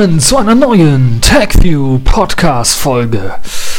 willkommen 0.00 0.20
zu 0.20 0.38
einer 0.38 0.54
neuen 0.54 1.20
TechView 1.20 1.98
Podcast 1.98 2.74
Folge. 2.74 3.34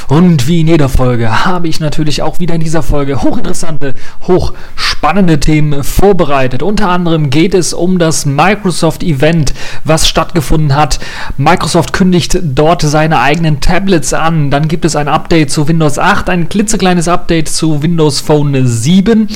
Und 0.07 0.47
wie 0.47 0.61
in 0.61 0.67
jeder 0.67 0.87
Folge 0.87 1.45
habe 1.45 1.67
ich 1.67 1.79
natürlich 1.79 2.21
auch 2.21 2.39
wieder 2.39 2.53
in 2.53 2.61
dieser 2.61 2.83
Folge 2.83 3.23
hochinteressante, 3.23 3.95
hochspannende 4.27 5.39
Themen 5.39 5.83
vorbereitet. 5.83 6.61
Unter 6.61 6.89
anderem 6.89 7.31
geht 7.31 7.55
es 7.55 7.73
um 7.73 7.97
das 7.97 8.27
Microsoft 8.27 9.01
Event, 9.01 9.55
was 9.83 10.07
stattgefunden 10.07 10.75
hat. 10.75 10.99
Microsoft 11.37 11.91
kündigt 11.91 12.37
dort 12.43 12.83
seine 12.83 13.19
eigenen 13.19 13.59
Tablets 13.59 14.13
an. 14.13 14.51
Dann 14.51 14.67
gibt 14.67 14.85
es 14.85 14.95
ein 14.95 15.07
Update 15.07 15.49
zu 15.49 15.67
Windows 15.67 15.97
8, 15.97 16.29
ein 16.29 16.49
klitzekleines 16.49 17.07
Update 17.07 17.49
zu 17.49 17.81
Windows 17.81 18.19
Phone 18.19 18.67
7 18.67 19.27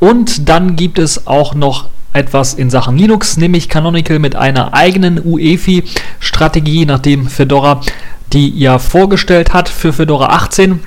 und 0.00 0.48
dann 0.48 0.74
gibt 0.74 0.98
es 0.98 1.28
auch 1.28 1.54
noch 1.54 1.90
etwas 2.14 2.54
in 2.54 2.70
Sachen 2.70 2.96
Linux, 2.96 3.36
nämlich 3.36 3.68
Canonical 3.68 4.18
mit 4.18 4.36
einer 4.36 4.72
eigenen 4.72 5.20
UEFI-Strategie, 5.22 6.86
nachdem 6.86 7.26
Fedora 7.28 7.82
die 8.32 8.58
ja 8.58 8.78
vorgestellt 8.78 9.52
hat 9.52 9.68
für 9.68 9.92
Fedora 9.92 10.26
18. 10.26 10.80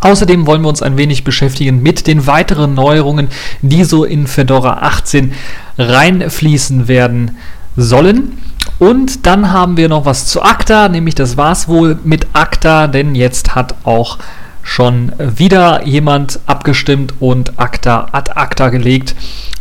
Außerdem 0.00 0.46
wollen 0.46 0.62
wir 0.62 0.68
uns 0.68 0.80
ein 0.80 0.96
wenig 0.96 1.24
beschäftigen 1.24 1.82
mit 1.82 2.06
den 2.06 2.26
weiteren 2.26 2.74
Neuerungen, 2.74 3.28
die 3.62 3.84
so 3.84 4.04
in 4.04 4.26
Fedora 4.26 4.78
18 4.82 5.32
reinfließen 5.76 6.88
werden 6.88 7.36
sollen. 7.76 8.38
Und 8.78 9.26
dann 9.26 9.50
haben 9.52 9.76
wir 9.76 9.88
noch 9.88 10.04
was 10.04 10.26
zu 10.26 10.42
ACTA, 10.42 10.88
nämlich 10.88 11.14
das 11.14 11.36
war's 11.36 11.68
wohl 11.68 11.98
mit 12.04 12.26
ACTA, 12.32 12.86
denn 12.86 13.14
jetzt 13.14 13.54
hat 13.54 13.74
auch 13.84 14.18
schon 14.62 15.12
wieder 15.18 15.84
jemand 15.86 16.40
abgestimmt 16.46 17.14
und 17.20 17.58
ACTA 17.58 18.08
ad 18.12 18.32
ACTA 18.34 18.68
gelegt. 18.68 19.16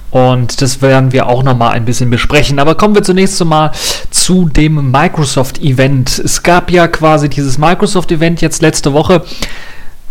Und 0.09 0.61
das 0.61 0.81
werden 0.81 1.11
wir 1.11 1.27
auch 1.27 1.43
nochmal 1.43 1.73
ein 1.73 1.85
bisschen 1.85 2.09
besprechen. 2.09 2.59
Aber 2.59 2.75
kommen 2.75 2.95
wir 2.95 3.03
zunächst 3.03 3.41
einmal 3.41 3.71
zu 4.09 4.47
dem 4.47 4.91
Microsoft-Event. 4.91 6.19
Es 6.19 6.43
gab 6.43 6.71
ja 6.71 6.87
quasi 6.87 7.29
dieses 7.29 7.57
Microsoft-Event 7.57 8.41
jetzt 8.41 8.61
letzte 8.61 8.93
Woche 8.93 9.23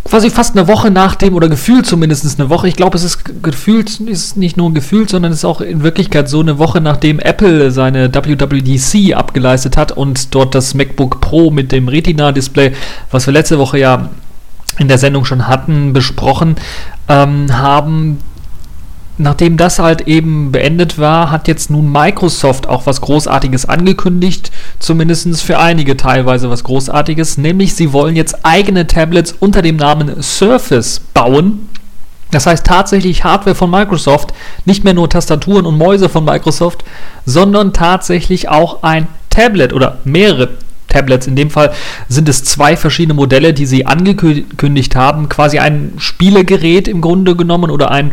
quasi 0.07 0.29
fast 0.29 0.57
eine 0.57 0.67
Woche 0.67 0.89
nach 0.89 1.15
dem, 1.15 1.35
oder 1.35 1.49
gefühlt 1.49 1.85
zumindest 1.85 2.39
eine 2.39 2.49
Woche, 2.49 2.67
ich 2.67 2.75
glaube, 2.75 2.97
es 2.97 3.03
ist 3.03 3.43
gefühlt, 3.43 3.99
ist 3.99 4.37
nicht 4.37 4.57
nur 4.57 4.73
gefühlt, 4.73 5.09
sondern 5.09 5.31
es 5.31 5.39
ist 5.39 5.45
auch 5.45 5.61
in 5.61 5.83
Wirklichkeit 5.83 6.29
so 6.29 6.39
eine 6.39 6.57
Woche, 6.57 6.81
nachdem 6.81 7.19
Apple 7.19 7.71
seine 7.71 8.13
WWDC 8.13 9.15
abgeleistet 9.15 9.75
hat 9.77 9.91
und 9.91 10.33
dort 10.33 10.55
das 10.55 10.73
MacBook 10.73 11.19
Pro 11.21 11.51
mit 11.51 11.71
dem 11.71 11.87
Retina-Display, 11.87 12.73
was 13.11 13.25
wir 13.25 13.33
letzte 13.33 13.59
Woche 13.59 13.79
ja 13.79 14.09
in 14.79 14.87
der 14.87 14.97
Sendung 14.97 15.25
schon 15.25 15.47
hatten, 15.47 15.91
besprochen 15.93 16.55
ähm, 17.09 17.57
haben, 17.57 18.19
nachdem 19.17 19.57
das 19.57 19.79
halt 19.79 20.01
eben 20.01 20.51
beendet 20.51 20.99
war, 20.99 21.31
hat 21.31 21.47
jetzt 21.47 21.69
nun 21.69 21.91
Microsoft 21.91 22.67
auch 22.67 22.85
was 22.85 23.01
Großartiges 23.01 23.65
angekündigt, 23.67 24.51
zumindest 24.79 25.41
für 25.41 25.59
einige 25.59 25.97
teilweise 25.97 26.49
was 26.49 26.63
Großartiges, 26.63 27.37
nämlich 27.37 27.75
sie 27.75 27.93
wollen 27.93 28.15
jetzt 28.15 28.39
eigene 28.43 28.87
Tablets 28.87 29.35
unter 29.39 29.61
dem 29.61 29.77
Namen 29.77 30.21
Surface 30.21 31.01
bauen. 31.13 31.69
Das 32.31 32.45
heißt 32.45 32.65
tatsächlich 32.65 33.23
Hardware 33.23 33.55
von 33.55 33.71
Microsoft, 33.71 34.33
nicht 34.65 34.83
mehr 34.83 34.93
nur 34.93 35.09
Tastaturen 35.09 35.65
und 35.65 35.77
Mäuse 35.77 36.09
von 36.09 36.25
Microsoft, 36.25 36.83
sondern 37.25 37.73
tatsächlich 37.73 38.49
auch 38.49 38.83
ein 38.83 39.07
Tablet 39.29 39.71
oder 39.71 39.99
mehrere 40.03 40.49
Tablets. 40.87 41.27
In 41.27 41.35
dem 41.35 41.49
Fall 41.49 41.71
sind 42.09 42.29
es 42.29 42.43
zwei 42.43 42.77
verschiedene 42.77 43.13
Modelle, 43.13 43.53
die 43.53 43.65
sie 43.65 43.85
angekündigt 43.85 44.95
haben. 44.95 45.29
Quasi 45.29 45.59
ein 45.59 45.93
Spielegerät 45.97 46.87
im 46.87 47.01
Grunde 47.01 47.35
genommen 47.35 47.71
oder 47.71 47.91
ein 47.91 48.11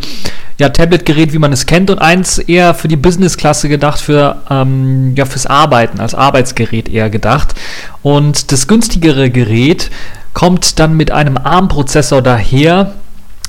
ja, 0.57 0.69
Tablet-Gerät, 0.69 1.33
wie 1.33 1.39
man 1.39 1.51
es 1.51 1.65
kennt, 1.65 1.89
und 1.89 1.99
eins 1.99 2.37
eher 2.37 2.73
für 2.73 2.87
die 2.87 2.95
Business-Klasse 2.95 3.67
gedacht, 3.67 3.99
für, 3.99 4.41
ähm, 4.49 5.13
ja, 5.15 5.25
fürs 5.25 5.45
Arbeiten, 5.45 5.99
als 5.99 6.15
Arbeitsgerät 6.15 6.87
eher 6.87 7.09
gedacht. 7.09 7.55
Und 8.01 8.51
das 8.51 8.67
günstigere 8.67 9.29
Gerät 9.29 9.91
kommt 10.33 10.79
dann 10.79 10.95
mit 10.95 11.11
einem 11.11 11.37
ARM-Prozessor 11.37 12.21
daher, 12.21 12.93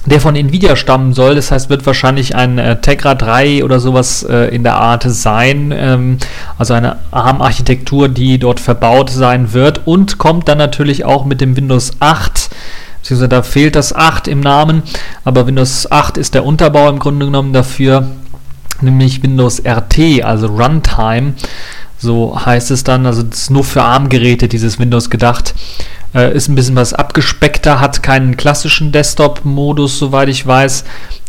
der 0.06 0.20
von 0.20 0.36
Nvidia 0.36 0.76
stammen 0.76 1.12
soll. 1.12 1.34
Das 1.34 1.50
heißt, 1.50 1.68
wird 1.68 1.84
wahrscheinlich 1.84 2.34
ein 2.34 2.58
äh, 2.58 2.80
Tegra 2.80 3.14
3 3.14 3.64
oder 3.64 3.80
sowas 3.80 4.22
äh, 4.22 4.54
in 4.54 4.62
der 4.62 4.76
Art 4.76 5.04
sein. 5.06 5.72
Ähm, 5.76 6.18
also 6.58 6.74
eine 6.74 6.96
ARM-Architektur, 7.10 8.08
die 8.08 8.38
dort 8.38 8.60
verbaut 8.60 9.10
sein 9.10 9.52
wird 9.52 9.82
und 9.84 10.18
kommt 10.18 10.48
dann 10.48 10.58
natürlich 10.58 11.04
auch 11.04 11.24
mit 11.24 11.40
dem 11.40 11.56
Windows 11.56 11.92
8 12.00 12.50
beziehungsweise 13.06 13.28
da 13.28 13.42
fehlt 13.42 13.76
das 13.76 13.94
8 13.94 14.26
im 14.26 14.40
Namen, 14.40 14.82
aber 15.24 15.46
Windows 15.46 15.90
8 15.92 16.16
ist 16.16 16.34
der 16.34 16.44
Unterbau 16.44 16.88
im 16.88 16.98
Grunde 16.98 17.26
genommen 17.26 17.52
dafür, 17.52 18.08
nämlich 18.80 19.22
Windows 19.22 19.62
RT, 19.64 20.24
also 20.24 20.48
Runtime, 20.48 21.34
so 22.06 22.38
heißt 22.46 22.70
es 22.70 22.84
dann, 22.84 23.04
also 23.04 23.22
das 23.22 23.42
ist 23.42 23.50
nur 23.50 23.64
für 23.64 23.82
ARM-Geräte 23.82 24.48
dieses 24.48 24.78
Windows 24.78 25.10
gedacht. 25.10 25.54
Äh, 26.14 26.34
ist 26.34 26.48
ein 26.48 26.54
bisschen 26.54 26.76
was 26.76 26.94
abgespeckter, 26.94 27.80
hat 27.80 28.02
keinen 28.02 28.36
klassischen 28.36 28.92
Desktop-Modus, 28.92 29.98
soweit 29.98 30.28
ich 30.28 30.46
weiß, 30.46 30.84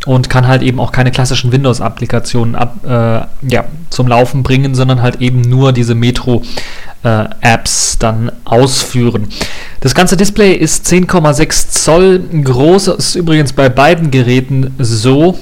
und 0.05 0.29
kann 0.29 0.47
halt 0.47 0.61
eben 0.61 0.79
auch 0.79 0.91
keine 0.91 1.11
klassischen 1.11 1.51
Windows-Applikationen 1.51 2.55
äh, 2.55 3.25
ja, 3.49 3.65
zum 3.89 4.07
Laufen 4.07 4.43
bringen, 4.43 4.75
sondern 4.75 5.01
halt 5.01 5.19
eben 5.19 5.41
nur 5.41 5.73
diese 5.73 5.95
Metro-Apps 5.95 7.93
äh, 7.93 7.97
dann 7.99 8.31
ausführen. 8.45 9.27
Das 9.81 9.95
ganze 9.95 10.15
Display 10.15 10.53
ist 10.53 10.85
10,6 10.87 11.69
Zoll 11.69 12.19
groß, 12.43 12.87
ist 12.87 13.15
übrigens 13.15 13.53
bei 13.53 13.69
beiden 13.69 14.11
Geräten 14.11 14.73
so. 14.77 15.37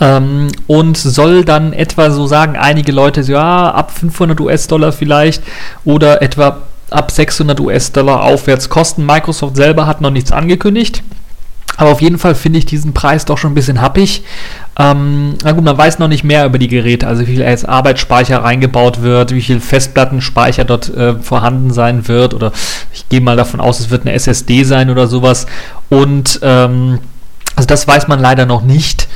Ähm, 0.00 0.48
und 0.66 0.96
soll 0.96 1.44
dann 1.44 1.72
etwa 1.72 2.10
so 2.10 2.26
sagen 2.26 2.56
einige 2.56 2.92
Leute, 2.92 3.20
ja, 3.22 3.70
ab 3.70 3.92
500 3.92 4.40
US-Dollar 4.40 4.92
vielleicht 4.92 5.42
oder 5.84 6.22
etwa 6.22 6.58
ab 6.90 7.10
600 7.10 7.58
US-Dollar 7.60 8.22
aufwärts 8.22 8.68
kosten. 8.68 9.06
Microsoft 9.06 9.56
selber 9.56 9.86
hat 9.86 10.00
noch 10.00 10.10
nichts 10.10 10.32
angekündigt. 10.32 11.02
Aber 11.78 11.90
auf 11.90 12.00
jeden 12.00 12.18
Fall 12.18 12.34
finde 12.34 12.58
ich 12.58 12.66
diesen 12.66 12.94
Preis 12.94 13.26
doch 13.26 13.36
schon 13.36 13.52
ein 13.52 13.54
bisschen 13.54 13.82
happig. 13.82 14.22
Ähm, 14.78 15.34
na 15.42 15.52
gut, 15.52 15.64
man 15.64 15.76
weiß 15.76 15.98
noch 15.98 16.08
nicht 16.08 16.24
mehr 16.24 16.46
über 16.46 16.58
die 16.58 16.68
Geräte, 16.68 17.06
also 17.06 17.22
wie 17.26 17.32
viel 17.32 17.42
als 17.42 17.64
Arbeitsspeicher 17.66 18.42
reingebaut 18.42 19.02
wird, 19.02 19.32
wie 19.34 19.42
viel 19.42 19.60
Festplattenspeicher 19.60 20.64
dort 20.64 20.94
äh, 20.94 21.14
vorhanden 21.16 21.72
sein 21.72 22.08
wird. 22.08 22.32
Oder 22.32 22.52
ich 22.94 23.08
gehe 23.08 23.20
mal 23.20 23.36
davon 23.36 23.60
aus, 23.60 23.80
es 23.80 23.90
wird 23.90 24.02
eine 24.02 24.12
SSD 24.12 24.64
sein 24.64 24.88
oder 24.88 25.06
sowas. 25.06 25.46
Und 25.90 26.40
ähm, 26.42 27.00
also 27.56 27.66
das 27.66 27.86
weiß 27.86 28.08
man 28.08 28.20
leider 28.20 28.46
noch 28.46 28.62
nicht. 28.62 29.08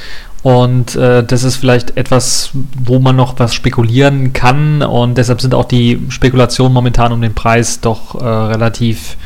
Und 0.42 0.96
äh, 0.96 1.22
das 1.22 1.44
ist 1.44 1.56
vielleicht 1.56 1.96
etwas, 1.98 2.50
wo 2.82 2.98
man 2.98 3.16
noch 3.16 3.38
was 3.38 3.54
spekulieren 3.54 4.32
kann. 4.32 4.82
Und 4.82 5.18
deshalb 5.18 5.40
sind 5.40 5.54
auch 5.54 5.66
die 5.66 6.00
Spekulationen 6.08 6.72
momentan 6.72 7.12
um 7.12 7.20
den 7.20 7.34
Preis 7.34 7.80
doch 7.80 8.14
äh, 8.14 8.24
relativ 8.24 9.16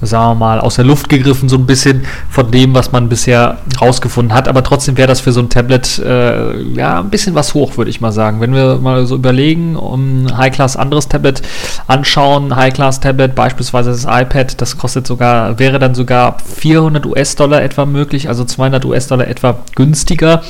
sagen 0.00 0.30
wir 0.30 0.34
mal, 0.34 0.60
aus 0.60 0.76
der 0.76 0.84
Luft 0.84 1.08
gegriffen, 1.08 1.48
so 1.48 1.56
ein 1.56 1.66
bisschen 1.66 2.04
von 2.30 2.50
dem, 2.50 2.74
was 2.74 2.92
man 2.92 3.08
bisher 3.08 3.58
rausgefunden 3.80 4.34
hat. 4.34 4.48
Aber 4.48 4.62
trotzdem 4.62 4.96
wäre 4.96 5.08
das 5.08 5.20
für 5.20 5.32
so 5.32 5.40
ein 5.40 5.50
Tablet 5.50 5.98
äh, 5.98 6.60
ja 6.74 7.00
ein 7.00 7.10
bisschen 7.10 7.34
was 7.34 7.54
hoch, 7.54 7.76
würde 7.76 7.90
ich 7.90 8.00
mal 8.00 8.12
sagen. 8.12 8.40
Wenn 8.40 8.54
wir 8.54 8.76
mal 8.76 9.06
so 9.06 9.16
überlegen, 9.16 9.76
um 9.76 10.26
High-Class 10.36 10.76
anderes 10.76 11.08
Tablet 11.08 11.42
anschauen, 11.86 12.54
High-Class-Tablet, 12.54 13.34
beispielsweise 13.34 13.90
das 13.90 14.04
iPad, 14.04 14.60
das 14.60 14.78
kostet 14.78 15.06
sogar, 15.06 15.58
wäre 15.58 15.78
dann 15.78 15.94
sogar 15.94 16.36
400 16.38 17.06
US-Dollar 17.06 17.62
etwa 17.62 17.86
möglich, 17.86 18.28
also 18.28 18.44
200 18.44 18.84
US-Dollar 18.84 19.26
etwa 19.26 19.58
günstiger. 19.74 20.42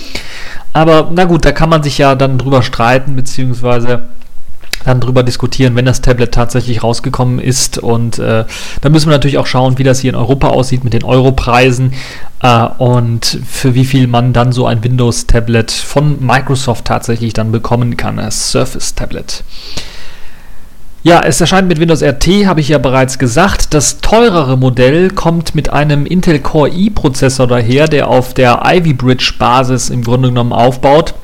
Aber 0.72 1.10
na 1.12 1.24
gut, 1.24 1.44
da 1.44 1.52
kann 1.52 1.70
man 1.70 1.82
sich 1.82 1.98
ja 1.98 2.14
dann 2.14 2.38
drüber 2.38 2.62
streiten, 2.62 3.16
beziehungsweise 3.16 4.02
dann 4.84 5.00
drüber 5.00 5.22
diskutieren, 5.22 5.76
wenn 5.76 5.84
das 5.84 6.00
Tablet 6.00 6.32
tatsächlich 6.32 6.82
rausgekommen 6.82 7.38
ist. 7.38 7.78
Und 7.78 8.18
äh, 8.18 8.44
da 8.80 8.88
müssen 8.88 9.06
wir 9.06 9.12
natürlich 9.12 9.38
auch 9.38 9.46
schauen, 9.46 9.78
wie 9.78 9.84
das 9.84 10.00
hier 10.00 10.10
in 10.10 10.16
Europa 10.16 10.48
aussieht 10.48 10.84
mit 10.84 10.92
den 10.92 11.04
Europreisen 11.04 11.92
äh, 12.42 12.66
und 12.78 13.40
für 13.46 13.74
wie 13.74 13.84
viel 13.84 14.06
man 14.06 14.32
dann 14.32 14.52
so 14.52 14.66
ein 14.66 14.82
Windows-Tablet 14.82 15.70
von 15.70 16.24
Microsoft 16.24 16.84
tatsächlich 16.84 17.32
dann 17.32 17.52
bekommen 17.52 17.96
kann, 17.96 18.16
das 18.16 18.52
Surface-Tablet. 18.52 19.44
Ja, 21.04 21.22
es 21.22 21.40
erscheint 21.40 21.68
mit 21.68 21.78
Windows 21.78 22.02
RT, 22.02 22.46
habe 22.46 22.60
ich 22.60 22.68
ja 22.68 22.78
bereits 22.78 23.18
gesagt. 23.18 23.72
Das 23.72 24.00
teurere 24.00 24.58
Modell 24.58 25.10
kommt 25.10 25.54
mit 25.54 25.70
einem 25.70 26.06
Intel 26.06 26.40
Core 26.40 26.70
i-Prozessor 26.70 27.46
daher, 27.46 27.86
der 27.86 28.08
auf 28.08 28.34
der 28.34 28.62
Ivy 28.64 28.94
Bridge 28.94 29.34
Basis 29.38 29.90
im 29.90 30.02
Grunde 30.02 30.28
genommen 30.28 30.52
aufbaut 30.52 31.14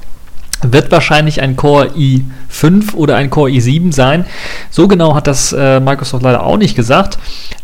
wird 0.62 0.90
wahrscheinlich 0.90 1.42
ein 1.42 1.56
Core 1.56 1.90
i5 1.96 2.94
oder 2.94 3.16
ein 3.16 3.30
Core 3.30 3.50
i7 3.50 3.92
sein. 3.92 4.24
So 4.70 4.88
genau 4.88 5.14
hat 5.14 5.26
das 5.26 5.52
äh, 5.52 5.80
Microsoft 5.80 6.22
leider 6.22 6.42
auch 6.42 6.56
nicht 6.56 6.74
gesagt. 6.74 7.18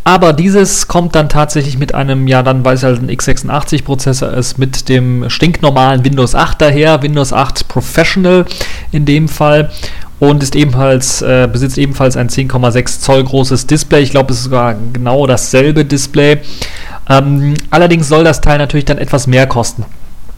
Aber 0.05 0.33
dieses 0.33 0.89
kommt 0.89 1.15
dann 1.15 1.29
tatsächlich 1.29 1.79
mit 1.79 1.95
einem, 1.95 2.27
ja, 2.27 2.43
dann 2.43 2.65
weil 2.65 2.75
es 2.75 2.83
halt 2.83 3.03
ein 3.03 3.11
x86-Prozessor 3.11 4.33
ist, 4.33 4.59
mit 4.59 4.89
dem 4.89 5.29
stinknormalen 5.29 6.05
Windows 6.05 6.35
8 6.35 6.61
daher. 6.61 7.03
Windows 7.03 7.33
8 7.33 7.69
Professional 7.69 8.45
in 8.93 9.05
dem 9.05 9.29
Fall. 9.29 9.71
Und 10.19 10.43
ist 10.43 10.55
ebenfalls, 10.55 11.23
äh, 11.23 11.49
besitzt 11.51 11.79
ebenfalls 11.79 12.17
ein 12.17 12.29
10,6 12.29 13.01
Zoll 13.01 13.25
großes 13.25 13.67
Display. 13.67 14.03
Ich 14.03 14.11
glaube, 14.11 14.33
es 14.33 14.39
ist 14.39 14.45
sogar 14.45 14.75
genau 14.93 15.27
dasselbe 15.27 15.85
Display. 15.87 16.39
Ähm, 17.09 17.55
allerdings 17.71 18.09
soll 18.09 18.23
das 18.23 18.43
Teil 18.43 18.59
natürlich 18.59 18.85
dann 18.85 18.99
etwas 18.99 19.27
mehr 19.27 19.47
kosten. 19.47 19.85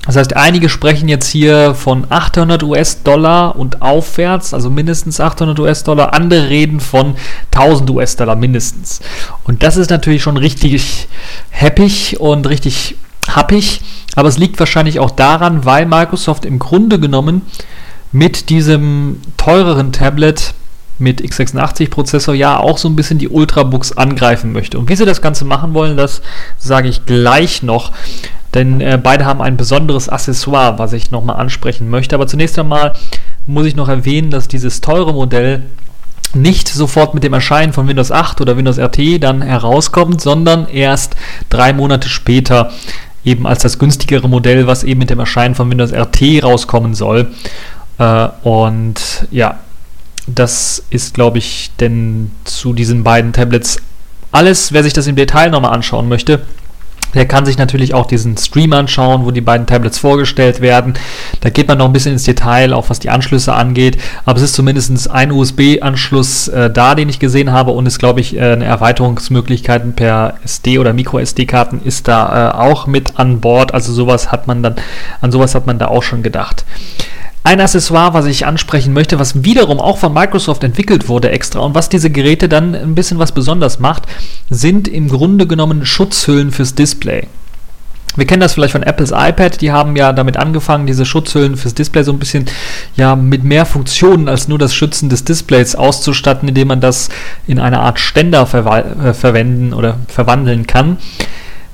Das 0.04 0.16
heißt, 0.16 0.36
einige 0.36 0.68
sprechen 0.68 1.08
jetzt 1.08 1.28
hier 1.28 1.74
von 1.74 2.06
800 2.08 2.62
US-Dollar 2.64 3.54
und 3.54 3.82
aufwärts, 3.82 4.52
also 4.52 4.68
mindestens 4.68 5.20
800 5.20 5.58
US-Dollar. 5.60 6.12
Andere 6.12 6.48
reden 6.48 6.80
von 6.80 7.14
1000 7.52 7.88
US-Dollar 7.90 8.34
mindestens. 8.34 9.00
Und 9.44 9.62
das 9.62 9.76
ist 9.76 9.90
natürlich 9.90 10.22
schon 10.22 10.36
richtig 10.36 11.08
happig 11.52 12.18
und 12.18 12.48
richtig 12.48 12.96
happig. 13.28 13.80
Aber 14.16 14.28
es 14.28 14.38
liegt 14.38 14.58
wahrscheinlich 14.58 14.98
auch 14.98 15.12
daran, 15.12 15.64
weil 15.64 15.86
Microsoft 15.86 16.44
im 16.44 16.58
Grunde 16.58 16.98
genommen 16.98 17.42
mit 18.10 18.50
diesem 18.50 19.20
teureren 19.36 19.92
Tablet 19.92 20.52
mit 20.98 21.20
x86-Prozessor 21.20 22.34
ja 22.34 22.58
auch 22.58 22.78
so 22.78 22.88
ein 22.88 22.96
bisschen 22.96 23.18
die 23.18 23.28
Ultrabooks 23.28 23.92
angreifen 23.92 24.52
möchte. 24.52 24.78
Und 24.78 24.88
wie 24.88 24.96
sie 24.96 25.04
das 25.06 25.22
Ganze 25.22 25.44
machen 25.44 25.74
wollen, 25.74 25.96
das 25.96 26.22
sage 26.58 26.88
ich 26.88 27.06
gleich 27.06 27.62
noch. 27.62 27.92
Denn 28.54 28.80
äh, 28.80 28.98
beide 29.02 29.24
haben 29.24 29.40
ein 29.40 29.56
besonderes 29.56 30.08
Accessoire, 30.08 30.78
was 30.78 30.92
ich 30.92 31.10
nochmal 31.10 31.36
ansprechen 31.36 31.88
möchte. 31.88 32.14
Aber 32.14 32.26
zunächst 32.26 32.58
einmal 32.58 32.92
muss 33.46 33.66
ich 33.66 33.76
noch 33.76 33.88
erwähnen, 33.88 34.30
dass 34.30 34.48
dieses 34.48 34.80
teure 34.80 35.12
Modell 35.12 35.62
nicht 36.34 36.68
sofort 36.68 37.14
mit 37.14 37.24
dem 37.24 37.32
Erscheinen 37.32 37.72
von 37.72 37.88
Windows 37.88 38.10
8 38.10 38.40
oder 38.40 38.56
Windows 38.56 38.78
RT 38.78 39.22
dann 39.22 39.42
herauskommt, 39.42 40.20
sondern 40.20 40.66
erst 40.66 41.14
drei 41.50 41.72
Monate 41.72 42.08
später 42.08 42.70
eben 43.24 43.46
als 43.46 43.62
das 43.62 43.78
günstigere 43.78 44.28
Modell, 44.28 44.66
was 44.66 44.84
eben 44.84 44.98
mit 44.98 45.10
dem 45.10 45.20
Erscheinen 45.20 45.54
von 45.54 45.70
Windows 45.70 45.92
RT 45.92 46.42
rauskommen 46.42 46.94
soll. 46.94 47.28
Äh, 47.98 48.28
und 48.42 49.26
ja, 49.30 49.58
das 50.26 50.84
ist, 50.90 51.14
glaube 51.14 51.38
ich, 51.38 51.70
denn 51.80 52.30
zu 52.44 52.72
diesen 52.72 53.04
beiden 53.04 53.32
Tablets 53.32 53.78
alles. 54.30 54.72
Wer 54.72 54.82
sich 54.82 54.92
das 54.92 55.06
im 55.06 55.16
Detail 55.16 55.50
nochmal 55.50 55.72
anschauen 55.72 56.08
möchte, 56.08 56.42
der 57.14 57.26
kann 57.26 57.44
sich 57.44 57.58
natürlich 57.58 57.94
auch 57.94 58.06
diesen 58.06 58.36
Stream 58.36 58.72
anschauen, 58.72 59.24
wo 59.24 59.30
die 59.30 59.40
beiden 59.40 59.66
Tablets 59.66 59.98
vorgestellt 59.98 60.60
werden. 60.60 60.94
Da 61.40 61.50
geht 61.50 61.68
man 61.68 61.78
noch 61.78 61.86
ein 61.86 61.92
bisschen 61.92 62.12
ins 62.12 62.24
Detail, 62.24 62.72
auch 62.72 62.90
was 62.90 62.98
die 62.98 63.10
Anschlüsse 63.10 63.54
angeht. 63.54 63.98
Aber 64.24 64.38
es 64.38 64.44
ist 64.44 64.54
zumindest 64.54 65.10
ein 65.10 65.32
USB-Anschluss 65.32 66.48
äh, 66.48 66.70
da, 66.70 66.94
den 66.94 67.08
ich 67.08 67.18
gesehen 67.18 67.52
habe. 67.52 67.72
Und 67.72 67.86
es 67.86 67.98
glaube 67.98 68.20
ich, 68.20 68.36
äh, 68.36 68.52
eine 68.52 68.64
Erweiterungsmöglichkeiten 68.64 69.94
per 69.94 70.34
SD 70.44 70.78
oder 70.78 70.92
Micro-SD-Karten 70.92 71.80
ist 71.84 72.08
da 72.08 72.50
äh, 72.50 72.54
auch 72.54 72.86
mit 72.86 73.18
an 73.18 73.40
Bord. 73.40 73.74
Also 73.74 73.92
sowas 73.92 74.32
hat 74.32 74.46
man 74.46 74.62
dann, 74.62 74.76
an 75.20 75.32
sowas 75.32 75.54
hat 75.54 75.66
man 75.66 75.78
da 75.78 75.88
auch 75.88 76.02
schon 76.02 76.22
gedacht. 76.22 76.64
Ein 77.44 77.60
Accessoire, 77.60 78.14
was 78.14 78.26
ich 78.26 78.46
ansprechen 78.46 78.92
möchte, 78.92 79.18
was 79.18 79.42
wiederum 79.42 79.80
auch 79.80 79.98
von 79.98 80.14
Microsoft 80.14 80.62
entwickelt 80.62 81.08
wurde 81.08 81.30
extra 81.30 81.60
und 81.60 81.74
was 81.74 81.88
diese 81.88 82.10
Geräte 82.10 82.48
dann 82.48 82.74
ein 82.74 82.94
bisschen 82.94 83.18
was 83.18 83.32
besonders 83.32 83.80
macht, 83.80 84.04
sind 84.48 84.86
im 84.86 85.08
Grunde 85.08 85.48
genommen 85.48 85.84
Schutzhüllen 85.84 86.52
fürs 86.52 86.76
Display. 86.76 87.26
Wir 88.14 88.26
kennen 88.26 88.40
das 88.40 88.54
vielleicht 88.54 88.72
von 88.72 88.82
Apples 88.82 89.10
iPad, 89.10 89.60
die 89.60 89.72
haben 89.72 89.96
ja 89.96 90.12
damit 90.12 90.36
angefangen, 90.36 90.86
diese 90.86 91.06
Schutzhüllen 91.06 91.56
fürs 91.56 91.74
Display 91.74 92.04
so 92.04 92.12
ein 92.12 92.18
bisschen 92.18 92.44
ja 92.94 93.16
mit 93.16 93.42
mehr 93.42 93.64
Funktionen 93.64 94.28
als 94.28 94.48
nur 94.48 94.58
das 94.58 94.74
Schützen 94.74 95.08
des 95.08 95.24
Displays 95.24 95.74
auszustatten, 95.74 96.48
indem 96.48 96.68
man 96.68 96.80
das 96.80 97.08
in 97.46 97.58
eine 97.58 97.80
Art 97.80 97.98
Ständer 97.98 98.42
äh, 98.42 99.14
verwenden 99.14 99.72
oder 99.72 99.98
verwandeln 100.08 100.66
kann. 100.66 100.98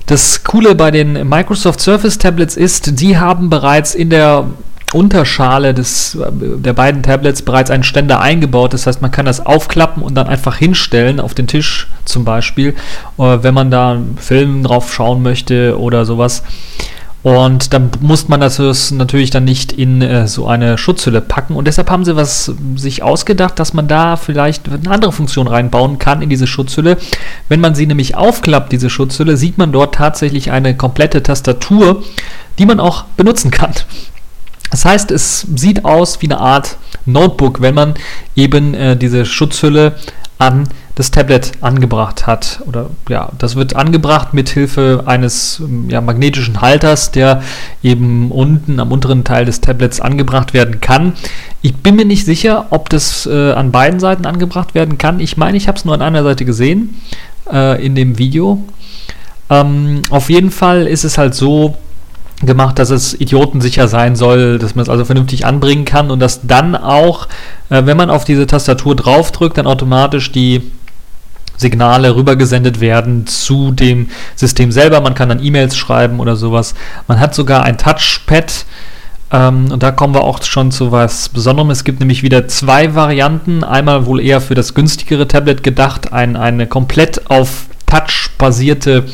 Das 0.05 0.43
Coole 0.43 0.73
bei 0.73 0.89
den 0.89 1.27
Microsoft 1.27 1.81
Surface 1.81 2.17
Tablets 2.17 2.57
ist, 2.57 2.99
die 2.99 3.19
haben 3.19 3.49
bereits 3.49 3.93
in 3.93 4.09
der 4.09 4.47
Unterschale 4.93 5.73
des, 5.73 6.17
der 6.31 6.73
beiden 6.73 7.03
Tablets 7.03 7.41
bereits 7.41 7.69
einen 7.69 7.83
Ständer 7.83 8.21
eingebaut. 8.21 8.73
Das 8.73 8.87
heißt, 8.87 9.01
man 9.01 9.11
kann 9.11 9.25
das 9.25 9.45
aufklappen 9.45 10.01
und 10.01 10.15
dann 10.15 10.27
einfach 10.27 10.55
hinstellen, 10.57 11.19
auf 11.19 11.33
den 11.33 11.47
Tisch 11.47 11.87
zum 12.05 12.25
Beispiel, 12.25 12.69
äh, 13.17 13.37
wenn 13.41 13.53
man 13.53 13.71
da 13.71 13.91
einen 13.91 14.17
Film 14.17 14.63
drauf 14.63 14.93
schauen 14.93 15.21
möchte 15.21 15.79
oder 15.79 16.05
sowas. 16.05 16.43
Und 17.21 17.73
dann 17.73 17.91
muss 17.99 18.29
man 18.29 18.39
das 18.39 18.91
natürlich 18.91 19.29
dann 19.29 19.43
nicht 19.43 19.73
in 19.73 20.01
äh, 20.01 20.27
so 20.27 20.47
eine 20.47 20.77
Schutzhülle 20.77 21.19
packen. 21.19 21.55
Und 21.55 21.67
deshalb 21.67 21.91
haben 21.91 22.05
sie 22.05 22.15
was 22.15 22.51
sich 22.75 23.03
ausgedacht, 23.03 23.59
dass 23.59 23.73
man 23.73 23.89
da 23.89 24.15
vielleicht 24.15 24.69
eine 24.69 24.89
andere 24.89 25.11
Funktion 25.11 25.47
reinbauen 25.47 25.99
kann 25.99 26.21
in 26.21 26.29
diese 26.29 26.47
Schutzhülle. 26.47 26.97
Wenn 27.49 27.59
man 27.59 27.75
sie 27.75 27.87
nämlich 27.87 28.15
aufklappt, 28.15 28.71
diese 28.71 28.89
Schutzhülle, 28.89 29.35
sieht 29.35 29.57
man 29.57 29.73
dort 29.73 29.95
tatsächlich 29.95 30.51
eine 30.51 30.77
komplette 30.77 31.21
Tastatur, 31.21 32.03
die 32.57 32.65
man 32.65 32.79
auch 32.79 33.03
benutzen 33.17 33.51
kann. 33.51 33.73
Das 34.71 34.85
heißt, 34.85 35.11
es 35.11 35.47
sieht 35.55 35.85
aus 35.85 36.21
wie 36.21 36.27
eine 36.27 36.39
Art 36.39 36.77
Notebook, 37.05 37.61
wenn 37.61 37.75
man 37.75 37.95
eben 38.35 38.73
äh, 38.73 38.95
diese 38.95 39.25
Schutzhülle 39.25 39.95
an 40.37 40.69
das 40.95 41.11
Tablet 41.11 41.53
angebracht 41.61 42.27
hat. 42.27 42.61
Oder 42.67 42.89
ja, 43.07 43.29
das 43.37 43.55
wird 43.55 43.75
angebracht 43.75 44.33
mit 44.33 44.49
Hilfe 44.49 45.03
eines 45.05 45.61
ja, 45.87 46.01
magnetischen 46.01 46.59
Halters, 46.59 47.11
der 47.11 47.41
eben 47.81 48.31
unten 48.31 48.81
am 48.81 48.91
unteren 48.91 49.23
Teil 49.23 49.45
des 49.45 49.61
Tablets 49.61 50.01
angebracht 50.01 50.53
werden 50.53 50.81
kann. 50.81 51.13
Ich 51.61 51.75
bin 51.75 51.95
mir 51.95 52.05
nicht 52.05 52.25
sicher, 52.25 52.67
ob 52.71 52.89
das 52.89 53.25
äh, 53.25 53.51
an 53.53 53.71
beiden 53.71 54.01
Seiten 54.01 54.25
angebracht 54.25 54.75
werden 54.75 54.97
kann. 54.97 55.21
Ich 55.21 55.37
meine, 55.37 55.55
ich 55.55 55.69
habe 55.69 55.77
es 55.77 55.85
nur 55.85 55.93
an 55.93 56.01
einer 56.01 56.23
Seite 56.23 56.43
gesehen 56.43 57.01
äh, 57.51 57.85
in 57.85 57.95
dem 57.95 58.17
Video. 58.17 58.61
Ähm, 59.49 60.01
auf 60.09 60.29
jeden 60.29 60.51
Fall 60.51 60.85
ist 60.85 61.05
es 61.05 61.17
halt 61.17 61.33
so, 61.33 61.77
gemacht, 62.41 62.79
dass 62.79 62.89
es 62.89 63.19
idiotensicher 63.19 63.87
sein 63.87 64.15
soll, 64.15 64.59
dass 64.59 64.75
man 64.75 64.83
es 64.83 64.89
also 64.89 65.05
vernünftig 65.05 65.45
anbringen 65.45 65.85
kann 65.85 66.09
und 66.11 66.19
dass 66.19 66.47
dann 66.47 66.75
auch, 66.75 67.27
äh, 67.69 67.85
wenn 67.85 67.97
man 67.97 68.09
auf 68.09 68.23
diese 68.23 68.47
Tastatur 68.47 68.95
draufdrückt, 68.95 69.57
dann 69.57 69.67
automatisch 69.67 70.31
die 70.31 70.71
Signale 71.57 72.15
rübergesendet 72.15 72.79
werden 72.79 73.27
zu 73.27 73.71
dem 73.71 74.09
System 74.35 74.71
selber. 74.71 75.01
Man 75.01 75.13
kann 75.13 75.27
dann 75.27 75.43
E-Mails 75.43 75.75
schreiben 75.75 76.21
oder 76.21 76.37
sowas. 76.37 76.73
Man 77.07 77.19
hat 77.19 77.35
sogar 77.35 77.63
ein 77.63 77.77
Touchpad. 77.77 78.65
Ähm, 79.31 79.69
und 79.71 79.83
da 79.83 79.91
kommen 79.91 80.13
wir 80.13 80.23
auch 80.23 80.41
schon 80.41 80.71
zu 80.71 80.93
was 80.93 81.27
Besonderem. 81.27 81.69
Es 81.69 81.83
gibt 81.83 81.99
nämlich 81.99 82.23
wieder 82.23 82.47
zwei 82.47 82.95
Varianten. 82.95 83.65
Einmal 83.65 84.05
wohl 84.05 84.21
eher 84.21 84.39
für 84.39 84.55
das 84.55 84.73
günstigere 84.73 85.27
Tablet 85.27 85.61
gedacht, 85.61 86.13
ein, 86.13 86.37
eine 86.37 86.65
komplett 86.65 87.29
auf 87.29 87.65
Touch 87.85 88.29
basierte 88.37 89.05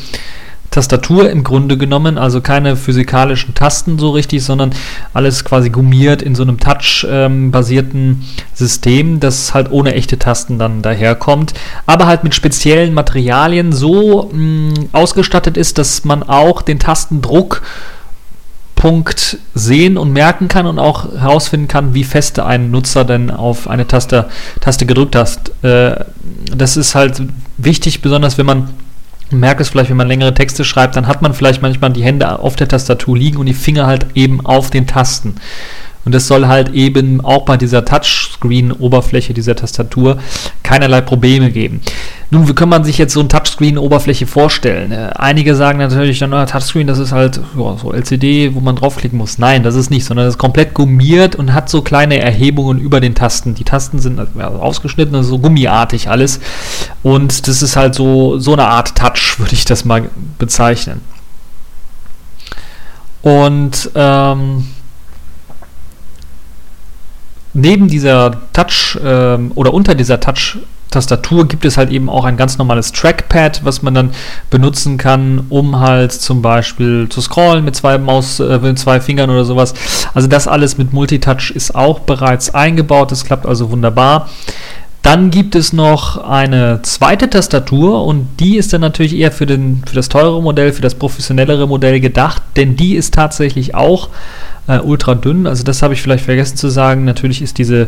Tastatur 0.76 1.30
im 1.30 1.42
Grunde 1.42 1.78
genommen, 1.78 2.18
also 2.18 2.42
keine 2.42 2.76
physikalischen 2.76 3.54
Tasten 3.54 3.98
so 3.98 4.10
richtig, 4.10 4.44
sondern 4.44 4.74
alles 5.14 5.42
quasi 5.42 5.70
gummiert 5.70 6.20
in 6.20 6.34
so 6.34 6.42
einem 6.42 6.60
Touch-basierten 6.60 7.98
ähm, 7.98 8.24
System, 8.52 9.18
das 9.18 9.54
halt 9.54 9.70
ohne 9.70 9.94
echte 9.94 10.18
Tasten 10.18 10.58
dann 10.58 10.82
daherkommt, 10.82 11.54
aber 11.86 12.06
halt 12.06 12.24
mit 12.24 12.34
speziellen 12.34 12.92
Materialien 12.92 13.72
so 13.72 14.28
mh, 14.30 14.38
mm, 14.38 14.88
ausgestattet 14.92 15.56
ist, 15.56 15.78
dass 15.78 16.04
man 16.04 16.22
auch 16.22 16.60
den 16.60 16.78
Tastendruck 16.78 17.62
Punkt 18.74 19.38
sehen 19.54 19.96
und 19.96 20.12
merken 20.12 20.48
kann 20.48 20.66
und 20.66 20.78
auch 20.78 21.10
herausfinden 21.10 21.68
kann, 21.68 21.94
wie 21.94 22.04
feste 22.04 22.44
ein 22.44 22.70
Nutzer 22.70 23.06
denn 23.06 23.30
auf 23.30 23.66
eine 23.66 23.86
Taste, 23.86 24.28
Taste 24.60 24.84
gedrückt 24.84 25.16
hat. 25.16 25.64
Äh, 25.64 26.04
das 26.54 26.76
ist 26.76 26.94
halt 26.94 27.22
wichtig, 27.56 28.02
besonders 28.02 28.36
wenn 28.36 28.44
man 28.44 28.68
merke 29.30 29.62
es 29.62 29.68
vielleicht, 29.68 29.90
wenn 29.90 29.96
man 29.96 30.08
längere 30.08 30.34
Texte 30.34 30.64
schreibt, 30.64 30.96
dann 30.96 31.06
hat 31.06 31.22
man 31.22 31.34
vielleicht 31.34 31.62
manchmal 31.62 31.92
die 31.92 32.04
Hände 32.04 32.38
auf 32.38 32.56
der 32.56 32.68
Tastatur 32.68 33.16
liegen 33.16 33.38
und 33.38 33.46
die 33.46 33.54
Finger 33.54 33.86
halt 33.86 34.06
eben 34.14 34.44
auf 34.44 34.70
den 34.70 34.86
Tasten. 34.86 35.36
Und 36.06 36.14
das 36.14 36.28
soll 36.28 36.46
halt 36.46 36.72
eben 36.72 37.20
auch 37.20 37.44
bei 37.44 37.56
dieser 37.56 37.84
Touchscreen-Oberfläche 37.84 39.34
dieser 39.34 39.56
Tastatur 39.56 40.18
keinerlei 40.62 41.00
Probleme 41.00 41.50
geben. 41.50 41.80
Nun, 42.30 42.48
wie 42.48 42.54
kann 42.54 42.68
man 42.68 42.84
sich 42.84 42.96
jetzt 42.96 43.12
so 43.12 43.18
eine 43.18 43.28
Touchscreen-Oberfläche 43.28 44.28
vorstellen? 44.28 44.92
Äh, 44.92 45.10
einige 45.16 45.56
sagen 45.56 45.78
natürlich 45.78 46.20
dann, 46.20 46.32
oh, 46.32 46.46
Touchscreen, 46.46 46.86
das 46.86 47.00
ist 47.00 47.10
halt 47.10 47.40
ja, 47.58 47.76
so 47.76 47.92
LCD, 47.92 48.54
wo 48.54 48.60
man 48.60 48.76
draufklicken 48.76 49.18
muss. 49.18 49.38
Nein, 49.38 49.64
das 49.64 49.74
ist 49.74 49.90
nicht, 49.90 50.04
sondern 50.04 50.26
das 50.26 50.34
ist 50.34 50.38
komplett 50.38 50.74
gummiert 50.74 51.34
und 51.34 51.52
hat 51.52 51.68
so 51.68 51.82
kleine 51.82 52.20
Erhebungen 52.20 52.78
über 52.78 53.00
den 53.00 53.16
Tasten. 53.16 53.56
Die 53.56 53.64
Tasten 53.64 53.98
sind 53.98 54.20
ja, 54.38 54.48
ausgeschnitten, 54.48 55.16
also 55.16 55.30
so 55.30 55.38
gummiartig 55.40 56.08
alles. 56.08 56.38
Und 57.02 57.48
das 57.48 57.62
ist 57.62 57.74
halt 57.74 57.96
so, 57.96 58.38
so 58.38 58.52
eine 58.52 58.68
Art 58.68 58.96
Touch, 58.96 59.34
würde 59.38 59.54
ich 59.54 59.64
das 59.64 59.84
mal 59.84 60.08
bezeichnen. 60.38 61.00
Und 63.22 63.90
ähm, 63.96 64.68
neben 67.56 67.88
dieser 67.88 68.32
Touch 68.52 68.98
ähm, 69.02 69.52
oder 69.54 69.72
unter 69.74 69.94
dieser 69.94 70.20
Touch 70.20 70.58
Tastatur 70.90 71.48
gibt 71.48 71.64
es 71.64 71.76
halt 71.76 71.90
eben 71.90 72.08
auch 72.08 72.24
ein 72.24 72.36
ganz 72.36 72.58
normales 72.58 72.92
Trackpad, 72.92 73.64
was 73.64 73.82
man 73.82 73.92
dann 73.92 74.12
benutzen 74.50 74.98
kann, 74.98 75.44
um 75.48 75.80
halt 75.80 76.12
zum 76.12 76.42
Beispiel 76.42 77.08
zu 77.08 77.20
scrollen 77.20 77.64
mit 77.64 77.74
zwei 77.74 77.98
Maus, 77.98 78.40
äh, 78.40 78.58
mit 78.60 78.78
zwei 78.78 79.00
Fingern 79.00 79.28
oder 79.28 79.44
sowas. 79.44 79.74
Also 80.14 80.28
das 80.28 80.46
alles 80.46 80.78
mit 80.78 80.92
Multitouch 80.92 81.50
ist 81.50 81.74
auch 81.74 82.00
bereits 82.00 82.54
eingebaut. 82.54 83.10
Das 83.10 83.24
klappt 83.24 83.46
also 83.46 83.70
wunderbar. 83.70 84.28
Dann 85.06 85.30
gibt 85.30 85.54
es 85.54 85.72
noch 85.72 86.16
eine 86.16 86.80
zweite 86.82 87.30
Tastatur 87.30 88.04
und 88.04 88.26
die 88.40 88.56
ist 88.56 88.72
dann 88.72 88.80
natürlich 88.80 89.14
eher 89.14 89.30
für, 89.30 89.46
den, 89.46 89.84
für 89.86 89.94
das 89.94 90.08
teure 90.08 90.42
Modell, 90.42 90.72
für 90.72 90.82
das 90.82 90.96
professionellere 90.96 91.68
Modell 91.68 92.00
gedacht, 92.00 92.42
denn 92.56 92.74
die 92.74 92.96
ist 92.96 93.14
tatsächlich 93.14 93.76
auch 93.76 94.08
äh, 94.66 94.80
ultra 94.80 95.14
dünn. 95.14 95.46
Also 95.46 95.62
das 95.62 95.80
habe 95.82 95.94
ich 95.94 96.02
vielleicht 96.02 96.24
vergessen 96.24 96.56
zu 96.56 96.70
sagen. 96.70 97.04
Natürlich 97.04 97.40
ist 97.40 97.58
diese 97.58 97.86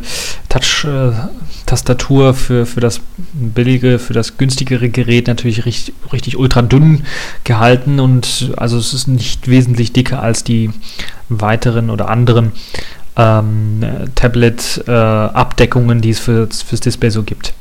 Touch-Tastatur 0.48 2.34
für, 2.34 2.66
für 2.66 2.78
das 2.78 3.00
billige, 3.32 3.98
für 3.98 4.12
das 4.12 4.36
günstigere 4.38 4.88
Gerät 4.88 5.26
natürlich 5.26 5.64
richtig, 5.64 5.94
richtig 6.12 6.38
ultra 6.38 6.62
dünn 6.62 7.02
gehalten 7.42 7.98
und 7.98 8.52
also 8.58 8.78
es 8.78 8.94
ist 8.94 9.08
nicht 9.08 9.48
wesentlich 9.48 9.92
dicker 9.92 10.22
als 10.22 10.44
die 10.44 10.70
weiteren 11.28 11.90
oder 11.90 12.10
anderen 12.10 12.52
ähm, 13.18 13.84
Tablet-Abdeckungen, 14.14 15.98
äh, 15.98 16.00
die 16.00 16.10
es 16.10 16.20
für, 16.20 16.48
fürs 16.50 16.80
Display 16.80 17.10
so 17.10 17.22
gibt. 17.22 17.52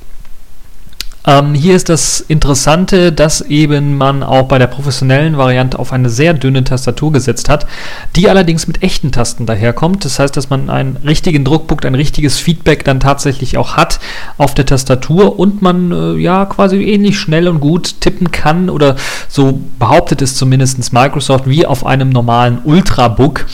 Ähm, 1.27 1.53
hier 1.53 1.75
ist 1.75 1.89
das 1.89 2.21
Interessante, 2.21 3.11
dass 3.11 3.41
eben 3.41 3.97
man 3.97 4.23
auch 4.23 4.43
bei 4.43 4.59
der 4.59 4.67
professionellen 4.67 5.37
Variante 5.37 5.77
auf 5.77 5.91
eine 5.91 6.09
sehr 6.09 6.33
dünne 6.33 6.63
Tastatur 6.63 7.11
gesetzt 7.11 7.49
hat, 7.49 7.67
die 8.15 8.29
allerdings 8.29 8.65
mit 8.65 8.81
echten 8.81 9.11
Tasten 9.11 9.45
daherkommt. 9.45 10.05
Das 10.05 10.19
heißt, 10.19 10.37
dass 10.37 10.49
man 10.49 10.69
einen 10.69 10.95
richtigen 10.95 11.43
Druckpunkt, 11.43 11.85
ein 11.85 11.95
richtiges 11.95 12.39
Feedback 12.39 12.85
dann 12.85 13.01
tatsächlich 13.01 13.57
auch 13.57 13.75
hat 13.75 13.99
auf 14.37 14.53
der 14.53 14.65
Tastatur 14.65 15.37
und 15.37 15.61
man 15.61 15.91
äh, 15.91 16.13
ja 16.13 16.45
quasi 16.45 16.77
ähnlich 16.81 17.19
schnell 17.19 17.49
und 17.49 17.59
gut 17.59 17.99
tippen 17.99 18.31
kann 18.31 18.69
oder 18.69 18.95
so 19.27 19.59
behauptet 19.79 20.21
es 20.21 20.37
zumindest 20.37 20.93
Microsoft 20.93 21.45
wie 21.45 21.65
auf 21.65 21.85
einem 21.85 22.07
normalen 22.09 22.59
Ultrabook. 22.63 23.45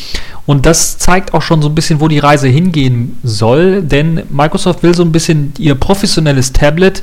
Und 0.45 0.65
das 0.65 0.97
zeigt 0.97 1.33
auch 1.33 1.41
schon 1.41 1.61
so 1.61 1.69
ein 1.69 1.75
bisschen, 1.75 2.01
wo 2.01 2.07
die 2.07 2.19
Reise 2.19 2.47
hingehen 2.47 3.17
soll, 3.23 3.81
denn 3.81 4.23
Microsoft 4.29 4.83
will 4.83 4.93
so 4.93 5.03
ein 5.03 5.11
bisschen 5.11 5.53
ihr 5.57 5.75
professionelles 5.75 6.51
Tablet 6.51 7.01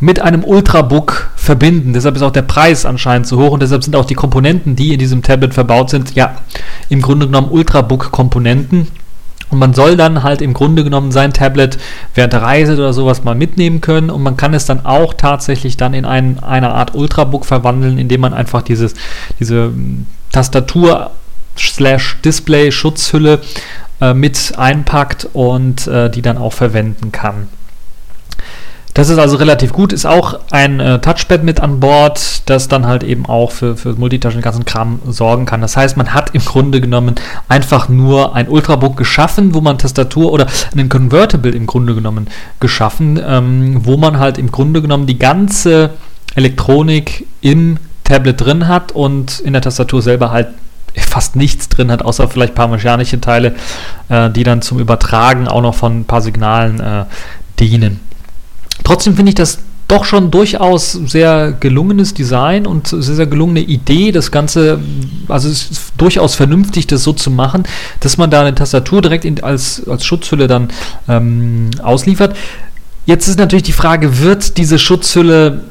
mit 0.00 0.20
einem 0.20 0.44
Ultrabook 0.44 1.30
verbinden. 1.36 1.92
Deshalb 1.92 2.16
ist 2.16 2.22
auch 2.22 2.30
der 2.30 2.42
Preis 2.42 2.86
anscheinend 2.86 3.26
zu 3.26 3.38
hoch 3.38 3.52
und 3.52 3.62
deshalb 3.62 3.84
sind 3.84 3.94
auch 3.96 4.06
die 4.06 4.14
Komponenten, 4.14 4.76
die 4.76 4.92
in 4.92 4.98
diesem 4.98 5.22
Tablet 5.22 5.54
verbaut 5.54 5.90
sind, 5.90 6.14
ja, 6.14 6.36
im 6.88 7.02
Grunde 7.02 7.26
genommen 7.26 7.50
Ultrabook-Komponenten. 7.50 8.88
Und 9.50 9.58
man 9.58 9.74
soll 9.74 9.96
dann 9.96 10.22
halt 10.22 10.42
im 10.42 10.52
Grunde 10.52 10.84
genommen 10.84 11.12
sein 11.12 11.32
Tablet 11.32 11.78
während 12.14 12.32
der 12.32 12.42
Reise 12.42 12.74
oder 12.74 12.92
sowas 12.92 13.24
mal 13.24 13.34
mitnehmen 13.34 13.80
können 13.80 14.10
und 14.10 14.22
man 14.22 14.36
kann 14.36 14.52
es 14.54 14.64
dann 14.64 14.84
auch 14.84 15.14
tatsächlich 15.14 15.76
dann 15.76 15.94
in 15.94 16.04
ein, 16.04 16.42
eine 16.42 16.70
Art 16.70 16.94
Ultrabook 16.94 17.44
verwandeln, 17.44 17.98
indem 17.98 18.22
man 18.22 18.34
einfach 18.34 18.62
dieses, 18.62 18.94
diese 19.38 19.66
hm, 19.66 20.06
Tastatur 20.32 21.12
slash 21.56 22.18
Display 22.24 22.70
Schutzhülle 22.70 23.40
äh, 24.00 24.14
mit 24.14 24.54
einpackt 24.56 25.28
und 25.32 25.86
äh, 25.86 26.10
die 26.10 26.22
dann 26.22 26.38
auch 26.38 26.52
verwenden 26.52 27.12
kann. 27.12 27.48
Das 28.94 29.08
ist 29.08 29.18
also 29.18 29.36
relativ 29.36 29.72
gut. 29.72 29.92
Ist 29.92 30.06
auch 30.06 30.38
ein 30.52 30.78
äh, 30.78 31.00
Touchpad 31.00 31.42
mit 31.42 31.60
an 31.60 31.80
Bord, 31.80 32.48
das 32.48 32.68
dann 32.68 32.86
halt 32.86 33.02
eben 33.02 33.26
auch 33.26 33.50
für, 33.50 33.76
für 33.76 33.92
Multitaschen 33.94 34.38
den 34.38 34.44
ganzen 34.44 34.64
Kram 34.64 35.00
sorgen 35.08 35.46
kann. 35.46 35.60
Das 35.60 35.76
heißt, 35.76 35.96
man 35.96 36.14
hat 36.14 36.32
im 36.32 36.44
Grunde 36.44 36.80
genommen 36.80 37.16
einfach 37.48 37.88
nur 37.88 38.36
ein 38.36 38.48
Ultrabook 38.48 38.96
geschaffen, 38.96 39.52
wo 39.52 39.60
man 39.60 39.78
Tastatur 39.78 40.32
oder 40.32 40.46
einen 40.72 40.88
Convertible 40.88 41.50
im 41.50 41.66
Grunde 41.66 41.96
genommen 41.96 42.28
geschaffen, 42.60 43.20
ähm, 43.26 43.84
wo 43.84 43.96
man 43.96 44.20
halt 44.20 44.38
im 44.38 44.52
Grunde 44.52 44.80
genommen 44.80 45.06
die 45.06 45.18
ganze 45.18 45.90
Elektronik 46.36 47.26
im 47.40 47.78
Tablet 48.04 48.40
drin 48.40 48.68
hat 48.68 48.92
und 48.92 49.40
in 49.40 49.54
der 49.54 49.62
Tastatur 49.62 50.02
selber 50.02 50.30
halt 50.30 50.48
fast 50.96 51.36
nichts 51.36 51.68
drin 51.68 51.90
hat, 51.90 52.02
außer 52.04 52.28
vielleicht 52.28 52.54
paar 52.54 52.68
mechanische 52.68 53.20
Teile, 53.20 53.54
äh, 54.08 54.30
die 54.30 54.44
dann 54.44 54.62
zum 54.62 54.78
Übertragen 54.78 55.48
auch 55.48 55.62
noch 55.62 55.74
von 55.74 56.00
ein 56.00 56.04
paar 56.04 56.22
Signalen 56.22 56.80
äh, 56.80 57.04
dienen. 57.58 58.00
Trotzdem 58.84 59.16
finde 59.16 59.30
ich 59.30 59.34
das 59.34 59.58
doch 59.88 60.04
schon 60.04 60.30
durchaus 60.30 60.92
sehr 60.92 61.52
gelungenes 61.52 62.14
Design 62.14 62.66
und 62.66 62.88
sehr, 62.88 63.02
sehr 63.02 63.26
gelungene 63.26 63.60
Idee, 63.60 64.12
das 64.12 64.30
Ganze, 64.30 64.80
also 65.28 65.48
es 65.48 65.70
ist 65.70 65.92
durchaus 65.98 66.34
vernünftig, 66.34 66.86
das 66.86 67.02
so 67.02 67.12
zu 67.12 67.30
machen, 67.30 67.64
dass 68.00 68.16
man 68.16 68.30
da 68.30 68.40
eine 68.40 68.54
Tastatur 68.54 69.02
direkt 69.02 69.24
in, 69.24 69.42
als, 69.42 69.86
als 69.86 70.04
Schutzhülle 70.04 70.46
dann 70.46 70.68
ähm, 71.08 71.70
ausliefert. 71.82 72.34
Jetzt 73.06 73.28
ist 73.28 73.38
natürlich 73.38 73.64
die 73.64 73.72
Frage, 73.72 74.20
wird 74.20 74.56
diese 74.56 74.78
Schutzhülle, 74.78 75.64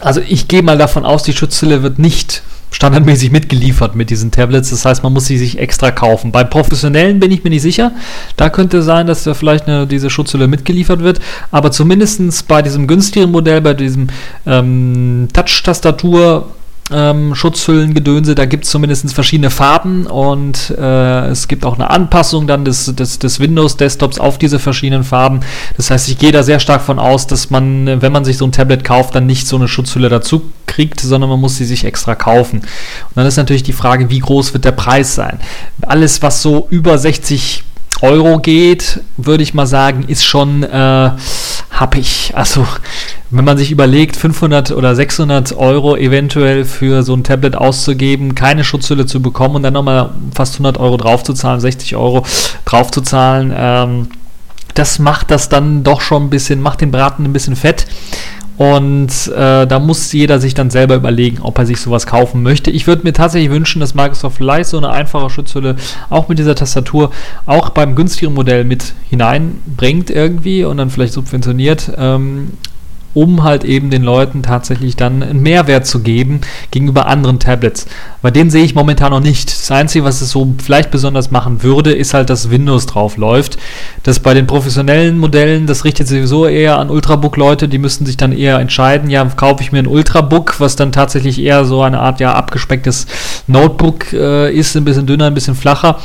also 0.00 0.20
ich 0.20 0.46
gehe 0.46 0.62
mal 0.62 0.78
davon 0.78 1.04
aus, 1.04 1.24
die 1.24 1.32
Schutzhülle 1.32 1.82
wird 1.82 1.98
nicht 1.98 2.42
standardmäßig 2.76 3.30
mitgeliefert 3.30 3.96
mit 3.96 4.10
diesen 4.10 4.30
Tablets. 4.30 4.68
Das 4.68 4.84
heißt, 4.84 5.02
man 5.02 5.14
muss 5.14 5.24
sie 5.24 5.38
sich 5.38 5.58
extra 5.58 5.90
kaufen. 5.90 6.30
Bei 6.30 6.44
professionellen 6.44 7.20
bin 7.20 7.30
ich 7.30 7.42
mir 7.42 7.48
nicht 7.48 7.62
sicher. 7.62 7.92
Da 8.36 8.50
könnte 8.50 8.82
sein, 8.82 9.06
dass 9.06 9.24
da 9.24 9.32
vielleicht 9.32 9.66
eine, 9.66 9.86
diese 9.86 10.10
Schutzhülle 10.10 10.46
mitgeliefert 10.46 11.00
wird. 11.00 11.20
Aber 11.50 11.72
zumindest 11.72 12.46
bei 12.48 12.60
diesem 12.60 12.86
günstigeren 12.86 13.32
Modell, 13.32 13.62
bei 13.62 13.72
diesem 13.72 14.08
ähm, 14.46 15.28
Touch-Tastatur, 15.32 16.50
ähm, 16.92 17.34
Schutzhüllengedönse. 17.34 18.34
Da 18.34 18.44
gibt 18.46 18.64
es 18.64 18.70
zumindest 18.70 19.12
verschiedene 19.12 19.50
Farben 19.50 20.06
und 20.06 20.70
äh, 20.70 21.26
es 21.28 21.48
gibt 21.48 21.64
auch 21.64 21.74
eine 21.74 21.90
Anpassung 21.90 22.46
dann 22.46 22.64
des, 22.64 22.94
des, 22.94 23.18
des 23.18 23.40
Windows-Desktops 23.40 24.20
auf 24.20 24.38
diese 24.38 24.58
verschiedenen 24.58 25.04
Farben. 25.04 25.40
Das 25.76 25.90
heißt, 25.90 26.08
ich 26.08 26.18
gehe 26.18 26.32
da 26.32 26.42
sehr 26.42 26.60
stark 26.60 26.82
von 26.82 26.98
aus, 26.98 27.26
dass 27.26 27.50
man, 27.50 28.00
wenn 28.00 28.12
man 28.12 28.24
sich 28.24 28.38
so 28.38 28.46
ein 28.46 28.52
Tablet 28.52 28.84
kauft, 28.84 29.14
dann 29.14 29.26
nicht 29.26 29.46
so 29.46 29.56
eine 29.56 29.68
Schutzhülle 29.68 30.08
dazu 30.08 30.42
kriegt, 30.66 31.00
sondern 31.00 31.30
man 31.30 31.40
muss 31.40 31.56
sie 31.56 31.64
sich 31.64 31.84
extra 31.84 32.14
kaufen. 32.14 32.60
Und 32.60 33.16
dann 33.16 33.26
ist 33.26 33.36
natürlich 33.36 33.62
die 33.62 33.72
Frage, 33.72 34.10
wie 34.10 34.18
groß 34.20 34.52
wird 34.52 34.64
der 34.64 34.72
Preis 34.72 35.14
sein? 35.14 35.40
Alles, 35.82 36.22
was 36.22 36.42
so 36.42 36.66
über 36.70 36.98
60 36.98 37.64
Euro 38.02 38.38
geht, 38.38 39.00
würde 39.16 39.42
ich 39.42 39.54
mal 39.54 39.66
sagen, 39.66 40.04
ist 40.06 40.24
schon 40.24 40.62
äh, 40.62 41.10
happig. 41.70 42.32
Also, 42.34 42.66
wenn 43.30 43.44
man 43.44 43.58
sich 43.58 43.70
überlegt, 43.70 44.16
500 44.16 44.72
oder 44.72 44.94
600 44.94 45.56
Euro 45.56 45.96
eventuell 45.96 46.64
für 46.64 47.02
so 47.02 47.14
ein 47.14 47.24
Tablet 47.24 47.56
auszugeben, 47.56 48.34
keine 48.34 48.64
Schutzhülle 48.64 49.06
zu 49.06 49.20
bekommen 49.20 49.56
und 49.56 49.62
dann 49.62 49.74
nochmal 49.74 50.10
fast 50.34 50.54
100 50.54 50.78
Euro 50.78 50.96
draufzuzahlen, 50.96 51.60
60 51.60 51.96
Euro 51.96 52.24
draufzuzahlen, 52.64 53.52
ähm, 53.56 54.08
das 54.74 54.98
macht 54.98 55.30
das 55.30 55.48
dann 55.48 55.84
doch 55.84 56.00
schon 56.02 56.24
ein 56.24 56.30
bisschen, 56.30 56.60
macht 56.60 56.82
den 56.82 56.90
Braten 56.90 57.24
ein 57.24 57.32
bisschen 57.32 57.56
fett. 57.56 57.86
Und 58.56 59.28
äh, 59.28 59.66
da 59.66 59.78
muss 59.78 60.12
jeder 60.12 60.40
sich 60.40 60.54
dann 60.54 60.70
selber 60.70 60.94
überlegen, 60.94 61.38
ob 61.42 61.58
er 61.58 61.66
sich 61.66 61.80
sowas 61.80 62.06
kaufen 62.06 62.42
möchte. 62.42 62.70
Ich 62.70 62.86
würde 62.86 63.02
mir 63.02 63.12
tatsächlich 63.12 63.50
wünschen, 63.50 63.80
dass 63.80 63.94
Microsoft 63.94 64.38
vielleicht 64.38 64.70
so 64.70 64.78
eine 64.78 64.90
einfache 64.90 65.28
Schutzhülle 65.28 65.76
auch 66.08 66.28
mit 66.28 66.38
dieser 66.38 66.54
Tastatur 66.54 67.10
auch 67.44 67.70
beim 67.70 67.94
günstigeren 67.94 68.34
Modell 68.34 68.64
mit 68.64 68.94
hineinbringt 69.10 70.10
irgendwie 70.10 70.64
und 70.64 70.78
dann 70.78 70.90
vielleicht 70.90 71.12
subventioniert. 71.12 71.92
Ähm, 71.98 72.52
um 73.16 73.44
halt 73.44 73.64
eben 73.64 73.88
den 73.88 74.02
Leuten 74.02 74.42
tatsächlich 74.42 74.94
dann 74.94 75.22
einen 75.22 75.40
Mehrwert 75.40 75.86
zu 75.86 76.00
geben 76.00 76.42
gegenüber 76.70 77.06
anderen 77.06 77.38
Tablets. 77.38 77.86
Bei 78.20 78.30
denen 78.30 78.50
sehe 78.50 78.62
ich 78.62 78.74
momentan 78.74 79.10
noch 79.10 79.20
nicht. 79.20 79.50
Das 79.50 79.70
Einzige, 79.70 80.04
was 80.04 80.20
es 80.20 80.30
so 80.30 80.54
vielleicht 80.62 80.90
besonders 80.90 81.30
machen 81.30 81.62
würde, 81.62 81.94
ist 81.94 82.12
halt, 82.12 82.28
dass 82.28 82.50
Windows 82.50 82.84
drauf 82.84 83.16
läuft. 83.16 83.56
Das 84.02 84.20
bei 84.20 84.34
den 84.34 84.46
professionellen 84.46 85.16
Modellen, 85.16 85.66
das 85.66 85.84
richtet 85.86 86.08
sowieso 86.08 86.46
eher 86.46 86.78
an 86.78 86.90
Ultrabook-Leute, 86.90 87.68
die 87.68 87.78
müssten 87.78 88.04
sich 88.04 88.18
dann 88.18 88.32
eher 88.32 88.58
entscheiden, 88.58 89.08
ja, 89.08 89.24
kaufe 89.24 89.62
ich 89.62 89.72
mir 89.72 89.78
ein 89.78 89.86
Ultrabook, 89.86 90.60
was 90.60 90.76
dann 90.76 90.92
tatsächlich 90.92 91.40
eher 91.40 91.64
so 91.64 91.80
eine 91.80 92.00
Art 92.00 92.20
ja 92.20 92.34
abgespecktes 92.34 93.06
Notebook 93.46 94.12
äh, 94.12 94.52
ist, 94.52 94.76
ein 94.76 94.84
bisschen 94.84 95.06
dünner, 95.06 95.28
ein 95.28 95.34
bisschen 95.34 95.54
flacher 95.54 96.00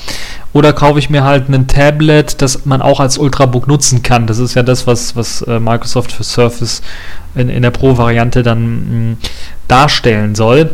oder 0.54 0.74
kaufe 0.74 1.00
ich 1.00 1.10
mir 1.10 1.24
halt 1.24 1.50
ein 1.50 1.68
Tablet, 1.68 2.42
das 2.42 2.66
man 2.66 2.82
auch 2.82 3.00
als 3.00 3.18
Ultrabook 3.18 3.68
nutzen 3.68 4.04
kann. 4.04 4.28
Das 4.28 4.38
ist 4.38 4.54
ja 4.54 4.64
das, 4.64 4.86
was, 4.86 5.16
was 5.16 5.42
äh, 5.44 5.60
Microsoft 5.60 6.12
für 6.12 6.24
Surface 6.24 6.82
in, 7.36 7.50
in 7.50 7.62
der 7.62 7.72
Pro-Variante 7.72 8.44
dann 8.44 9.12
mh, 9.12 9.18
darstellen 9.68 10.36
soll. 10.36 10.72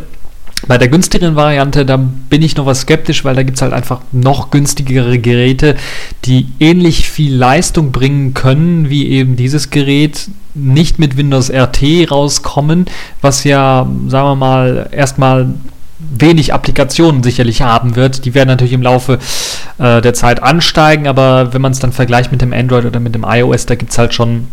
Bei 0.66 0.76
der 0.76 0.88
günstigeren 0.88 1.36
Variante, 1.36 1.86
da 1.86 1.96
bin 1.96 2.42
ich 2.42 2.56
noch 2.56 2.66
was 2.66 2.80
skeptisch, 2.80 3.24
weil 3.24 3.36
da 3.36 3.44
gibt 3.44 3.58
es 3.58 3.62
halt 3.62 3.72
einfach 3.72 4.00
noch 4.10 4.50
günstigere 4.50 5.20
Geräte, 5.20 5.76
die 6.24 6.48
ähnlich 6.58 7.08
viel 7.08 7.34
Leistung 7.34 7.92
bringen 7.92 8.34
können 8.34 8.90
wie 8.90 9.08
eben 9.08 9.36
dieses 9.36 9.70
Gerät, 9.70 10.28
nicht 10.54 10.98
mit 10.98 11.16
Windows 11.16 11.50
RT 11.50 12.10
rauskommen, 12.10 12.86
was 13.20 13.44
ja, 13.44 13.88
sagen 14.08 14.28
wir 14.28 14.34
mal, 14.34 14.88
erstmal 14.90 15.54
wenig 15.98 16.54
Applikationen 16.54 17.22
sicherlich 17.22 17.62
haben 17.62 17.96
wird. 17.96 18.24
Die 18.24 18.34
werden 18.34 18.48
natürlich 18.48 18.72
im 18.72 18.82
Laufe 18.82 19.18
äh, 19.78 20.00
der 20.00 20.14
Zeit 20.14 20.42
ansteigen, 20.42 21.08
aber 21.08 21.52
wenn 21.52 21.62
man 21.62 21.72
es 21.72 21.80
dann 21.80 21.92
vergleicht 21.92 22.30
mit 22.30 22.40
dem 22.40 22.52
Android 22.52 22.84
oder 22.84 23.00
mit 23.00 23.14
dem 23.14 23.24
iOS, 23.24 23.66
da 23.66 23.74
gibt 23.74 23.90
es 23.90 23.98
halt 23.98 24.14
schon, 24.14 24.46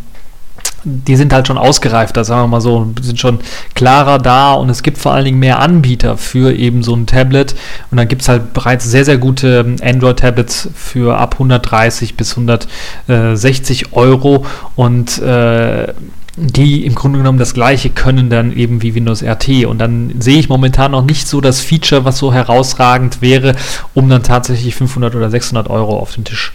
die 0.84 1.16
sind 1.16 1.34
halt 1.34 1.48
schon 1.48 1.60
ausgereifter, 1.60 2.24
sagen 2.24 2.44
wir 2.44 2.48
mal 2.48 2.62
so, 2.62 2.92
sind 3.00 3.20
schon 3.20 3.40
klarer 3.76 4.18
da 4.18 4.54
und 4.54 4.70
es 4.70 4.82
gibt 4.82 4.98
vor 4.98 5.14
allen 5.14 5.26
Dingen 5.26 5.40
mehr 5.40 5.60
Anbieter 5.60 6.18
für 6.18 6.52
eben 6.52 6.82
so 6.82 6.96
ein 6.96 7.06
Tablet 7.06 7.56
und 7.92 7.98
dann 7.98 8.08
gibt 8.08 8.24
es 8.24 8.30
halt 8.30 8.54
bereits 8.54 8.86
sehr, 8.86 9.06
sehr 9.06 9.18
gute 9.20 9.76
Android-Tablets 9.84 10.70
für 10.74 11.18
ab 11.18 11.36
130 11.36 12.18
bis 12.18 12.32
160 12.38 13.94
Euro 13.94 14.46
und 14.76 15.20
äh, 15.22 15.94
die 16.38 16.86
im 16.86 16.96
Grunde 16.96 17.20
genommen 17.20 17.40
das 17.40 17.54
gleiche 17.54 17.90
können 17.90 18.30
dann 18.30 18.52
eben 18.52 18.82
wie 18.82 18.94
Windows 18.94 19.24
RT. 19.24 19.66
Und 19.66 19.80
dann 19.80 20.16
sehe 20.20 20.40
ich 20.40 20.50
momentan 20.50 20.92
noch 20.92 21.06
nicht 21.06 21.28
so 21.28 21.40
das 21.40 21.62
Feature, 21.62 22.04
was 22.04 22.18
so 22.18 22.34
herausragend 22.34 23.22
wäre, 23.22 23.56
um 23.94 24.10
dann 24.10 24.24
tatsächlich 24.24 24.76
500 24.76 25.16
oder 25.16 25.30
600 25.30 25.70
Euro 25.70 25.98
auf 25.98 26.14
den 26.14 26.26
Tisch 26.26 26.52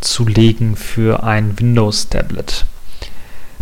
zu 0.00 0.26
legen 0.26 0.76
für 0.76 1.24
ein 1.24 1.58
Windows-Tablet. 1.58 2.66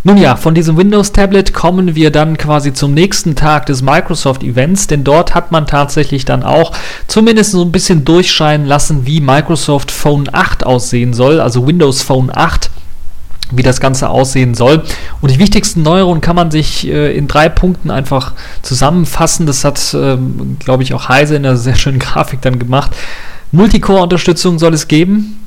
Nun 0.04 0.18
ja, 0.18 0.34
von 0.34 0.54
diesem 0.54 0.76
Windows-Tablet 0.76 1.54
kommen 1.54 1.94
wir 1.94 2.10
dann 2.10 2.36
quasi 2.36 2.72
zum 2.72 2.92
nächsten 2.92 3.36
Tag 3.36 3.66
des 3.66 3.82
Microsoft-Events, 3.82 4.88
denn 4.88 5.04
dort 5.04 5.32
hat 5.32 5.52
man 5.52 5.64
tatsächlich 5.64 6.24
dann 6.24 6.42
auch 6.42 6.72
zumindest 7.06 7.52
so 7.52 7.62
ein 7.62 7.70
bisschen 7.70 8.04
durchscheinen 8.04 8.66
lassen, 8.66 9.06
wie 9.06 9.20
Microsoft 9.20 9.92
Phone 9.92 10.28
8 10.32 10.66
aussehen 10.66 11.14
soll, 11.14 11.40
also 11.40 11.68
Windows 11.68 12.02
Phone 12.02 12.30
8 12.34 12.68
wie 13.56 13.62
das 13.62 13.80
Ganze 13.80 14.08
aussehen 14.08 14.54
soll. 14.54 14.82
Und 15.20 15.30
die 15.30 15.38
wichtigsten 15.38 15.82
Neuerungen 15.82 16.20
kann 16.20 16.36
man 16.36 16.50
sich 16.50 16.86
äh, 16.88 17.16
in 17.16 17.28
drei 17.28 17.48
Punkten 17.48 17.90
einfach 17.90 18.32
zusammenfassen. 18.62 19.46
Das 19.46 19.64
hat, 19.64 19.94
ähm, 19.94 20.56
glaube 20.58 20.82
ich, 20.82 20.94
auch 20.94 21.08
Heise 21.08 21.36
in 21.36 21.46
einer 21.46 21.56
sehr 21.56 21.76
schönen 21.76 21.98
Grafik 21.98 22.40
dann 22.42 22.58
gemacht. 22.58 22.92
Multicore-Unterstützung 23.52 24.58
soll 24.58 24.74
es 24.74 24.88
geben. 24.88 25.38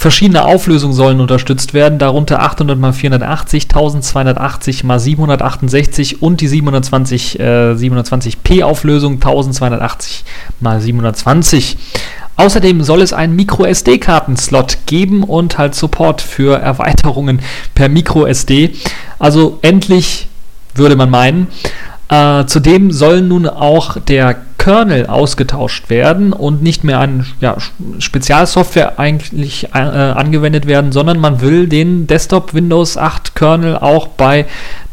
Verschiedene 0.00 0.46
Auflösungen 0.46 0.94
sollen 0.94 1.20
unterstützt 1.20 1.74
werden, 1.74 1.98
darunter 1.98 2.40
800 2.40 2.78
x 2.78 2.96
480, 2.96 3.64
1280 3.64 4.84
x 4.84 5.02
768 5.04 6.22
und 6.22 6.40
die 6.40 6.48
720, 6.48 7.38
äh, 7.38 7.74
720p 7.74 8.62
Auflösung 8.62 9.16
1280 9.16 10.24
x 10.58 10.84
720. 10.84 11.76
Außerdem 12.40 12.82
soll 12.82 13.02
es 13.02 13.12
einen 13.12 13.36
Micro-SD-Karten-Slot 13.36 14.86
geben 14.86 15.24
und 15.24 15.58
halt 15.58 15.74
Support 15.74 16.22
für 16.22 16.58
Erweiterungen 16.58 17.40
per 17.74 17.90
Micro-SD. 17.90 18.70
Also 19.18 19.58
endlich 19.60 20.26
würde 20.74 20.96
man 20.96 21.10
meinen. 21.10 21.48
Äh, 22.08 22.46
zudem 22.46 22.92
soll 22.92 23.20
nun 23.20 23.46
auch 23.46 23.98
der 24.00 24.36
Kernel 24.60 25.06
ausgetauscht 25.06 25.88
werden 25.88 26.34
und 26.34 26.62
nicht 26.62 26.84
mehr 26.84 27.00
an 27.00 27.24
ja, 27.40 27.56
Spezialsoftware 27.98 28.98
eigentlich 28.98 29.68
äh, 29.72 29.78
angewendet 29.78 30.66
werden, 30.66 30.92
sondern 30.92 31.18
man 31.18 31.40
will 31.40 31.66
den 31.66 32.06
Desktop 32.06 32.52
Windows 32.52 32.98
8 32.98 33.34
Kernel 33.34 33.78
auch 33.78 34.08
bei 34.08 34.44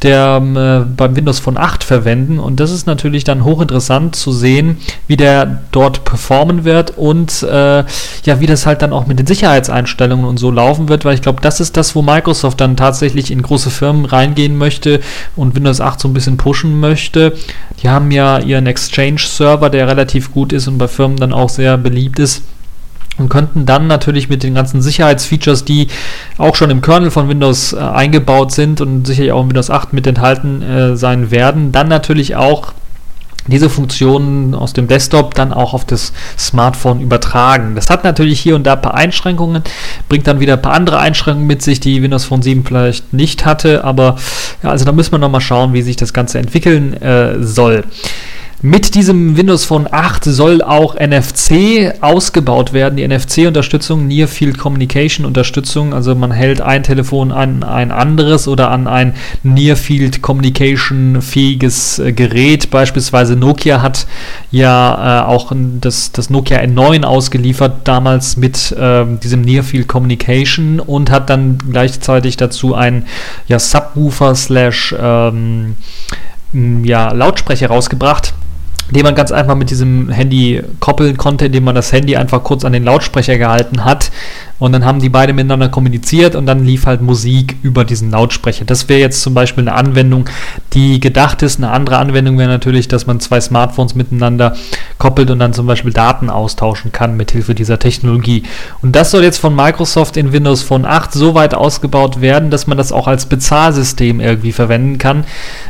der, 0.03 0.38
äh, 0.38 0.86
beim 0.95 1.15
Windows 1.17 1.39
Phone 1.39 1.57
8 1.57 1.83
verwenden 1.83 2.39
und 2.39 2.62
das 2.62 2.71
ist 2.71 2.88
natürlich 2.88 3.25
dann 3.25 3.43
hochinteressant 3.43 4.15
zu 4.15 4.31
sehen, 4.31 4.77
wie 5.07 5.17
der 5.17 5.63
dort 5.71 6.05
performen 6.05 6.63
wird 6.63 6.97
und 6.97 7.43
äh, 7.43 7.83
ja, 8.24 8.39
wie 8.39 8.45
das 8.45 8.65
halt 8.65 8.81
dann 8.81 8.93
auch 8.93 9.05
mit 9.05 9.19
den 9.19 9.27
Sicherheitseinstellungen 9.27 10.25
und 10.25 10.38
so 10.38 10.50
laufen 10.50 10.88
wird, 10.88 11.03
weil 11.03 11.15
ich 11.15 11.21
glaube, 11.21 11.41
das 11.41 11.59
ist 11.59 11.75
das, 11.75 11.93
wo 11.93 12.01
Microsoft 12.01 12.62
dann 12.62 12.77
tatsächlich 12.77 13.31
in 13.31 13.41
große 13.41 13.69
Firmen 13.69 14.05
reingehen 14.05 14.57
möchte 14.57 15.01
und 15.36 15.55
Windows 15.55 15.81
8 15.81 16.00
so 16.00 16.07
ein 16.07 16.13
bisschen 16.13 16.38
pushen 16.38 16.79
möchte. 16.79 17.33
Die 17.81 17.89
haben 17.89 18.12
ja 18.12 18.39
ihren 18.39 18.65
Exchange-Server, 19.58 19.70
der 19.70 19.88
relativ 19.88 20.32
gut 20.32 20.54
ist 20.54 20.68
und 20.68 20.78
bei 20.78 20.88
Firmen 20.88 21.18
dann 21.18 21.34
auch 21.34 21.50
sehr 21.50 21.78
beliebt 21.78 22.20
ist 22.20 22.44
und 23.18 23.30
könnten 23.30 23.66
dann 23.66 23.88
natürlich 23.88 24.30
mit 24.30 24.44
den 24.44 24.54
ganzen 24.54 24.82
Sicherheitsfeatures, 24.82 25.66
die 25.66 25.88
auch 26.38 26.56
schon 26.56 26.70
im 26.70 26.82
Kernel 26.82 27.10
von 27.10 27.28
Windows 27.30 27.74
äh, 27.74 27.78
eingebaut 27.78 28.52
sind 28.52 28.80
und 28.82 29.08
sicherlich 29.08 29.32
auch 29.32 29.42
in 29.42 29.50
Windows 29.50 29.70
8 29.70 29.94
mit 29.94 30.06
enthalten 30.06 30.62
äh, 30.62 30.96
sein 30.96 31.32
werden, 31.32 31.72
dann 31.72 31.88
natürlich 31.88 32.36
auch 32.36 32.74
diese 33.48 33.70
Funktionen 33.70 34.54
aus 34.54 34.74
dem 34.74 34.88
Desktop 34.88 35.34
dann 35.34 35.54
auch 35.54 35.74
auf 35.74 35.86
das 35.86 36.12
Smartphone 36.38 37.00
übertragen. 37.00 37.76
Das 37.76 37.90
hat 37.90 38.04
natürlich 38.04 38.42
hier 38.42 38.56
und 38.56 38.66
da 38.66 38.74
ein 38.74 38.82
paar 38.82 38.96
Einschränkungen, 38.96 39.64
bringt 40.10 40.28
dann 40.28 40.42
wieder 40.42 40.54
ein 40.54 40.62
paar 40.62 40.74
andere 40.74 41.00
Einschränkungen 41.00 41.48
mit 41.48 41.62
sich, 41.62 41.80
die 41.80 42.04
Windows 42.04 42.26
Phone 42.26 42.42
7 42.42 42.66
vielleicht 42.66 43.14
nicht 43.14 43.46
hatte, 43.46 43.86
aber 43.86 44.18
ja, 44.64 44.70
also 44.70 44.84
da 44.84 44.92
müssen 44.92 45.14
wir 45.14 45.18
nochmal 45.18 45.42
schauen, 45.42 45.72
wie 45.74 45.82
sich 45.82 45.96
das 45.96 46.14
Ganze 46.14 46.40
entwickeln 46.40 46.94
äh, 47.02 47.42
soll. 47.42 47.86
Mit 48.64 48.96
diesem 48.96 49.38
Windows 49.38 49.66
Phone 49.66 49.88
8 49.92 50.24
soll 50.24 50.64
auch 50.64 50.96
NFC 50.96 51.94
ausgebaut 52.02 52.74
werden, 52.74 52.96
die 52.96 53.08
NFC-Unterstützung, 53.08 54.08
Near 54.08 54.28
Field 54.28 54.58
Communication 54.58 55.28
Unterstützung. 55.28 55.94
Also 55.94 56.16
man 56.16 56.32
hält 56.32 56.62
ein 56.62 56.82
Telefon 56.82 57.32
an 57.32 57.62
ein 57.62 57.92
anderes 57.92 58.48
oder 58.48 58.72
an 58.72 58.88
ein 58.88 59.14
Near 59.44 59.76
Field 59.76 60.24
Communication 60.24 61.22
fähiges 61.22 62.00
äh, 62.00 62.14
Gerät. 62.14 62.72
Beispielsweise 62.72 63.36
Nokia 63.36 63.84
hat 63.84 64.08
ja 64.50 65.22
äh, 65.22 65.28
auch 65.28 65.52
das, 65.80 66.12
das 66.12 66.32
Nokia 66.32 66.58
N9 66.58 67.04
ausgeliefert, 67.04 67.88
damals 67.88 68.38
mit 68.38 68.72
äh, 68.72 69.06
diesem 69.22 69.41
Near 69.41 69.62
Field 69.62 69.88
Communication 69.88 70.80
und 70.80 71.12
hat 71.12 71.30
dann 71.30 71.60
gleichzeitig 71.60 72.38
dazu 72.38 72.74
ein 72.74 73.06
ja, 73.48 73.60
Subwoofer 73.60 74.34
slash 74.34 74.96
ähm, 75.00 75.76
ja, 76.54 77.12
Lautsprecher 77.12 77.67
rausgebracht 77.67 78.34
den 78.89 79.04
man 79.04 79.15
ganz 79.15 79.32
einfach 79.32 79.56
mit 79.56 79.69
diesem 79.69 80.10
Handy 80.10 80.62
koppeln 80.80 81.17
konnte, 81.17 81.47
indem 81.47 81.65
man 81.65 81.76
das 81.76 81.91
Handy 81.91 82.15
einfach 82.15 82.43
kurz 82.43 82.63
an 82.63 82.73
den 82.73 82.84
Lautsprecher 82.84 83.38
gehalten 83.38 83.84
hat 83.84 84.12
und 84.60 84.72
dann 84.72 84.86
haben 84.86 85.00
die 85.00 85.10
beide 85.10 85.34
miteinander 85.34 85.70
kommuniziert 85.70 86.36
und 86.36 86.46
dann 86.46 86.65
lief 86.65 86.86
halt 86.86 87.02
Musik 87.02 87.58
über 87.62 87.86
diesen 87.86 88.10
Lautsprecher. 88.12 88.65
Das 88.65 88.89
wäre 88.89 89.00
jetzt 89.00 89.22
zum 89.22 89.34
Beispiel 89.34 89.67
eine 89.67 89.78
Anwendung, 89.78 90.30
die 90.74 91.00
gedacht 91.00 91.43
ist. 91.43 91.58
Eine 91.60 91.72
andere 91.72 91.98
Anwendung 91.98 92.38
wäre 92.38 92.50
natürlich, 92.50 92.88
dass 92.88 93.06
man 93.06 93.20
zwei 93.20 93.39
Smartphones 93.39 93.93
miteinander 93.93 94.56
koppelt 94.98 95.30
und 95.30 95.39
dann 95.39 95.54
zum 95.54 95.67
Beispiel 95.67 95.93
Daten 95.93 96.30
austauschen 96.30 96.91
kann 96.91 97.15
mit 97.15 97.32
Hilfe 97.32 97.54
dieser 97.54 97.78
Technologie. 97.78 98.43
Und 98.82 98.96
das 98.96 99.12
soll 99.12 99.24
jetzt 99.24 99.38
von 99.38 99.56
Microsoft 99.56 100.17
in 100.17 100.34
Windows 100.34 100.63
Phone 100.63 100.86
8 100.86 101.13
so 101.13 101.36
weit 101.36 101.54
ausgebaut 101.54 102.22
werden, 102.22 102.50
dass 102.50 102.65
man 102.65 102.78
das 102.78 102.91
auch 102.91 103.08
als 103.08 103.28
Bezahlsystem 103.28 104.20
irgendwie 104.20 104.52
verwenden 104.52 104.98
kann. 104.98 105.24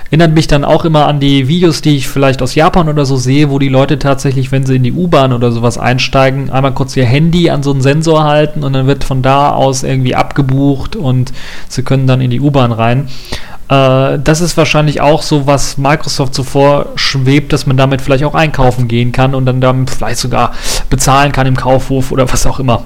Erinnert 0.10 0.34
mich 0.34 0.48
dann 0.48 0.64
auch 0.64 0.86
immer 0.86 1.06
an 1.08 1.20
die 1.20 1.50
Videos, 1.50 1.82
die 1.82 1.98
ich 1.98 2.08
vielleicht 2.08 2.42
aus 2.42 2.56
Japan 2.56 2.88
oder 2.88 3.06
so 3.06 3.18
sehe, 3.18 3.50
wo 3.50 3.60
die 3.60 3.68
Leute 3.68 4.00
tatsächlich, 4.00 4.54
wenn 4.54 4.66
sie 4.66 4.78
in 4.78 4.84
die 4.84 4.94
U-Bahn 4.94 5.34
oder 5.34 5.52
sowas 5.52 5.78
einsteigen, 5.78 6.50
einmal 6.50 6.74
kurz 6.74 6.96
ihr 6.96 7.06
Handy 7.06 7.50
an 7.50 7.62
so 7.62 7.72
einen 7.72 7.82
Sensor 7.82 8.24
halten 8.24 8.64
und 8.64 8.77
dann 8.78 8.88
wird 8.88 9.04
von 9.04 9.22
da 9.22 9.52
aus 9.52 9.84
irgendwie 9.84 10.16
abgebucht 10.16 10.96
und 10.96 11.34
sie 11.68 11.84
können 11.84 12.08
dann 12.08 12.22
in 12.22 12.30
die 12.30 12.40
U-Bahn 12.40 12.72
rein. 12.72 13.08
Äh, 13.70 14.20
das 14.20 14.42
ist 14.42 14.58
wahrscheinlich 14.58 15.02
auch 15.02 15.22
so, 15.22 15.46
was 15.48 15.78
Microsoft 15.78 16.34
so 16.34 16.44
vorschwebt, 16.44 17.52
dass 17.54 17.66
man 17.66 17.78
damit 17.78 18.02
vielleicht 18.02 18.24
auch 18.24 18.36
einkaufen 18.36 18.88
gehen 18.88 19.12
kann 19.12 19.36
und 19.36 19.46
dann 19.46 19.62
damit 19.62 19.90
vielleicht 19.90 20.20
sogar 20.20 20.54
bezahlen 20.90 21.32
kann 21.32 21.48
im 21.48 21.58
Kaufhof 21.58 22.12
oder 22.12 22.32
was 22.32 22.46
auch 22.46 22.60
immer. 22.60 22.84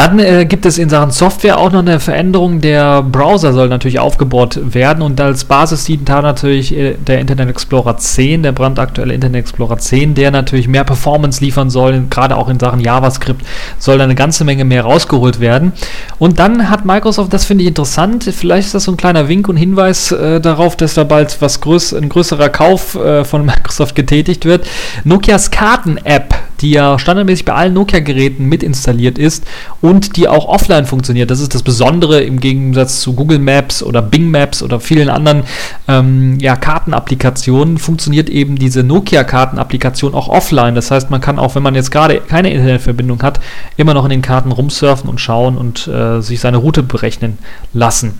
Dann 0.00 0.18
äh, 0.18 0.46
gibt 0.46 0.64
es 0.64 0.78
in 0.78 0.88
Sachen 0.88 1.10
Software 1.10 1.58
auch 1.58 1.72
noch 1.72 1.80
eine 1.80 2.00
Veränderung. 2.00 2.62
Der 2.62 3.02
Browser 3.02 3.52
soll 3.52 3.68
natürlich 3.68 3.98
aufgebaut 3.98 4.58
werden 4.72 5.02
und 5.02 5.20
als 5.20 5.44
Basis 5.44 5.84
dient 5.84 6.08
da 6.08 6.22
natürlich 6.22 6.74
äh, 6.74 6.94
der 6.94 7.20
Internet 7.20 7.50
Explorer 7.50 7.98
10, 7.98 8.42
der 8.42 8.52
brandaktuelle 8.52 9.12
Internet 9.12 9.40
Explorer 9.40 9.76
10, 9.76 10.14
der 10.14 10.30
natürlich 10.30 10.68
mehr 10.68 10.84
Performance 10.84 11.44
liefern 11.44 11.68
soll, 11.68 12.06
gerade 12.08 12.38
auch 12.38 12.48
in 12.48 12.58
Sachen 12.58 12.80
JavaScript 12.80 13.44
soll 13.78 13.98
da 13.98 14.04
eine 14.04 14.14
ganze 14.14 14.44
Menge 14.44 14.64
mehr 14.64 14.84
rausgeholt 14.84 15.38
werden. 15.38 15.74
Und 16.18 16.38
dann 16.38 16.70
hat 16.70 16.86
Microsoft, 16.86 17.34
das 17.34 17.44
finde 17.44 17.64
ich 17.64 17.68
interessant, 17.68 18.24
vielleicht 18.24 18.68
ist 18.68 18.74
das 18.74 18.84
so 18.84 18.92
ein 18.92 18.96
kleiner 18.96 19.28
Wink 19.28 19.50
und 19.50 19.58
Hinweis 19.58 20.12
äh, 20.12 20.40
darauf, 20.40 20.76
dass 20.76 20.94
da 20.94 21.04
bald 21.04 21.42
was 21.42 21.60
größ 21.60 21.92
ein 21.92 22.08
größerer 22.08 22.48
Kauf 22.48 22.94
äh, 22.94 23.22
von 23.26 23.44
Microsoft 23.44 23.94
getätigt 23.96 24.46
wird. 24.46 24.66
Nokias 25.04 25.50
Karten-App, 25.50 26.34
die 26.62 26.70
ja 26.70 26.98
standardmäßig 26.98 27.44
bei 27.44 27.52
allen 27.52 27.74
Nokia-Geräten 27.74 28.46
mit 28.46 28.62
installiert 28.62 29.18
ist 29.18 29.44
und 29.82 29.89
die 29.98 30.28
auch 30.28 30.46
offline 30.46 30.86
funktioniert. 30.86 31.30
Das 31.30 31.40
ist 31.40 31.54
das 31.54 31.62
Besondere 31.62 32.20
im 32.22 32.40
Gegensatz 32.40 33.00
zu 33.00 33.14
Google 33.14 33.38
Maps 33.38 33.82
oder 33.82 34.02
Bing 34.02 34.30
Maps 34.30 34.62
oder 34.62 34.80
vielen 34.80 35.08
anderen 35.08 35.44
ähm, 35.88 36.38
ja, 36.40 36.56
Kartenapplikationen 36.56 37.78
funktioniert 37.78 38.28
eben 38.28 38.56
diese 38.56 38.82
Nokia-Kartenapplikation 38.82 40.14
auch 40.14 40.28
offline. 40.28 40.74
Das 40.74 40.90
heißt, 40.90 41.10
man 41.10 41.20
kann 41.20 41.38
auch, 41.38 41.54
wenn 41.54 41.62
man 41.62 41.74
jetzt 41.74 41.90
gerade 41.90 42.20
keine 42.20 42.52
Internetverbindung 42.52 43.22
hat, 43.22 43.40
immer 43.76 43.94
noch 43.94 44.04
in 44.04 44.10
den 44.10 44.22
Karten 44.22 44.52
rumsurfen 44.52 45.10
und 45.10 45.20
schauen 45.20 45.56
und 45.56 45.88
äh, 45.88 46.20
sich 46.20 46.40
seine 46.40 46.58
Route 46.58 46.82
berechnen 46.82 47.38
lassen. 47.72 48.18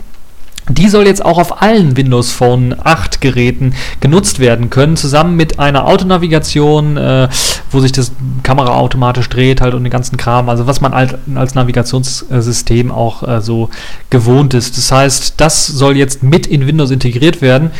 Die 0.70 0.88
soll 0.88 1.06
jetzt 1.06 1.24
auch 1.24 1.38
auf 1.38 1.62
allen 1.62 1.96
Windows 1.96 2.30
Phone 2.30 2.76
8 2.82 3.20
Geräten 3.20 3.74
genutzt 3.98 4.38
werden 4.38 4.70
können, 4.70 4.96
zusammen 4.96 5.34
mit 5.34 5.58
einer 5.58 5.86
Autonavigation, 5.88 6.96
äh, 6.96 7.28
wo 7.72 7.80
sich 7.80 7.90
das 7.90 8.12
Kamera 8.44 8.76
automatisch 8.76 9.28
dreht 9.28 9.60
halt 9.60 9.74
und 9.74 9.82
den 9.82 9.90
ganzen 9.90 10.16
Kram, 10.16 10.48
also 10.48 10.68
was 10.68 10.80
man 10.80 10.94
als, 10.94 11.14
als 11.34 11.56
Navigationssystem 11.56 12.92
auch 12.92 13.26
äh, 13.26 13.40
so 13.40 13.68
gewohnt 14.10 14.54
ist. 14.54 14.78
Das 14.78 14.92
heißt, 14.92 15.34
das 15.38 15.66
soll 15.66 15.96
jetzt 15.96 16.22
mit 16.22 16.46
in 16.46 16.66
Windows 16.66 16.92
integriert 16.92 17.42
werden 17.42 17.72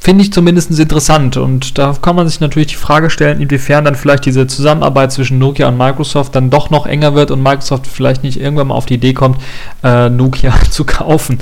finde 0.00 0.24
ich 0.24 0.32
zumindest 0.32 0.76
interessant. 0.76 1.36
Und 1.36 1.78
da 1.78 1.94
kann 2.00 2.16
man 2.16 2.26
sich 2.26 2.40
natürlich 2.40 2.68
die 2.68 2.74
Frage 2.74 3.10
stellen, 3.10 3.40
inwiefern 3.40 3.84
dann 3.84 3.94
vielleicht 3.94 4.24
diese 4.24 4.46
Zusammenarbeit 4.46 5.12
zwischen 5.12 5.38
Nokia 5.38 5.68
und 5.68 5.76
Microsoft 5.76 6.34
dann 6.34 6.50
doch 6.50 6.70
noch 6.70 6.86
enger 6.86 7.14
wird 7.14 7.30
und 7.30 7.42
Microsoft 7.42 7.86
vielleicht 7.86 8.24
nicht 8.24 8.40
irgendwann 8.40 8.68
mal 8.68 8.74
auf 8.74 8.86
die 8.86 8.94
Idee 8.94 9.12
kommt, 9.12 9.40
äh, 9.84 10.08
Nokia 10.08 10.54
zu 10.70 10.84
kaufen 10.84 11.38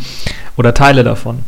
oder 0.57 0.75
Teile 0.75 1.05
davon. 1.05 1.39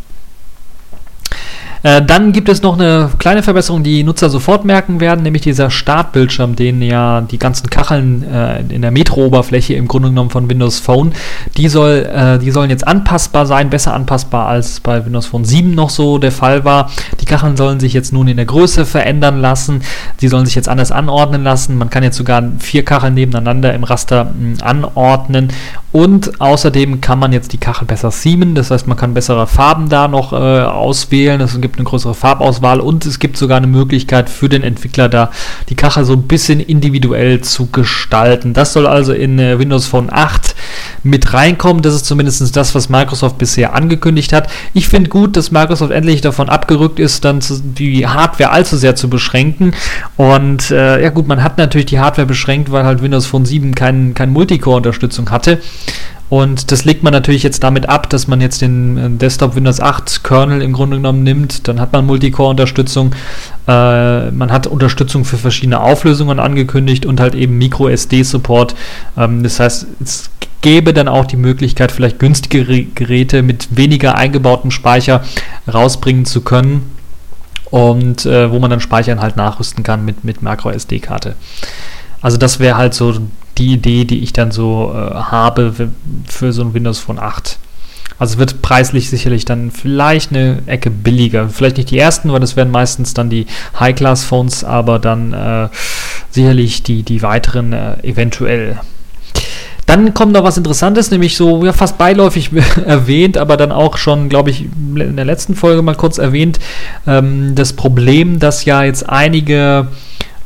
Äh, 1.82 2.02
dann 2.02 2.32
gibt 2.32 2.48
es 2.48 2.62
noch 2.62 2.78
eine 2.78 3.10
kleine 3.18 3.42
Verbesserung, 3.42 3.82
die 3.82 4.02
Nutzer 4.02 4.28
sofort 4.28 4.64
merken 4.64 5.00
werden, 5.00 5.22
nämlich 5.22 5.42
dieser 5.42 5.70
Startbildschirm, 5.70 6.54
den 6.56 6.82
ja 6.82 7.22
die 7.22 7.38
ganzen 7.38 7.70
Kacheln 7.70 8.22
äh, 8.22 8.60
in 8.68 8.82
der 8.82 8.90
Metro-Oberfläche 8.90 9.74
im 9.74 9.88
Grunde 9.88 10.08
genommen 10.08 10.30
von 10.30 10.50
Windows 10.50 10.78
Phone, 10.78 11.12
die, 11.56 11.68
soll, 11.68 12.08
äh, 12.12 12.38
die 12.38 12.50
sollen 12.50 12.68
jetzt 12.68 12.86
anpassbar 12.86 13.46
sein, 13.46 13.70
besser 13.70 13.94
anpassbar 13.94 14.46
als 14.46 14.80
bei 14.80 15.04
Windows 15.04 15.26
Phone 15.26 15.44
7 15.44 15.74
noch 15.74 15.90
so 15.90 16.18
der 16.18 16.32
Fall 16.32 16.64
war. 16.64 16.90
Die 17.20 17.24
Kacheln 17.24 17.56
sollen 17.56 17.80
sich 17.80 17.94
jetzt 17.94 18.12
nun 18.12 18.28
in 18.28 18.36
der 18.36 18.46
Größe 18.46 18.84
verändern 18.84 19.40
lassen, 19.40 19.82
die 20.20 20.28
sollen 20.28 20.44
sich 20.44 20.54
jetzt 20.54 20.68
anders 20.68 20.92
anordnen 20.92 21.42
lassen. 21.42 21.78
Man 21.78 21.88
kann 21.88 22.02
jetzt 22.02 22.16
sogar 22.16 22.42
vier 22.58 22.84
Kacheln 22.84 23.14
nebeneinander 23.14 23.72
im 23.72 23.84
Raster 23.84 24.24
mh, 24.24 24.62
anordnen 24.62 25.48
und 25.92 26.40
außerdem 26.40 27.00
kann 27.00 27.18
man 27.18 27.32
jetzt 27.32 27.52
die 27.52 27.58
Kachel 27.58 27.86
besser 27.86 28.12
seamen, 28.12 28.54
das 28.54 28.70
heißt, 28.70 28.86
man 28.86 28.96
kann 28.96 29.12
bessere 29.12 29.48
Farben 29.48 29.88
da 29.88 30.06
noch 30.06 30.32
äh, 30.32 30.36
auswählen. 30.36 31.40
Es 31.40 31.60
gibt 31.60 31.69
eine 31.78 31.84
größere 31.84 32.14
Farbauswahl 32.14 32.80
und 32.80 33.06
es 33.06 33.18
gibt 33.18 33.36
sogar 33.36 33.56
eine 33.56 33.66
Möglichkeit 33.66 34.30
für 34.30 34.48
den 34.48 34.62
Entwickler 34.62 35.08
da 35.08 35.30
die 35.68 35.74
Kachel 35.74 36.04
so 36.04 36.14
ein 36.14 36.22
bisschen 36.22 36.60
individuell 36.60 37.40
zu 37.40 37.66
gestalten. 37.66 38.54
Das 38.54 38.72
soll 38.72 38.86
also 38.86 39.12
in 39.12 39.38
äh, 39.38 39.58
Windows 39.58 39.86
Phone 39.86 40.08
8 40.10 40.54
mit 41.02 41.32
reinkommen. 41.32 41.82
Das 41.82 41.94
ist 41.94 42.06
zumindest 42.06 42.56
das, 42.56 42.74
was 42.74 42.88
Microsoft 42.88 43.38
bisher 43.38 43.74
angekündigt 43.74 44.32
hat. 44.32 44.48
Ich 44.74 44.88
finde 44.88 45.10
gut, 45.10 45.36
dass 45.36 45.50
Microsoft 45.50 45.92
endlich 45.92 46.20
davon 46.20 46.48
abgerückt 46.48 46.98
ist, 46.98 47.24
dann 47.24 47.40
die 47.62 48.06
Hardware 48.06 48.50
allzu 48.50 48.76
sehr 48.76 48.96
zu 48.96 49.08
beschränken. 49.08 49.74
Und 50.16 50.70
äh, 50.70 51.02
ja 51.02 51.10
gut, 51.10 51.28
man 51.28 51.42
hat 51.42 51.58
natürlich 51.58 51.86
die 51.86 52.00
Hardware 52.00 52.26
beschränkt, 52.26 52.70
weil 52.72 52.84
halt 52.84 53.02
Windows 53.02 53.26
Phone 53.26 53.44
7 53.44 53.74
kein, 53.74 54.14
kein 54.14 54.30
Multicore-Unterstützung 54.30 55.30
hatte. 55.30 55.60
Und 56.30 56.70
das 56.70 56.84
legt 56.84 57.02
man 57.02 57.12
natürlich 57.12 57.42
jetzt 57.42 57.64
damit 57.64 57.88
ab, 57.88 58.08
dass 58.08 58.28
man 58.28 58.40
jetzt 58.40 58.62
den 58.62 58.96
äh, 58.96 59.10
Desktop 59.10 59.56
Windows 59.56 59.80
8 59.80 60.22
Kernel 60.22 60.62
im 60.62 60.72
Grunde 60.72 60.96
genommen 60.96 61.24
nimmt. 61.24 61.66
Dann 61.66 61.80
hat 61.80 61.92
man 61.92 62.06
Multicore-Unterstützung. 62.06 63.16
Äh, 63.66 64.30
man 64.30 64.52
hat 64.52 64.68
Unterstützung 64.68 65.24
für 65.24 65.38
verschiedene 65.38 65.80
Auflösungen 65.80 66.38
angekündigt 66.38 67.04
und 67.04 67.18
halt 67.18 67.34
eben 67.34 67.58
Micro-SD-Support. 67.58 68.76
Ähm, 69.18 69.42
das 69.42 69.58
heißt, 69.58 69.86
es 70.00 70.30
gäbe 70.60 70.94
dann 70.94 71.08
auch 71.08 71.24
die 71.24 71.36
Möglichkeit, 71.36 71.90
vielleicht 71.90 72.20
günstige 72.20 72.84
Geräte 72.84 73.42
mit 73.42 73.76
weniger 73.76 74.14
eingebautem 74.14 74.70
Speicher 74.70 75.24
rausbringen 75.72 76.26
zu 76.26 76.42
können. 76.42 76.92
Und 77.70 78.24
äh, 78.24 78.52
wo 78.52 78.60
man 78.60 78.70
dann 78.70 78.80
Speichern 78.80 79.20
halt 79.20 79.36
nachrüsten 79.36 79.82
kann 79.82 80.04
mit, 80.04 80.22
mit 80.24 80.42
Macro-SD-Karte. 80.42 81.34
Also 82.20 82.36
das 82.36 82.60
wäre 82.60 82.76
halt 82.76 82.94
so 82.94 83.14
die 83.60 83.72
Idee, 83.72 84.04
die 84.04 84.20
ich 84.20 84.32
dann 84.32 84.50
so 84.50 84.92
äh, 84.94 85.14
habe 85.14 85.72
für 86.26 86.52
so 86.52 86.62
ein 86.62 86.74
Windows 86.74 86.98
Phone 86.98 87.18
8. 87.18 87.58
Also 88.18 88.38
wird 88.38 88.60
preislich 88.60 89.08
sicherlich 89.08 89.44
dann 89.44 89.70
vielleicht 89.70 90.30
eine 90.30 90.62
Ecke 90.66 90.90
billiger. 90.90 91.48
Vielleicht 91.48 91.78
nicht 91.78 91.90
die 91.90 91.98
ersten, 91.98 92.32
weil 92.32 92.40
das 92.40 92.56
wären 92.56 92.70
meistens 92.70 93.14
dann 93.14 93.30
die 93.30 93.46
High-Class-Phones, 93.78 94.64
aber 94.64 94.98
dann 94.98 95.32
äh, 95.32 95.68
sicherlich 96.30 96.82
die, 96.82 97.02
die 97.02 97.22
weiteren 97.22 97.72
äh, 97.72 97.94
eventuell. 98.02 98.78
Dann 99.86 100.12
kommt 100.14 100.32
noch 100.32 100.44
was 100.44 100.56
Interessantes, 100.56 101.10
nämlich 101.10 101.36
so 101.36 101.64
ja, 101.64 101.72
fast 101.72 101.98
beiläufig 101.98 102.50
erwähnt, 102.86 103.38
aber 103.38 103.56
dann 103.56 103.72
auch 103.72 103.96
schon, 103.96 104.28
glaube 104.28 104.50
ich, 104.50 104.66
in 104.66 105.16
der 105.16 105.24
letzten 105.24 105.54
Folge 105.54 105.82
mal 105.82 105.94
kurz 105.96 106.18
erwähnt, 106.18 106.60
ähm, 107.06 107.54
das 107.54 107.72
Problem, 107.72 108.38
dass 108.38 108.64
ja 108.64 108.84
jetzt 108.84 109.08
einige 109.08 109.88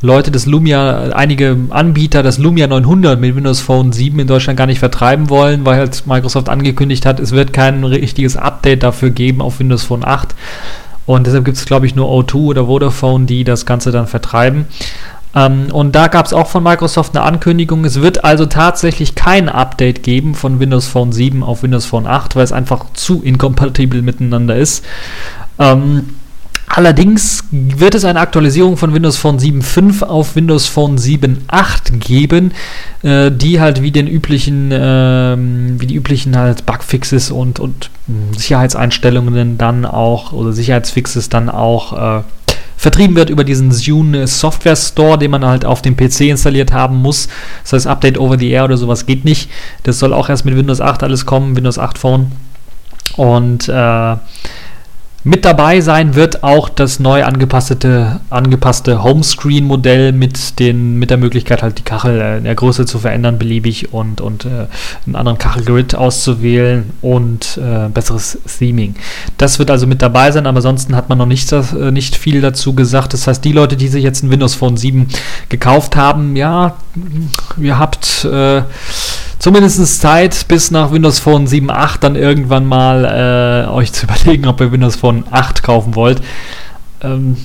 Leute 0.05 0.31
das 0.31 0.45
Lumia, 0.45 1.09
einige 1.13 1.57
Anbieter 1.71 2.21
das 2.21 2.37
Lumia 2.37 2.67
900 2.67 3.19
mit 3.19 3.35
Windows 3.35 3.59
Phone 3.59 3.91
7 3.91 4.19
in 4.19 4.27
Deutschland 4.27 4.57
gar 4.57 4.67
nicht 4.67 4.79
vertreiben 4.79 5.29
wollen, 5.29 5.65
weil 5.65 5.77
halt 5.77 6.05
Microsoft 6.05 6.47
angekündigt 6.47 7.05
hat, 7.05 7.19
es 7.19 7.31
wird 7.31 7.53
kein 7.53 7.83
richtiges 7.83 8.37
Update 8.37 8.83
dafür 8.83 9.09
geben 9.09 9.41
auf 9.41 9.59
Windows 9.59 9.83
Phone 9.83 10.05
8. 10.05 10.35
Und 11.07 11.27
deshalb 11.27 11.45
gibt 11.45 11.57
es, 11.57 11.65
glaube 11.65 11.85
ich, 11.85 11.95
nur 11.95 12.07
O2 12.07 12.35
oder 12.35 12.65
Vodafone, 12.65 13.25
die 13.25 13.43
das 13.43 13.65
Ganze 13.65 13.91
dann 13.91 14.07
vertreiben. 14.07 14.67
Ähm, 15.35 15.67
und 15.71 15.93
da 15.95 16.07
gab 16.07 16.25
es 16.25 16.33
auch 16.33 16.47
von 16.47 16.63
Microsoft 16.63 17.15
eine 17.15 17.25
Ankündigung. 17.25 17.83
Es 17.83 18.01
wird 18.01 18.23
also 18.23 18.45
tatsächlich 18.45 19.15
kein 19.15 19.49
Update 19.49 20.03
geben 20.03 20.35
von 20.35 20.59
Windows 20.59 20.87
Phone 20.87 21.11
7 21.11 21.43
auf 21.43 21.63
Windows 21.63 21.85
Phone 21.85 22.07
8, 22.07 22.35
weil 22.35 22.43
es 22.43 22.51
einfach 22.51 22.85
zu 22.93 23.21
inkompatibel 23.21 24.01
miteinander 24.01 24.55
ist. 24.55 24.85
Ähm, 25.59 26.09
Allerdings 26.75 27.45
wird 27.51 27.95
es 27.95 28.03
eine 28.03 28.19
Aktualisierung 28.19 28.75
von 28.75 28.93
Windows 28.93 29.15
Phone 29.15 29.39
7.5 29.39 30.03
auf 30.03 30.35
Windows 30.35 30.67
Phone 30.67 30.97
7.8 30.97 31.99
geben, 31.99 32.51
äh, 33.01 33.31
die 33.31 33.61
halt 33.61 33.81
wie 33.81 33.91
den 33.91 34.07
üblichen, 34.07 34.73
äh, 34.73 35.37
wie 35.79 35.85
die 35.85 35.95
üblichen 35.95 36.35
halt 36.35 36.65
Bugfixes 36.65 37.31
und, 37.31 37.61
und 37.61 37.91
Sicherheitseinstellungen 38.35 39.57
dann 39.57 39.85
auch 39.85 40.33
oder 40.33 40.51
Sicherheitsfixes 40.51 41.29
dann 41.29 41.49
auch 41.49 42.19
äh, 42.19 42.23
vertrieben 42.75 43.15
wird 43.15 43.29
über 43.29 43.45
diesen 43.45 43.71
Zune 43.71 44.27
Software 44.27 44.75
Store, 44.75 45.17
den 45.17 45.31
man 45.31 45.45
halt 45.45 45.63
auf 45.63 45.81
dem 45.81 45.95
PC 45.95 46.21
installiert 46.23 46.73
haben 46.73 46.97
muss. 46.97 47.29
Das 47.63 47.71
heißt, 47.71 47.87
Update 47.87 48.17
over 48.17 48.37
the 48.37 48.49
air 48.49 48.65
oder 48.65 48.75
sowas 48.75 49.05
geht 49.05 49.23
nicht. 49.23 49.49
Das 49.83 49.97
soll 49.99 50.11
auch 50.11 50.27
erst 50.27 50.43
mit 50.43 50.57
Windows 50.57 50.81
8 50.81 51.03
alles 51.03 51.25
kommen, 51.25 51.55
Windows 51.55 51.79
8 51.79 51.97
Phone. 51.97 52.33
Und 53.15 53.69
äh, 53.69 54.15
mit 55.25 55.43
dabei 55.43 55.81
sein 55.81 56.13
wird 56.13 56.43
auch 56.43 56.69
das 56.69 56.99
neu 56.99 57.23
angepasste, 57.23 58.19
angepasste 58.29 59.01
Homescreen-Modell 59.01 60.11
mit, 60.11 60.37
mit 60.59 61.09
der 61.09 61.17
Möglichkeit, 61.17 61.63
halt 61.63 61.79
die 61.79 61.83
Kachel 61.83 62.21
äh, 62.21 62.37
in 62.37 62.43
der 62.43 62.53
Größe 62.53 62.85
zu 62.85 62.99
verändern, 62.99 63.39
beliebig 63.39 63.91
und, 63.91 64.21
und 64.21 64.45
äh, 64.45 64.67
einen 65.07 65.15
anderen 65.15 65.39
Kachelgrid 65.39 65.95
auszuwählen 65.95 66.91
und 67.01 67.57
äh, 67.57 67.89
besseres 67.89 68.37
Theming. 68.59 68.97
Das 69.39 69.57
wird 69.57 69.71
also 69.71 69.87
mit 69.87 70.03
dabei 70.03 70.31
sein, 70.31 70.45
aber 70.45 70.57
ansonsten 70.57 70.95
hat 70.95 71.09
man 71.09 71.17
noch 71.17 71.25
nicht, 71.25 71.51
äh, 71.51 71.91
nicht 71.91 72.15
viel 72.15 72.39
dazu 72.39 72.73
gesagt. 72.73 73.13
Das 73.13 73.25
heißt, 73.25 73.43
die 73.43 73.51
Leute, 73.51 73.77
die 73.77 73.87
sich 73.87 74.03
jetzt 74.03 74.21
ein 74.21 74.29
Windows 74.29 74.53
Phone 74.53 74.77
7 74.77 75.07
gekauft 75.49 75.95
haben, 75.95 76.35
ja, 76.35 76.75
ihr 77.59 77.79
habt 77.79 78.25
äh, 78.25 78.61
zumindest 79.39 80.01
Zeit, 80.01 80.47
bis 80.47 80.71
nach 80.71 80.91
Windows 80.91 81.19
Phone 81.19 81.47
7.8 81.47 81.99
dann 81.99 82.15
irgendwann 82.15 82.65
mal 82.65 83.05
äh, 83.67 83.69
euch 83.69 83.93
zu 83.93 84.05
überlegen, 84.07 84.47
ob 84.47 84.59
ihr 84.59 84.71
Windows 84.71 84.95
Phone 84.95 85.14
8 85.31 85.63
kaufen 85.63 85.95
wollt. 85.95 86.21
Ähm, 87.01 87.37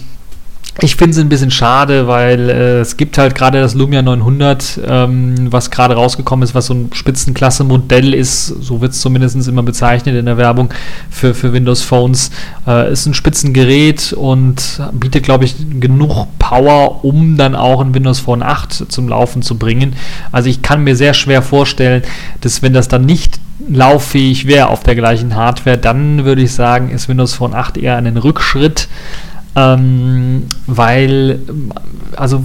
ich 0.82 0.96
finde 0.96 1.12
es 1.12 1.18
ein 1.18 1.28
bisschen 1.28 1.50
schade, 1.50 2.06
weil 2.06 2.48
äh, 2.48 2.80
es 2.80 2.96
gibt 2.96 3.18
halt 3.18 3.34
gerade 3.34 3.60
das 3.60 3.74
Lumia 3.74 4.02
900, 4.02 4.80
ähm, 4.86 5.52
was 5.52 5.70
gerade 5.70 5.94
rausgekommen 5.94 6.42
ist, 6.42 6.54
was 6.54 6.66
so 6.66 6.74
ein 6.74 6.90
Spitzenklasse-Modell 6.92 8.14
ist, 8.14 8.46
so 8.46 8.80
wird 8.80 8.92
es 8.92 9.00
zumindest 9.00 9.48
immer 9.48 9.62
bezeichnet 9.62 10.16
in 10.16 10.26
der 10.26 10.36
Werbung 10.36 10.72
für, 11.10 11.34
für 11.34 11.52
Windows 11.52 11.82
Phones. 11.82 12.30
Äh, 12.66 12.92
ist 12.92 13.06
ein 13.06 13.14
Spitzengerät 13.14 14.12
und 14.12 14.80
bietet, 14.92 15.24
glaube 15.24 15.44
ich, 15.44 15.56
genug 15.80 16.26
Power, 16.38 17.04
um 17.04 17.36
dann 17.36 17.54
auch 17.54 17.80
ein 17.80 17.94
Windows 17.94 18.20
Phone 18.20 18.42
8 18.42 18.90
zum 18.90 19.08
Laufen 19.08 19.42
zu 19.42 19.56
bringen. 19.56 19.94
Also 20.32 20.48
ich 20.48 20.62
kann 20.62 20.84
mir 20.84 20.96
sehr 20.96 21.14
schwer 21.14 21.42
vorstellen, 21.42 22.02
dass 22.40 22.62
wenn 22.62 22.72
das 22.72 22.88
dann 22.88 23.04
nicht 23.04 23.38
lauffähig 23.68 24.46
wäre 24.46 24.68
auf 24.68 24.82
der 24.82 24.94
gleichen 24.94 25.36
Hardware, 25.36 25.78
dann 25.78 26.24
würde 26.24 26.42
ich 26.42 26.52
sagen, 26.52 26.90
ist 26.90 27.08
Windows 27.08 27.34
Phone 27.34 27.54
8 27.54 27.76
eher 27.76 27.96
ein 27.96 28.16
Rückschritt 28.16 28.88
ähm, 29.56 30.44
weil 30.66 31.40
also 32.16 32.42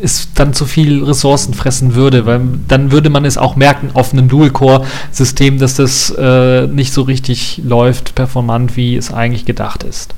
es 0.00 0.28
dann 0.34 0.52
zu 0.52 0.64
viel 0.64 1.04
Ressourcen 1.04 1.54
fressen 1.54 1.94
würde, 1.94 2.26
weil 2.26 2.40
dann 2.68 2.92
würde 2.92 3.10
man 3.10 3.24
es 3.24 3.36
auch 3.36 3.56
merken 3.56 3.90
auf 3.94 4.12
einem 4.12 4.28
Dual-Core-System, 4.28 5.58
dass 5.58 5.74
das 5.74 6.10
äh, 6.10 6.66
nicht 6.66 6.92
so 6.92 7.02
richtig 7.02 7.60
läuft, 7.64 8.14
performant, 8.14 8.76
wie 8.76 8.96
es 8.96 9.12
eigentlich 9.12 9.44
gedacht 9.44 9.82
ist. 9.82 10.14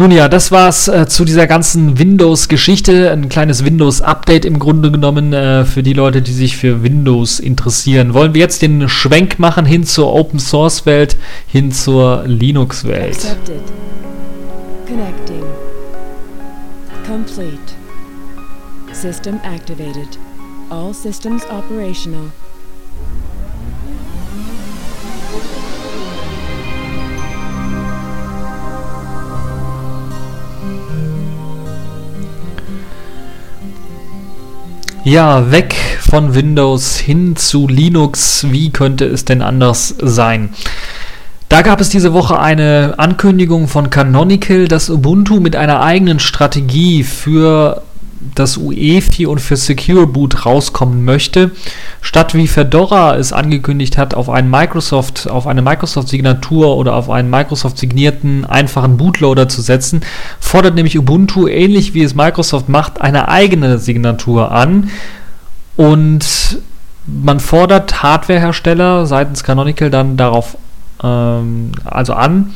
Nun 0.00 0.12
ja, 0.12 0.28
das 0.28 0.52
war's 0.52 0.86
äh, 0.86 1.08
zu 1.08 1.24
dieser 1.24 1.48
ganzen 1.48 1.98
Windows-Geschichte. 1.98 3.10
Ein 3.10 3.28
kleines 3.28 3.64
Windows-Update 3.64 4.44
im 4.44 4.60
Grunde 4.60 4.92
genommen 4.92 5.32
äh, 5.32 5.64
für 5.64 5.82
die 5.82 5.92
Leute, 5.92 6.22
die 6.22 6.32
sich 6.32 6.56
für 6.56 6.84
Windows 6.84 7.40
interessieren. 7.40 8.14
Wollen 8.14 8.32
wir 8.32 8.40
jetzt 8.40 8.62
den 8.62 8.88
Schwenk 8.88 9.40
machen 9.40 9.66
hin 9.66 9.82
zur 9.82 10.14
Open-Source-Welt, 10.14 11.16
hin 11.48 11.72
zur 11.72 12.22
Linux-Welt? 12.26 13.16
Accepted. 13.16 13.60
Connecting. 14.86 15.42
Complete. 17.04 17.58
System 18.92 19.40
activated. 19.42 20.16
All 20.70 20.94
systems 20.94 21.42
operational. 21.50 22.30
Ja, 35.04 35.50
weg 35.50 35.74
von 36.00 36.34
Windows 36.34 36.96
hin 36.98 37.36
zu 37.36 37.68
Linux. 37.68 38.46
Wie 38.50 38.70
könnte 38.70 39.04
es 39.06 39.24
denn 39.24 39.42
anders 39.42 39.94
sein? 39.98 40.50
Da 41.48 41.62
gab 41.62 41.80
es 41.80 41.88
diese 41.88 42.12
Woche 42.12 42.38
eine 42.38 42.94
Ankündigung 42.98 43.68
von 43.68 43.88
Canonical, 43.88 44.68
dass 44.68 44.90
Ubuntu 44.90 45.40
mit 45.40 45.56
einer 45.56 45.80
eigenen 45.80 46.18
Strategie 46.18 47.04
für 47.04 47.82
das 48.38 48.56
UEFI 48.56 49.26
und 49.26 49.40
für 49.40 49.56
Secure 49.56 50.06
Boot 50.06 50.46
rauskommen 50.46 51.04
möchte. 51.04 51.50
Statt 52.00 52.34
wie 52.34 52.46
Fedora 52.46 53.16
es 53.16 53.32
angekündigt 53.32 53.98
hat, 53.98 54.14
auf 54.14 54.28
einen 54.28 54.50
Microsoft, 54.50 55.28
auf 55.28 55.46
eine 55.46 55.62
Microsoft-Signatur 55.62 56.76
oder 56.76 56.94
auf 56.94 57.10
einen 57.10 57.30
Microsoft-signierten 57.30 58.44
einfachen 58.44 58.96
Bootloader 58.96 59.48
zu 59.48 59.62
setzen, 59.62 60.02
fordert 60.40 60.74
nämlich 60.74 60.98
Ubuntu, 60.98 61.48
ähnlich 61.48 61.94
wie 61.94 62.02
es 62.02 62.14
Microsoft 62.14 62.68
macht, 62.68 63.00
eine 63.00 63.28
eigene 63.28 63.78
Signatur 63.78 64.52
an. 64.52 64.90
Und 65.76 66.58
man 67.06 67.40
fordert 67.40 68.02
Hardwarehersteller 68.02 69.06
seitens 69.06 69.42
Canonical 69.42 69.90
dann 69.90 70.16
darauf 70.16 70.56
ähm, 71.02 71.72
also 71.84 72.14
an, 72.14 72.54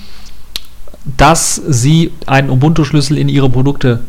dass 1.04 1.54
sie 1.54 2.12
einen 2.26 2.50
Ubuntu-Schlüssel 2.50 3.18
in 3.18 3.28
ihre 3.28 3.50
Produkte 3.50 4.00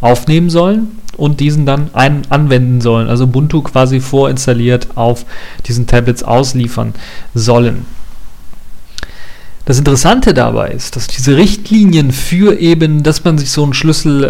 aufnehmen 0.00 0.50
sollen 0.50 1.01
und 1.16 1.40
diesen 1.40 1.66
dann 1.66 1.90
ein 1.92 2.22
anwenden 2.30 2.80
sollen. 2.80 3.08
Also 3.08 3.24
Ubuntu 3.24 3.62
quasi 3.62 4.00
vorinstalliert 4.00 4.88
auf 4.96 5.24
diesen 5.66 5.86
Tablets 5.86 6.22
ausliefern 6.22 6.94
sollen. 7.34 7.86
Das 9.64 9.78
Interessante 9.78 10.34
dabei 10.34 10.70
ist, 10.70 10.96
dass 10.96 11.06
diese 11.06 11.36
Richtlinien 11.36 12.10
für 12.10 12.58
eben, 12.58 13.04
dass 13.04 13.22
man 13.22 13.38
sich 13.38 13.52
so 13.52 13.62
einen 13.62 13.74
Schlüssel 13.74 14.24
äh, 14.24 14.26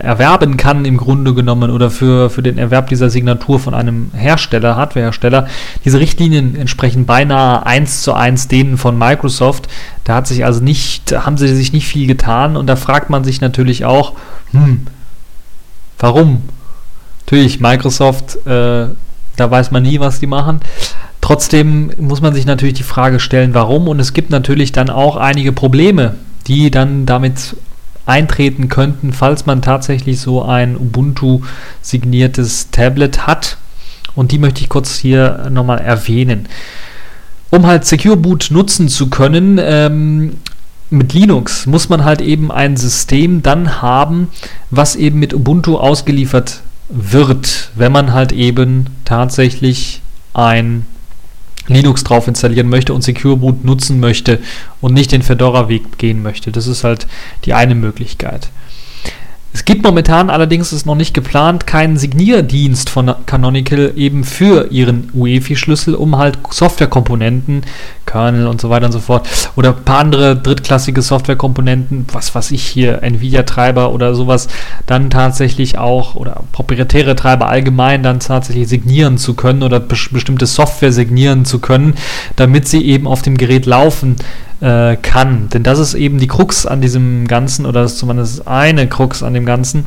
erwerben 0.00 0.56
kann, 0.56 0.84
im 0.84 0.96
Grunde 0.96 1.34
genommen, 1.34 1.72
oder 1.72 1.90
für, 1.90 2.30
für 2.30 2.40
den 2.40 2.56
Erwerb 2.56 2.88
dieser 2.88 3.10
Signatur 3.10 3.58
von 3.58 3.74
einem 3.74 4.12
Hersteller, 4.14 4.76
Hardwarehersteller, 4.76 5.48
diese 5.84 5.98
Richtlinien 5.98 6.54
entsprechen 6.54 7.04
beinahe 7.04 7.66
eins 7.66 8.02
zu 8.02 8.12
eins 8.14 8.46
denen 8.46 8.78
von 8.78 8.96
Microsoft. 8.96 9.66
Da 10.04 10.14
hat 10.14 10.28
sich 10.28 10.44
also 10.44 10.62
nicht, 10.62 11.12
haben 11.12 11.36
sie 11.36 11.48
sich 11.48 11.72
nicht 11.72 11.88
viel 11.88 12.06
getan 12.06 12.56
und 12.56 12.68
da 12.68 12.76
fragt 12.76 13.10
man 13.10 13.24
sich 13.24 13.40
natürlich 13.40 13.84
auch, 13.84 14.12
hm, 14.52 14.86
warum? 16.04 16.42
Natürlich, 17.24 17.60
Microsoft, 17.60 18.36
äh, 18.46 18.88
da 19.36 19.50
weiß 19.50 19.70
man 19.70 19.82
nie, 19.82 20.00
was 20.00 20.20
die 20.20 20.26
machen. 20.26 20.60
Trotzdem 21.22 21.92
muss 21.98 22.20
man 22.20 22.34
sich 22.34 22.44
natürlich 22.44 22.74
die 22.74 22.82
Frage 22.82 23.20
stellen, 23.20 23.54
warum. 23.54 23.88
Und 23.88 23.98
es 24.00 24.12
gibt 24.12 24.28
natürlich 24.28 24.70
dann 24.72 24.90
auch 24.90 25.16
einige 25.16 25.52
Probleme, 25.52 26.16
die 26.46 26.70
dann 26.70 27.06
damit 27.06 27.56
eintreten 28.04 28.68
könnten, 28.68 29.14
falls 29.14 29.46
man 29.46 29.62
tatsächlich 29.62 30.20
so 30.20 30.42
ein 30.42 30.76
Ubuntu-signiertes 30.76 32.70
Tablet 32.70 33.26
hat. 33.26 33.56
Und 34.14 34.30
die 34.30 34.38
möchte 34.38 34.60
ich 34.60 34.68
kurz 34.68 34.98
hier 34.98 35.48
nochmal 35.50 35.78
erwähnen. 35.78 36.50
Um 37.48 37.66
halt 37.66 37.86
Secure 37.86 38.18
Boot 38.18 38.48
nutzen 38.50 38.90
zu 38.90 39.08
können, 39.08 39.58
ähm, 39.58 40.34
mit 40.94 41.12
Linux 41.12 41.66
muss 41.66 41.88
man 41.88 42.04
halt 42.04 42.20
eben 42.20 42.50
ein 42.50 42.76
System 42.76 43.42
dann 43.42 43.82
haben, 43.82 44.28
was 44.70 44.96
eben 44.96 45.18
mit 45.18 45.34
Ubuntu 45.34 45.76
ausgeliefert 45.76 46.60
wird, 46.88 47.70
wenn 47.74 47.92
man 47.92 48.12
halt 48.12 48.32
eben 48.32 48.86
tatsächlich 49.04 50.00
ein 50.32 50.86
Linux 51.66 52.04
drauf 52.04 52.28
installieren 52.28 52.68
möchte 52.68 52.92
und 52.92 53.02
Secure 53.02 53.38
Boot 53.38 53.64
nutzen 53.64 54.00
möchte 54.00 54.38
und 54.80 54.92
nicht 54.92 55.12
den 55.12 55.22
Fedora-Weg 55.22 55.98
gehen 55.98 56.22
möchte. 56.22 56.52
Das 56.52 56.66
ist 56.66 56.84
halt 56.84 57.06
die 57.44 57.54
eine 57.54 57.74
Möglichkeit. 57.74 58.50
Es 59.54 59.64
gibt 59.64 59.84
momentan 59.84 60.30
allerdings, 60.30 60.72
ist 60.72 60.84
noch 60.84 60.96
nicht 60.96 61.14
geplant, 61.14 61.64
keinen 61.64 61.96
Signierdienst 61.96 62.90
von 62.90 63.14
Canonical 63.24 63.92
eben 63.94 64.24
für 64.24 64.72
ihren 64.72 65.10
UEFI-Schlüssel, 65.14 65.94
um 65.94 66.18
halt 66.18 66.38
Softwarekomponenten, 66.50 67.62
Kernel 68.06 68.46
und 68.46 68.60
so 68.60 68.70
weiter 68.70 68.86
und 68.86 68.92
so 68.92 69.00
fort, 69.00 69.28
oder 69.56 69.70
ein 69.70 69.84
paar 69.84 70.00
andere 70.00 70.36
drittklassige 70.36 71.02
Softwarekomponenten, 71.02 72.06
was 72.12 72.34
weiß 72.34 72.50
ich 72.50 72.64
hier, 72.64 73.02
Nvidia-Treiber 73.02 73.92
oder 73.92 74.14
sowas, 74.14 74.48
dann 74.86 75.10
tatsächlich 75.10 75.78
auch, 75.78 76.14
oder 76.14 76.42
proprietäre 76.52 77.16
Treiber 77.16 77.48
allgemein, 77.48 78.02
dann 78.02 78.20
tatsächlich 78.20 78.68
signieren 78.68 79.18
zu 79.18 79.34
können 79.34 79.62
oder 79.62 79.80
bestimmte 79.80 80.46
Software 80.46 80.92
signieren 80.92 81.44
zu 81.44 81.58
können, 81.58 81.94
damit 82.36 82.68
sie 82.68 82.84
eben 82.84 83.06
auf 83.06 83.22
dem 83.22 83.36
Gerät 83.36 83.66
laufen 83.66 84.16
äh, 84.60 84.96
kann. 84.96 85.48
Denn 85.50 85.62
das 85.62 85.78
ist 85.78 85.94
eben 85.94 86.18
die 86.18 86.28
Krux 86.28 86.66
an 86.66 86.80
diesem 86.80 87.26
Ganzen, 87.28 87.66
oder 87.66 87.82
das 87.82 87.92
ist 87.92 87.98
zumindest 87.98 88.46
eine 88.46 88.88
Krux 88.88 89.22
an 89.22 89.34
dem 89.34 89.46
Ganzen, 89.46 89.86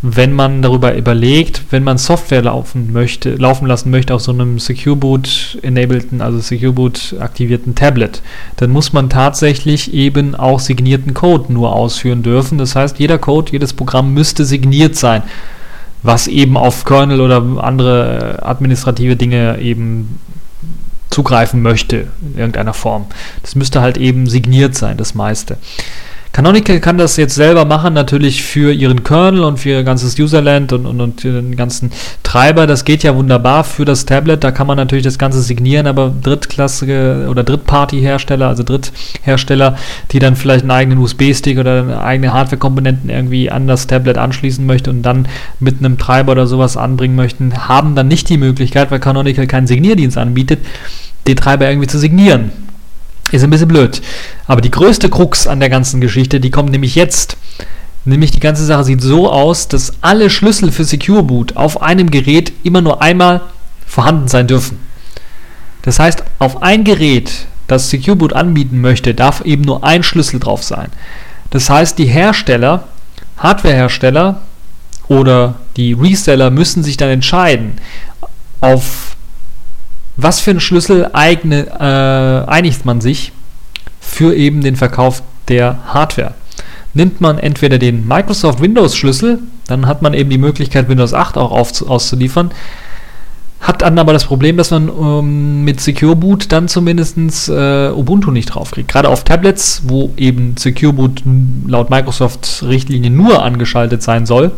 wenn 0.00 0.32
man 0.32 0.62
darüber 0.62 0.94
überlegt, 0.94 1.62
wenn 1.70 1.82
man 1.82 1.98
Software 1.98 2.42
laufen 2.42 2.92
möchte, 2.92 3.34
laufen 3.34 3.66
lassen 3.66 3.90
möchte 3.90 4.14
auf 4.14 4.22
so 4.22 4.32
einem 4.32 4.60
Secure 4.60 4.94
Boot 4.94 5.58
enableden, 5.62 6.20
also 6.20 6.38
Secure 6.38 6.72
Boot 6.72 7.16
aktivierten 7.18 7.74
Tablet, 7.74 8.22
dann 8.56 8.70
muss 8.70 8.92
man 8.92 9.10
tatsächlich 9.10 9.92
eben 9.92 10.36
auch 10.36 10.60
signierten 10.60 11.14
Code 11.14 11.52
nur 11.52 11.74
ausführen 11.74 12.22
dürfen. 12.22 12.58
Das 12.58 12.76
heißt, 12.76 13.00
jeder 13.00 13.18
Code, 13.18 13.50
jedes 13.50 13.72
Programm 13.72 14.14
müsste 14.14 14.44
signiert 14.44 14.94
sein, 14.94 15.22
was 16.04 16.28
eben 16.28 16.56
auf 16.56 16.84
Kernel 16.84 17.20
oder 17.20 17.42
andere 17.58 18.40
administrative 18.44 19.16
Dinge 19.16 19.58
eben 19.60 20.20
zugreifen 21.10 21.60
möchte 21.60 22.06
in 22.22 22.38
irgendeiner 22.38 22.74
Form. 22.74 23.06
Das 23.42 23.56
müsste 23.56 23.80
halt 23.80 23.96
eben 23.96 24.28
signiert 24.28 24.76
sein, 24.76 24.96
das 24.96 25.16
meiste. 25.16 25.56
Canonical 26.38 26.78
kann 26.78 26.98
das 26.98 27.16
jetzt 27.16 27.34
selber 27.34 27.64
machen, 27.64 27.94
natürlich 27.94 28.44
für 28.44 28.72
ihren 28.72 29.02
Kernel 29.02 29.42
und 29.42 29.58
für 29.58 29.70
ihr 29.70 29.82
ganzes 29.82 30.16
Userland 30.16 30.72
und, 30.72 30.86
und, 30.86 31.00
und 31.00 31.24
den 31.24 31.56
ganzen 31.56 31.90
Treiber. 32.22 32.68
Das 32.68 32.84
geht 32.84 33.02
ja 33.02 33.16
wunderbar 33.16 33.64
für 33.64 33.84
das 33.84 34.06
Tablet. 34.06 34.44
Da 34.44 34.52
kann 34.52 34.68
man 34.68 34.76
natürlich 34.76 35.02
das 35.02 35.18
Ganze 35.18 35.42
signieren, 35.42 35.88
aber 35.88 36.14
drittklassige 36.22 37.26
oder 37.28 37.42
Drittparty-Hersteller, 37.42 38.46
also 38.46 38.62
Dritthersteller, 38.62 39.78
die 40.12 40.20
dann 40.20 40.36
vielleicht 40.36 40.62
einen 40.62 40.70
eigenen 40.70 40.98
USB-Stick 41.00 41.58
oder 41.58 42.04
eigene 42.04 42.32
Hardware-Komponenten 42.32 43.10
irgendwie 43.10 43.50
an 43.50 43.66
das 43.66 43.88
Tablet 43.88 44.16
anschließen 44.16 44.64
möchten 44.64 44.90
und 44.90 45.02
dann 45.02 45.26
mit 45.58 45.80
einem 45.80 45.98
Treiber 45.98 46.30
oder 46.30 46.46
sowas 46.46 46.76
anbringen 46.76 47.16
möchten, 47.16 47.66
haben 47.66 47.96
dann 47.96 48.06
nicht 48.06 48.28
die 48.28 48.38
Möglichkeit, 48.38 48.92
weil 48.92 49.00
Canonical 49.00 49.48
keinen 49.48 49.66
Signierdienst 49.66 50.16
anbietet, 50.16 50.60
den 51.26 51.34
Treiber 51.34 51.68
irgendwie 51.68 51.88
zu 51.88 51.98
signieren. 51.98 52.52
Ist 53.30 53.44
ein 53.44 53.50
bisschen 53.50 53.68
blöd. 53.68 54.00
Aber 54.46 54.60
die 54.60 54.70
größte 54.70 55.10
Krux 55.10 55.46
an 55.46 55.60
der 55.60 55.68
ganzen 55.68 56.00
Geschichte, 56.00 56.40
die 56.40 56.50
kommt 56.50 56.70
nämlich 56.70 56.94
jetzt. 56.94 57.36
Nämlich 58.04 58.30
die 58.30 58.40
ganze 58.40 58.64
Sache 58.64 58.84
sieht 58.84 59.02
so 59.02 59.30
aus, 59.30 59.68
dass 59.68 59.92
alle 60.00 60.30
Schlüssel 60.30 60.72
für 60.72 60.84
Secure 60.84 61.22
Boot 61.22 61.56
auf 61.56 61.82
einem 61.82 62.10
Gerät 62.10 62.52
immer 62.62 62.80
nur 62.80 63.02
einmal 63.02 63.42
vorhanden 63.86 64.28
sein 64.28 64.46
dürfen. 64.46 64.78
Das 65.82 65.98
heißt, 65.98 66.24
auf 66.38 66.62
ein 66.62 66.84
Gerät, 66.84 67.46
das 67.66 67.90
Secure 67.90 68.16
Boot 68.16 68.32
anbieten 68.32 68.80
möchte, 68.80 69.14
darf 69.14 69.42
eben 69.42 69.62
nur 69.62 69.84
ein 69.84 70.02
Schlüssel 70.02 70.40
drauf 70.40 70.62
sein. 70.62 70.88
Das 71.50 71.68
heißt, 71.68 71.98
die 71.98 72.06
Hersteller, 72.06 72.84
Hardwarehersteller 73.36 74.40
oder 75.08 75.56
die 75.76 75.92
Reseller 75.92 76.50
müssen 76.50 76.82
sich 76.82 76.96
dann 76.96 77.10
entscheiden, 77.10 77.76
auf 78.60 79.16
was 80.18 80.40
für 80.40 80.50
einen 80.50 80.60
Schlüssel 80.60 81.08
eigne, 81.12 81.68
äh, 81.78 82.50
einigt 82.50 82.84
man 82.84 83.00
sich 83.00 83.32
für 84.00 84.34
eben 84.34 84.60
den 84.62 84.76
Verkauf 84.76 85.22
der 85.46 85.78
Hardware? 85.94 86.34
Nimmt 86.92 87.20
man 87.20 87.38
entweder 87.38 87.78
den 87.78 88.06
Microsoft 88.06 88.60
Windows 88.60 88.96
Schlüssel, 88.96 89.38
dann 89.68 89.86
hat 89.86 90.02
man 90.02 90.14
eben 90.14 90.28
die 90.28 90.38
Möglichkeit, 90.38 90.88
Windows 90.88 91.14
8 91.14 91.38
auch 91.38 91.52
auf, 91.52 91.88
auszuliefern, 91.88 92.50
hat 93.60 93.82
dann 93.82 93.98
aber 93.98 94.12
das 94.12 94.24
Problem, 94.24 94.56
dass 94.56 94.72
man 94.72 94.88
ähm, 94.88 95.64
mit 95.64 95.80
Secure 95.80 96.16
Boot 96.16 96.50
dann 96.50 96.66
zumindest 96.66 97.48
äh, 97.48 97.90
Ubuntu 97.90 98.32
nicht 98.32 98.46
draufkriegt. 98.46 98.90
Gerade 98.90 99.08
auf 99.08 99.22
Tablets, 99.22 99.82
wo 99.86 100.10
eben 100.16 100.56
Secure 100.56 100.92
Boot 100.92 101.22
laut 101.66 101.90
Microsoft 101.90 102.64
Richtlinie 102.66 103.10
nur 103.10 103.44
angeschaltet 103.44 104.02
sein 104.02 104.26
soll, 104.26 104.52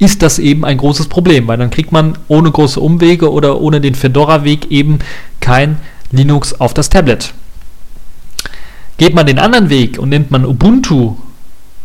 ist 0.00 0.22
das 0.22 0.38
eben 0.38 0.64
ein 0.64 0.78
großes 0.78 1.08
Problem, 1.08 1.46
weil 1.46 1.58
dann 1.58 1.70
kriegt 1.70 1.92
man 1.92 2.18
ohne 2.26 2.50
große 2.50 2.80
Umwege 2.80 3.30
oder 3.30 3.60
ohne 3.60 3.80
den 3.80 3.94
Fedora-Weg 3.94 4.70
eben 4.70 4.98
kein 5.40 5.76
Linux 6.10 6.58
auf 6.58 6.74
das 6.74 6.88
Tablet. 6.88 7.34
Geht 8.96 9.14
man 9.14 9.26
den 9.26 9.38
anderen 9.38 9.70
Weg 9.70 9.98
und 9.98 10.08
nimmt 10.08 10.30
man 10.30 10.44
Ubuntu 10.44 11.16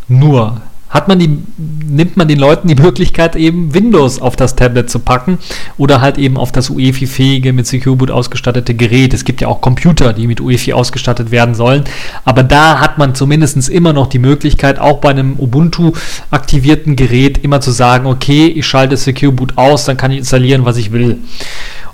nur 0.07 0.61
hat 0.95 1.09
man 1.09 1.19
die, 1.19 1.37
nimmt 1.57 2.15
man 2.15 2.27
den 2.27 2.39
Leuten 2.39 2.69
die 2.69 2.75
Möglichkeit, 2.75 3.35
eben 3.35 3.73
Windows 3.73 4.21
auf 4.21 4.35
das 4.37 4.55
Tablet 4.55 4.89
zu 4.89 4.99
packen 4.99 5.39
oder 5.77 5.99
halt 5.99 6.17
eben 6.17 6.37
auf 6.37 6.53
das 6.53 6.69
UEFI-fähige, 6.69 7.51
mit 7.51 7.67
Secure 7.67 7.97
Boot 7.97 8.09
ausgestattete 8.09 8.73
Gerät. 8.73 9.13
Es 9.13 9.25
gibt 9.25 9.41
ja 9.41 9.49
auch 9.49 9.59
Computer, 9.59 10.13
die 10.13 10.25
mit 10.25 10.39
UEFI 10.39 10.71
ausgestattet 10.71 11.31
werden 11.31 11.53
sollen, 11.53 11.83
aber 12.23 12.43
da 12.43 12.79
hat 12.79 12.97
man 12.97 13.13
zumindest 13.13 13.69
immer 13.69 13.91
noch 13.93 14.07
die 14.07 14.19
Möglichkeit, 14.19 14.79
auch 14.79 14.99
bei 14.99 15.09
einem 15.09 15.37
Ubuntu-aktivierten 15.37 16.95
Gerät 16.95 17.43
immer 17.43 17.59
zu 17.59 17.71
sagen, 17.71 18.05
okay, 18.07 18.47
ich 18.47 18.65
schalte 18.65 18.95
Secure 18.95 19.33
Boot 19.33 19.57
aus, 19.57 19.85
dann 19.85 19.97
kann 19.97 20.11
ich 20.11 20.19
installieren, 20.19 20.63
was 20.63 20.77
ich 20.77 20.93
will. 20.93 21.17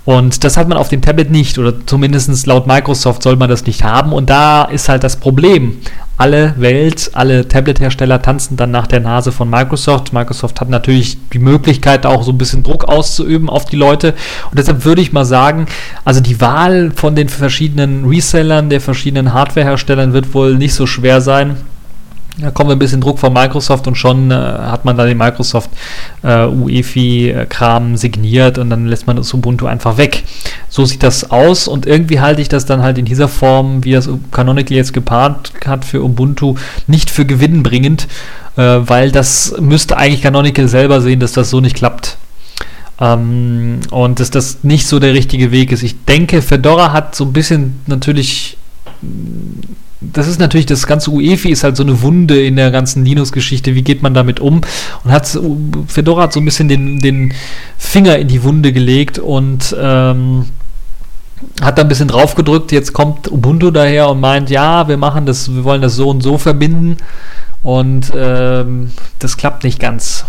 Und 0.04 0.42
das 0.42 0.56
hat 0.56 0.68
man 0.68 0.78
auf 0.78 0.88
dem 0.88 1.00
Tablet 1.00 1.30
nicht, 1.30 1.58
oder 1.58 1.74
zumindest 1.86 2.46
laut 2.46 2.66
Microsoft 2.66 3.22
soll 3.22 3.36
man 3.36 3.48
das 3.48 3.66
nicht 3.66 3.84
haben. 3.84 4.12
Und 4.12 4.30
da 4.30 4.64
ist 4.64 4.88
halt 4.88 5.04
das 5.04 5.16
Problem. 5.16 5.78
Alle 6.18 6.54
Welt, 6.56 7.10
alle 7.14 7.46
Tablet-Hersteller 7.48 8.20
tanzen 8.20 8.56
dann 8.56 8.70
nach 8.70 8.86
der 8.86 9.00
Nase 9.00 9.32
von 9.32 9.48
Microsoft. 9.48 10.12
Microsoft 10.12 10.60
hat 10.60 10.68
natürlich 10.68 11.18
die 11.32 11.38
Möglichkeit, 11.38 12.04
auch 12.04 12.22
so 12.22 12.32
ein 12.32 12.38
bisschen 12.38 12.62
Druck 12.62 12.84
auszuüben 12.84 13.48
auf 13.48 13.64
die 13.64 13.76
Leute. 13.76 14.14
Und 14.50 14.58
deshalb 14.58 14.84
würde 14.84 15.02
ich 15.02 15.12
mal 15.12 15.24
sagen, 15.24 15.66
also 16.04 16.20
die 16.20 16.40
Wahl 16.40 16.92
von 16.94 17.14
den 17.14 17.28
verschiedenen 17.28 18.04
Resellern, 18.04 18.70
der 18.70 18.80
verschiedenen 18.80 19.32
Hardware-Herstellern 19.32 20.12
wird 20.12 20.34
wohl 20.34 20.56
nicht 20.56 20.74
so 20.74 20.86
schwer 20.86 21.20
sein. 21.20 21.56
Da 22.38 22.50
kommen 22.50 22.70
wir 22.70 22.76
ein 22.76 22.78
bisschen 22.78 23.02
Druck 23.02 23.18
von 23.18 23.32
Microsoft 23.32 23.86
und 23.86 23.96
schon 23.96 24.30
äh, 24.30 24.34
hat 24.34 24.86
man 24.86 24.96
da 24.96 25.04
den 25.04 25.18
Microsoft 25.18 25.68
äh, 26.22 26.46
UEFI-Kram 26.46 27.98
signiert 27.98 28.56
und 28.56 28.70
dann 28.70 28.86
lässt 28.86 29.06
man 29.06 29.16
das 29.16 29.34
Ubuntu 29.34 29.66
einfach 29.66 29.98
weg. 29.98 30.24
So 30.70 30.86
sieht 30.86 31.02
das 31.02 31.30
aus 31.30 31.68
und 31.68 31.84
irgendwie 31.84 32.20
halte 32.20 32.40
ich 32.40 32.48
das 32.48 32.64
dann 32.64 32.82
halt 32.82 32.96
in 32.96 33.04
dieser 33.04 33.28
Form, 33.28 33.84
wie 33.84 33.92
das 33.92 34.08
Canonical 34.30 34.74
jetzt 34.74 34.94
gepaart 34.94 35.52
hat 35.66 35.84
für 35.84 36.02
Ubuntu, 36.02 36.54
nicht 36.86 37.10
für 37.10 37.26
gewinnbringend, 37.26 38.08
äh, 38.56 38.78
weil 38.80 39.12
das 39.12 39.54
müsste 39.60 39.98
eigentlich 39.98 40.22
Canonical 40.22 40.68
selber 40.68 41.02
sehen, 41.02 41.20
dass 41.20 41.32
das 41.32 41.50
so 41.50 41.60
nicht 41.60 41.76
klappt. 41.76 42.16
Ähm, 42.98 43.80
und 43.90 44.20
dass 44.20 44.30
das 44.30 44.64
nicht 44.64 44.86
so 44.86 44.98
der 44.98 45.12
richtige 45.12 45.50
Weg 45.50 45.70
ist. 45.70 45.82
Ich 45.82 46.06
denke, 46.06 46.40
Fedora 46.40 46.92
hat 46.92 47.14
so 47.14 47.24
ein 47.24 47.34
bisschen 47.34 47.80
natürlich 47.86 48.56
das 50.12 50.28
ist 50.28 50.40
natürlich, 50.40 50.66
das 50.66 50.86
ganze 50.86 51.10
UEFI 51.10 51.50
ist 51.50 51.64
halt 51.64 51.76
so 51.76 51.82
eine 51.82 52.02
Wunde 52.02 52.42
in 52.42 52.56
der 52.56 52.70
ganzen 52.70 53.04
Linux-Geschichte. 53.04 53.74
Wie 53.74 53.82
geht 53.82 54.02
man 54.02 54.14
damit 54.14 54.40
um? 54.40 54.60
Und 55.04 55.12
hat 55.12 55.38
Fedora 55.86 56.22
hat 56.22 56.32
so 56.32 56.40
ein 56.40 56.44
bisschen 56.44 56.68
den, 56.68 57.00
den 57.00 57.34
Finger 57.78 58.18
in 58.18 58.28
die 58.28 58.42
Wunde 58.42 58.72
gelegt 58.72 59.18
und 59.18 59.74
ähm, 59.78 60.46
hat 61.60 61.78
da 61.78 61.82
ein 61.82 61.88
bisschen 61.88 62.08
drauf 62.08 62.34
gedrückt, 62.34 62.72
jetzt 62.72 62.92
kommt 62.92 63.30
Ubuntu 63.30 63.70
daher 63.70 64.08
und 64.08 64.20
meint, 64.20 64.50
ja, 64.50 64.88
wir 64.88 64.96
machen 64.96 65.26
das, 65.26 65.52
wir 65.52 65.64
wollen 65.64 65.82
das 65.82 65.96
so 65.96 66.08
und 66.08 66.22
so 66.22 66.38
verbinden. 66.38 66.96
Und 67.62 68.12
ähm, 68.16 68.90
das 69.18 69.36
klappt 69.36 69.64
nicht 69.64 69.78
ganz 69.78 70.24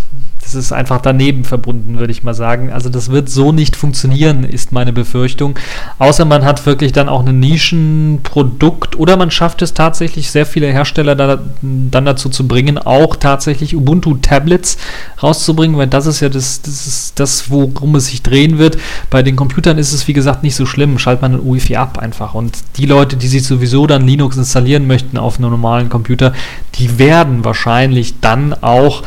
das 0.53 0.65
ist 0.65 0.71
einfach 0.71 1.01
daneben 1.01 1.43
verbunden, 1.43 1.99
würde 1.99 2.11
ich 2.11 2.23
mal 2.23 2.33
sagen. 2.33 2.71
Also 2.71 2.89
das 2.89 3.11
wird 3.11 3.29
so 3.29 3.51
nicht 3.51 3.75
funktionieren, 3.75 4.43
ist 4.43 4.71
meine 4.71 4.93
Befürchtung. 4.93 5.55
Außer 5.99 6.25
man 6.25 6.45
hat 6.45 6.65
wirklich 6.65 6.91
dann 6.91 7.09
auch 7.09 7.25
ein 7.25 7.39
Nischenprodukt 7.39 8.95
oder 8.95 9.17
man 9.17 9.31
schafft 9.31 9.61
es 9.61 9.73
tatsächlich, 9.73 10.31
sehr 10.31 10.45
viele 10.45 10.67
Hersteller 10.67 11.15
da, 11.15 11.39
dann 11.61 12.05
dazu 12.05 12.29
zu 12.29 12.47
bringen, 12.47 12.77
auch 12.77 13.15
tatsächlich 13.15 13.75
Ubuntu-Tablets 13.75 14.77
rauszubringen, 15.21 15.77
weil 15.77 15.87
das 15.87 16.05
ist 16.05 16.19
ja 16.19 16.29
das, 16.29 16.61
das, 16.61 16.87
ist 16.87 17.19
das, 17.19 17.49
worum 17.49 17.95
es 17.95 18.07
sich 18.07 18.21
drehen 18.21 18.57
wird. 18.57 18.77
Bei 19.09 19.23
den 19.23 19.35
Computern 19.35 19.77
ist 19.77 19.93
es, 19.93 20.07
wie 20.07 20.13
gesagt, 20.13 20.43
nicht 20.43 20.55
so 20.55 20.65
schlimm. 20.65 20.99
Schaltet 20.99 21.21
man 21.21 21.33
ein 21.33 21.39
UEFI 21.39 21.75
ab 21.75 21.99
einfach. 21.99 22.33
Und 22.33 22.57
die 22.77 22.85
Leute, 22.85 23.17
die 23.17 23.27
sich 23.27 23.43
sowieso 23.43 23.87
dann 23.87 24.05
Linux 24.05 24.37
installieren 24.37 24.87
möchten 24.87 25.17
auf 25.17 25.37
einem 25.37 25.49
normalen 25.49 25.89
Computer, 25.89 26.33
die 26.75 26.99
werden 26.99 27.45
wahrscheinlich 27.45 28.19
dann 28.19 28.53
auch 28.53 29.03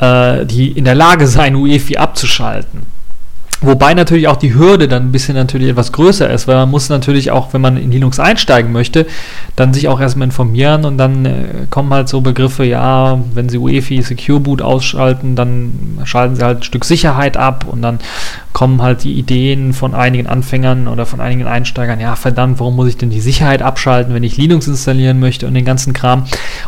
die 0.00 0.72
in 0.76 0.84
der 0.84 0.94
Lage 0.94 1.26
sein, 1.26 1.56
UEFI 1.56 1.96
abzuschalten. 1.96 2.97
Wobei 3.60 3.92
natürlich 3.94 4.28
auch 4.28 4.36
die 4.36 4.54
Hürde 4.54 4.86
dann 4.86 5.04
ein 5.04 5.12
bisschen 5.12 5.34
natürlich 5.34 5.70
etwas 5.70 5.90
größer 5.90 6.30
ist, 6.30 6.46
weil 6.46 6.54
man 6.54 6.70
muss 6.70 6.88
natürlich 6.88 7.32
auch, 7.32 7.52
wenn 7.52 7.60
man 7.60 7.76
in 7.76 7.90
Linux 7.90 8.20
einsteigen 8.20 8.70
möchte, 8.70 9.06
dann 9.56 9.74
sich 9.74 9.88
auch 9.88 10.00
erstmal 10.00 10.28
informieren 10.28 10.84
und 10.84 10.96
dann 10.96 11.24
äh, 11.24 11.44
kommen 11.68 11.92
halt 11.92 12.08
so 12.08 12.20
Begriffe, 12.20 12.64
ja, 12.64 13.18
wenn 13.34 13.48
Sie 13.48 13.58
UEFI 13.58 14.02
Secure 14.02 14.38
Boot 14.38 14.62
ausschalten, 14.62 15.34
dann 15.34 15.98
schalten 16.04 16.36
Sie 16.36 16.44
halt 16.44 16.58
ein 16.58 16.62
Stück 16.62 16.84
Sicherheit 16.84 17.36
ab 17.36 17.66
und 17.68 17.82
dann 17.82 17.98
kommen 18.52 18.80
halt 18.80 19.02
die 19.02 19.14
Ideen 19.14 19.72
von 19.72 19.92
einigen 19.92 20.28
Anfängern 20.28 20.86
oder 20.86 21.04
von 21.04 21.20
einigen 21.20 21.46
Einsteigern, 21.46 21.98
ja 21.98 22.14
verdammt, 22.14 22.60
warum 22.60 22.76
muss 22.76 22.88
ich 22.88 22.96
denn 22.96 23.10
die 23.10 23.20
Sicherheit 23.20 23.62
abschalten, 23.62 24.14
wenn 24.14 24.22
ich 24.22 24.36
Linux 24.36 24.68
installieren 24.68 25.18
möchte 25.18 25.48
und 25.48 25.54
den 25.54 25.64
ganzen 25.64 25.92
Kram. 25.92 26.26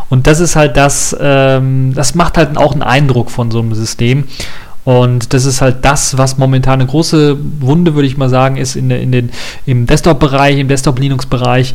Und 0.09 0.27
das 0.27 0.41
ist 0.41 0.57
halt 0.57 0.77
das, 0.77 1.17
ähm, 1.21 1.93
das 1.95 2.17
macht 2.17 2.37
halt 2.37 2.57
auch 2.57 2.73
einen 2.73 2.83
Eindruck 2.83 3.31
von 3.31 3.53
so 3.53 3.61
einem 3.61 3.75
System. 3.75 4.25
Und 4.85 5.35
das 5.35 5.45
ist 5.45 5.61
halt 5.61 5.85
das, 5.85 6.17
was 6.17 6.39
momentan 6.39 6.81
eine 6.81 6.87
große 6.87 7.37
Wunde, 7.61 7.95
würde 7.95 8.07
ich 8.07 8.17
mal 8.17 8.31
sagen, 8.31 8.57
ist 8.57 8.77
in, 8.77 8.91
in 8.91 9.13
den, 9.13 9.31
im 9.67 9.87
Desktop-Bereich, 9.87 10.59
im 10.59 10.69
Desktop-Linux-Bereich. 10.69 11.75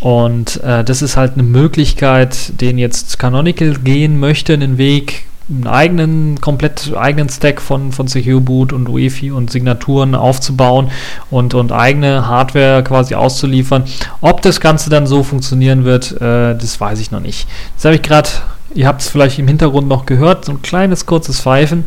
Und 0.00 0.62
äh, 0.62 0.84
das 0.84 1.02
ist 1.02 1.16
halt 1.16 1.34
eine 1.34 1.42
Möglichkeit, 1.42 2.60
den 2.60 2.78
jetzt 2.78 3.18
Canonical 3.18 3.74
gehen 3.74 4.18
möchte, 4.18 4.54
einen 4.54 4.78
Weg, 4.78 5.24
einen 5.50 5.66
eigenen, 5.66 6.40
komplett 6.40 6.94
eigenen 6.94 7.28
Stack 7.28 7.60
von, 7.60 7.90
von 7.90 8.06
Secure 8.06 8.40
Boot 8.40 8.72
und 8.72 8.88
UEFI 8.88 9.30
und 9.30 9.50
Signaturen 9.50 10.14
aufzubauen 10.14 10.90
und, 11.30 11.54
und 11.54 11.72
eigene 11.72 12.28
Hardware 12.28 12.84
quasi 12.84 13.14
auszuliefern. 13.14 13.84
Ob 14.20 14.42
das 14.42 14.60
Ganze 14.60 14.90
dann 14.90 15.06
so 15.06 15.22
funktionieren 15.22 15.84
wird, 15.84 16.12
äh, 16.12 16.54
das 16.54 16.80
weiß 16.80 17.00
ich 17.00 17.10
noch 17.10 17.20
nicht. 17.20 17.48
Das 17.76 17.86
habe 17.86 17.96
ich 17.96 18.02
gerade, 18.02 18.28
ihr 18.74 18.86
habt 18.86 19.00
es 19.00 19.08
vielleicht 19.08 19.38
im 19.38 19.48
Hintergrund 19.48 19.88
noch 19.88 20.06
gehört, 20.06 20.44
so 20.44 20.52
ein 20.52 20.62
kleines 20.62 21.06
kurzes 21.06 21.40
Pfeifen 21.40 21.84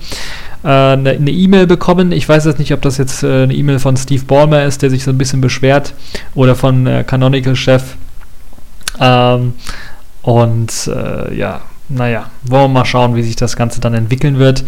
eine 0.67 1.31
E-Mail 1.31 1.67
bekommen. 1.67 2.11
Ich 2.11 2.27
weiß 2.27 2.45
jetzt 2.45 2.59
nicht, 2.59 2.73
ob 2.73 2.81
das 2.81 2.97
jetzt 2.97 3.23
äh, 3.23 3.43
eine 3.43 3.53
E-Mail 3.53 3.79
von 3.79 3.97
Steve 3.97 4.23
Ballmer 4.25 4.63
ist, 4.63 4.81
der 4.81 4.89
sich 4.89 5.03
so 5.03 5.11
ein 5.11 5.17
bisschen 5.17 5.41
beschwert, 5.41 5.93
oder 6.35 6.55
von 6.55 6.85
äh, 6.85 7.03
Canonical-Chef. 7.03 7.95
Ähm, 8.99 9.53
und 10.21 10.87
äh, 10.87 11.35
ja, 11.35 11.61
naja, 11.89 12.29
wollen 12.43 12.65
wir 12.65 12.79
mal 12.79 12.85
schauen, 12.85 13.15
wie 13.15 13.23
sich 13.23 13.35
das 13.35 13.55
Ganze 13.55 13.81
dann 13.81 13.93
entwickeln 13.93 14.37
wird. 14.37 14.63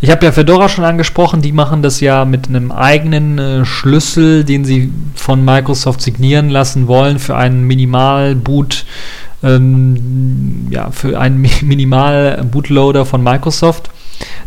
Ich 0.00 0.10
habe 0.10 0.26
ja 0.26 0.32
Fedora 0.32 0.68
schon 0.68 0.84
angesprochen, 0.84 1.42
die 1.42 1.52
machen 1.52 1.82
das 1.82 2.00
ja 2.00 2.24
mit 2.24 2.48
einem 2.48 2.72
eigenen 2.72 3.38
äh, 3.38 3.64
Schlüssel, 3.64 4.42
den 4.42 4.64
sie 4.64 4.92
von 5.14 5.44
Microsoft 5.44 6.02
signieren 6.02 6.50
lassen 6.50 6.88
wollen 6.88 7.20
für 7.20 7.36
einen 7.36 7.62
Minimal-Boot, 7.68 8.84
ähm, 9.44 10.66
ja, 10.70 10.90
für 10.90 11.20
einen 11.20 11.40
Minimal-Bootloader 11.62 13.06
von 13.06 13.22
Microsoft 13.22 13.90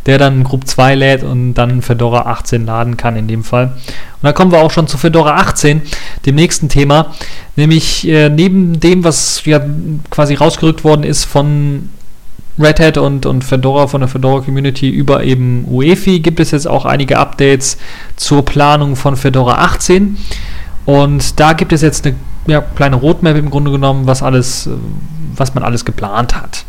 der 0.06 0.18
dann 0.18 0.44
Group 0.44 0.68
2 0.68 0.96
lädt 0.96 1.24
und 1.24 1.56
dann 1.56 1.82
Fedora 1.82 2.32
18 2.32 2.66
laden 2.66 2.98
kann 2.98 3.16
in 3.16 3.28
dem 3.28 3.44
Fall. 3.44 3.66
Und 3.66 4.24
da 4.24 4.34
kommen 4.34 4.52
wir 4.52 4.62
auch 4.62 4.72
schon 4.72 4.88
zu 4.88 4.98
Fedora 4.98 5.38
18, 5.38 5.82
dem 6.26 6.36
nächsten 6.36 6.70
Thema, 6.70 7.14
nämlich 7.56 8.08
äh, 8.08 8.30
neben 8.30 8.80
dem, 8.80 9.04
was 9.04 9.44
ja 9.46 9.62
quasi 10.10 10.36
rausgerückt 10.36 10.84
worden 10.84 11.04
ist 11.04 11.26
von 11.26 11.90
Red 12.58 12.80
Hat 12.80 12.98
und, 12.98 13.26
und 13.26 13.44
Fedora 13.44 13.88
von 13.88 14.02
der 14.02 14.08
Fedora 14.08 14.42
Community 14.42 14.90
über 14.90 15.24
eben 15.24 15.66
UEFI 15.68 16.20
gibt 16.22 16.40
es 16.40 16.52
jetzt 16.52 16.68
auch 16.68 16.86
einige 16.86 17.18
Updates 17.18 17.78
zur 18.16 18.46
Planung 18.46 18.96
von 18.96 19.18
Fedora 19.18 19.66
18. 19.66 20.18
Und 20.86 21.40
da 21.40 21.54
gibt 21.54 21.74
es 21.74 21.82
jetzt 21.82 22.06
eine 22.06 22.16
ja, 22.48 22.62
kleine 22.62 22.96
Roadmap 22.96 23.36
im 23.36 23.50
Grunde 23.50 23.72
genommen, 23.72 24.08
was 24.08 24.24
alles, 24.24 24.70
was 25.36 25.54
man 25.54 25.64
alles 25.64 25.84
geplant 25.84 26.36
hat. 26.36 26.64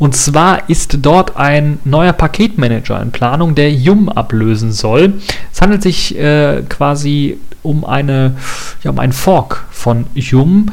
Und 0.00 0.16
zwar 0.16 0.70
ist 0.70 0.96
dort 1.02 1.36
ein 1.36 1.78
neuer 1.84 2.14
Paketmanager 2.14 3.00
in 3.02 3.12
Planung, 3.12 3.54
der 3.54 3.70
Yum 3.70 4.08
ablösen 4.08 4.72
soll. 4.72 5.20
Es 5.52 5.60
handelt 5.60 5.82
sich 5.82 6.18
äh, 6.18 6.62
quasi 6.70 7.36
um, 7.62 7.84
eine, 7.84 8.34
ja, 8.82 8.92
um 8.92 8.98
einen 8.98 9.12
Fork 9.12 9.66
von 9.70 10.06
Yum, 10.14 10.72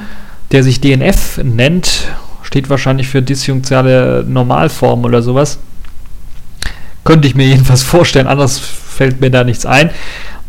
der 0.52 0.63
sich 0.63 0.80
DNF 0.80 1.42
nennt. 1.44 2.08
Steht 2.42 2.70
wahrscheinlich 2.70 3.10
für 3.10 3.22
disjunktiale 3.22 4.24
Normalform 4.26 5.04
oder 5.04 5.22
sowas. 5.22 5.60
Könnte 7.04 7.28
ich 7.28 7.36
mir 7.36 7.48
jedenfalls 7.48 7.84
vorstellen, 7.84 8.28
anders 8.28 8.58
fällt 8.58 9.20
mir 9.20 9.30
da 9.30 9.44
nichts 9.44 9.66
ein. 9.66 9.90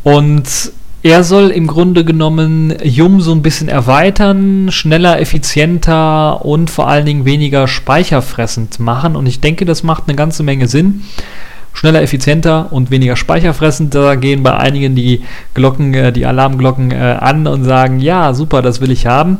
Und 0.04 0.70
er 1.02 1.22
soll 1.22 1.50
im 1.50 1.66
Grunde 1.66 2.04
genommen 2.04 2.74
Yum 2.82 3.20
so 3.20 3.32
ein 3.32 3.42
bisschen 3.42 3.68
erweitern, 3.68 4.70
schneller, 4.72 5.20
effizienter 5.20 6.44
und 6.44 6.70
vor 6.70 6.88
allen 6.88 7.06
Dingen 7.06 7.24
weniger 7.24 7.68
speicherfressend 7.68 8.80
machen. 8.80 9.14
Und 9.14 9.26
ich 9.26 9.40
denke, 9.40 9.64
das 9.64 9.82
macht 9.82 10.04
eine 10.06 10.16
ganze 10.16 10.42
Menge 10.42 10.66
Sinn. 10.66 11.02
Schneller, 11.72 12.02
effizienter 12.02 12.72
und 12.72 12.90
weniger 12.90 13.14
speicherfressend. 13.14 13.94
Da 13.94 14.16
gehen 14.16 14.42
bei 14.42 14.56
einigen 14.56 14.96
die 14.96 15.22
Glocken, 15.54 15.94
äh, 15.94 16.12
die 16.12 16.26
Alarmglocken 16.26 16.90
äh, 16.90 17.16
an 17.20 17.46
und 17.46 17.62
sagen, 17.62 18.00
ja, 18.00 18.34
super, 18.34 18.62
das 18.62 18.80
will 18.80 18.90
ich 18.90 19.06
haben 19.06 19.38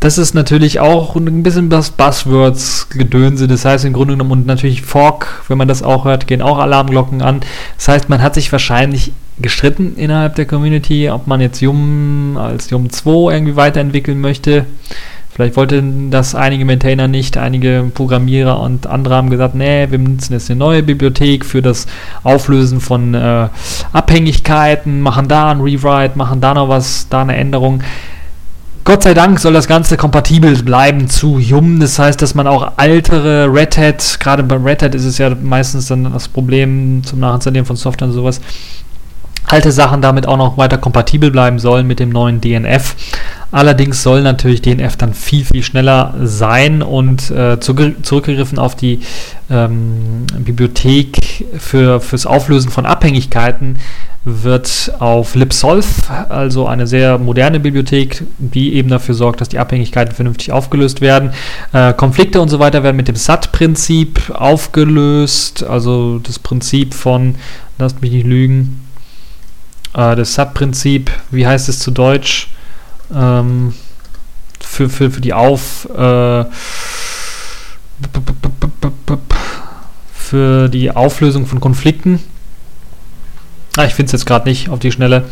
das 0.00 0.16
ist 0.16 0.34
natürlich 0.34 0.80
auch 0.80 1.14
ein 1.14 1.42
bisschen 1.42 1.68
das 1.68 1.90
Buzzwords-Gedönse. 1.90 3.46
Das 3.46 3.66
heißt 3.66 3.84
im 3.84 3.92
Grunde 3.92 4.14
genommen, 4.14 4.32
und 4.32 4.46
natürlich 4.46 4.80
Fork, 4.80 5.42
wenn 5.48 5.58
man 5.58 5.68
das 5.68 5.82
auch 5.82 6.06
hört, 6.06 6.26
gehen 6.26 6.40
auch 6.40 6.58
Alarmglocken 6.58 7.20
an. 7.20 7.40
Das 7.76 7.88
heißt, 7.88 8.08
man 8.08 8.22
hat 8.22 8.34
sich 8.34 8.50
wahrscheinlich 8.50 9.12
gestritten 9.42 9.96
innerhalb 9.96 10.34
der 10.34 10.46
Community, 10.46 11.10
ob 11.10 11.26
man 11.26 11.40
jetzt 11.40 11.60
Yum 11.60 12.36
als 12.36 12.70
Yum 12.70 12.90
2 12.90 13.32
irgendwie 13.32 13.56
weiterentwickeln 13.56 14.20
möchte. 14.20 14.66
Vielleicht 15.32 15.56
wollten 15.56 16.10
das 16.10 16.34
einige 16.34 16.64
Maintainer 16.64 17.08
nicht, 17.08 17.38
einige 17.38 17.90
Programmierer 17.94 18.60
und 18.60 18.86
andere 18.86 19.14
haben 19.14 19.30
gesagt, 19.30 19.54
nee, 19.54 19.86
wir 19.90 19.98
nutzen 19.98 20.32
jetzt 20.32 20.50
eine 20.50 20.58
neue 20.58 20.82
Bibliothek 20.82 21.46
für 21.46 21.62
das 21.62 21.86
Auflösen 22.24 22.80
von 22.80 23.14
äh, 23.14 23.48
Abhängigkeiten, 23.92 25.00
machen 25.00 25.28
da 25.28 25.50
ein 25.50 25.60
Rewrite, 25.60 26.18
machen 26.18 26.40
da 26.40 26.54
noch 26.54 26.68
was, 26.68 27.08
da 27.08 27.22
eine 27.22 27.36
Änderung. 27.36 27.82
Gott 28.84 29.04
sei 29.04 29.14
Dank 29.14 29.38
soll 29.38 29.52
das 29.52 29.68
Ganze 29.68 29.96
kompatibel 29.96 30.62
bleiben 30.62 31.08
zu 31.08 31.38
Yum. 31.38 31.80
Das 31.80 31.98
heißt, 31.98 32.20
dass 32.20 32.34
man 32.34 32.46
auch 32.46 32.72
ältere 32.76 33.46
Red 33.52 33.78
Hat, 33.78 34.18
gerade 34.20 34.42
bei 34.42 34.56
Red 34.56 34.82
Hat 34.82 34.94
ist 34.94 35.04
es 35.04 35.18
ja 35.18 35.34
meistens 35.40 35.86
dann 35.86 36.12
das 36.12 36.28
Problem 36.28 37.02
zum 37.04 37.20
Nachinstallieren 37.20 37.66
von 37.66 37.76
Software 37.76 38.08
und 38.08 38.14
sowas, 38.14 38.40
alte 39.50 39.72
Sachen 39.72 40.02
damit 40.02 40.26
auch 40.26 40.36
noch 40.36 40.56
weiter 40.56 40.78
kompatibel 40.78 41.30
bleiben 41.30 41.58
sollen 41.58 41.86
mit 41.86 41.98
dem 42.00 42.10
neuen 42.10 42.40
DNF. 42.40 42.94
Allerdings 43.52 44.02
soll 44.02 44.22
natürlich 44.22 44.62
DNF 44.62 44.96
dann 44.96 45.12
viel, 45.12 45.44
viel 45.44 45.62
schneller 45.62 46.14
sein 46.22 46.82
und 46.82 47.30
äh, 47.30 47.58
zurückgegriffen 47.58 48.58
auf 48.58 48.76
die 48.76 49.00
ähm, 49.50 50.26
Bibliothek 50.38 51.46
für, 51.58 52.00
fürs 52.00 52.26
Auflösen 52.26 52.70
von 52.70 52.86
Abhängigkeiten 52.86 53.78
wird 54.22 54.92
auf 54.98 55.34
LibSolve, 55.34 55.86
also 56.28 56.66
eine 56.66 56.86
sehr 56.86 57.16
moderne 57.16 57.58
Bibliothek, 57.58 58.22
die 58.38 58.74
eben 58.74 58.90
dafür 58.90 59.14
sorgt, 59.14 59.40
dass 59.40 59.48
die 59.48 59.58
Abhängigkeiten 59.58 60.14
vernünftig 60.14 60.52
aufgelöst 60.52 61.00
werden. 61.00 61.32
Äh, 61.72 61.94
Konflikte 61.94 62.40
und 62.40 62.50
so 62.50 62.58
weiter 62.58 62.82
werden 62.82 62.96
mit 62.96 63.08
dem 63.08 63.16
SAT-Prinzip 63.16 64.30
aufgelöst, 64.34 65.64
also 65.64 66.18
das 66.18 66.38
Prinzip 66.38 66.92
von, 66.92 67.36
lasst 67.78 68.02
mich 68.02 68.12
nicht 68.12 68.26
lügen, 68.26 68.78
äh, 69.94 70.16
das 70.16 70.34
SAT-Prinzip, 70.34 71.10
wie 71.30 71.46
heißt 71.46 71.68
es 71.68 71.78
zu 71.78 71.90
Deutsch? 71.90 72.48
Ähm, 73.14 73.74
für, 74.60 74.88
für, 74.88 75.10
für 75.10 75.20
die 75.20 75.32
Auf... 75.32 75.88
Äh, 75.90 76.44
für 80.14 80.68
die 80.68 80.90
Auflösung 80.92 81.46
von 81.46 81.60
Konflikten 81.60 82.20
Ah, 83.76 83.84
ich 83.84 83.94
finde 83.94 84.06
es 84.06 84.12
jetzt 84.12 84.26
gerade 84.26 84.48
nicht 84.48 84.68
auf 84.68 84.80
die 84.80 84.90
Schnelle. 84.90 85.24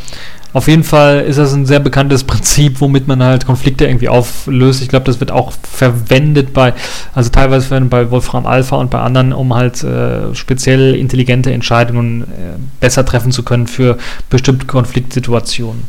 Auf 0.55 0.67
jeden 0.67 0.83
Fall 0.83 1.21
ist 1.21 1.39
das 1.39 1.53
ein 1.53 1.67
sehr 1.67 1.79
bekanntes 1.79 2.25
Prinzip, 2.25 2.81
womit 2.81 3.07
man 3.07 3.23
halt 3.23 3.45
Konflikte 3.45 3.87
irgendwie 3.87 4.09
auflöst. 4.09 4.81
Ich 4.81 4.89
glaube, 4.89 5.05
das 5.05 5.21
wird 5.21 5.31
auch 5.31 5.53
verwendet 5.71 6.55
bei, 6.55 6.73
also 7.15 7.29
teilweise 7.29 7.67
verwendet 7.67 7.91
bei 7.91 8.11
Wolfram 8.11 8.47
Alpha 8.47 8.77
und 8.77 8.91
bei 8.91 9.01
anderen, 9.01 9.35
um 9.35 9.55
halt 9.55 9.85
äh, 9.85 10.35
speziell 10.35 10.95
intelligente 10.95 11.53
Entscheidungen 11.53 12.23
äh, 12.23 12.57
besser 12.81 13.05
treffen 13.05 13.31
zu 13.31 13.43
können 13.43 13.67
für 13.67 13.99
bestimmte 14.31 14.65
Konfliktsituationen. 14.65 15.83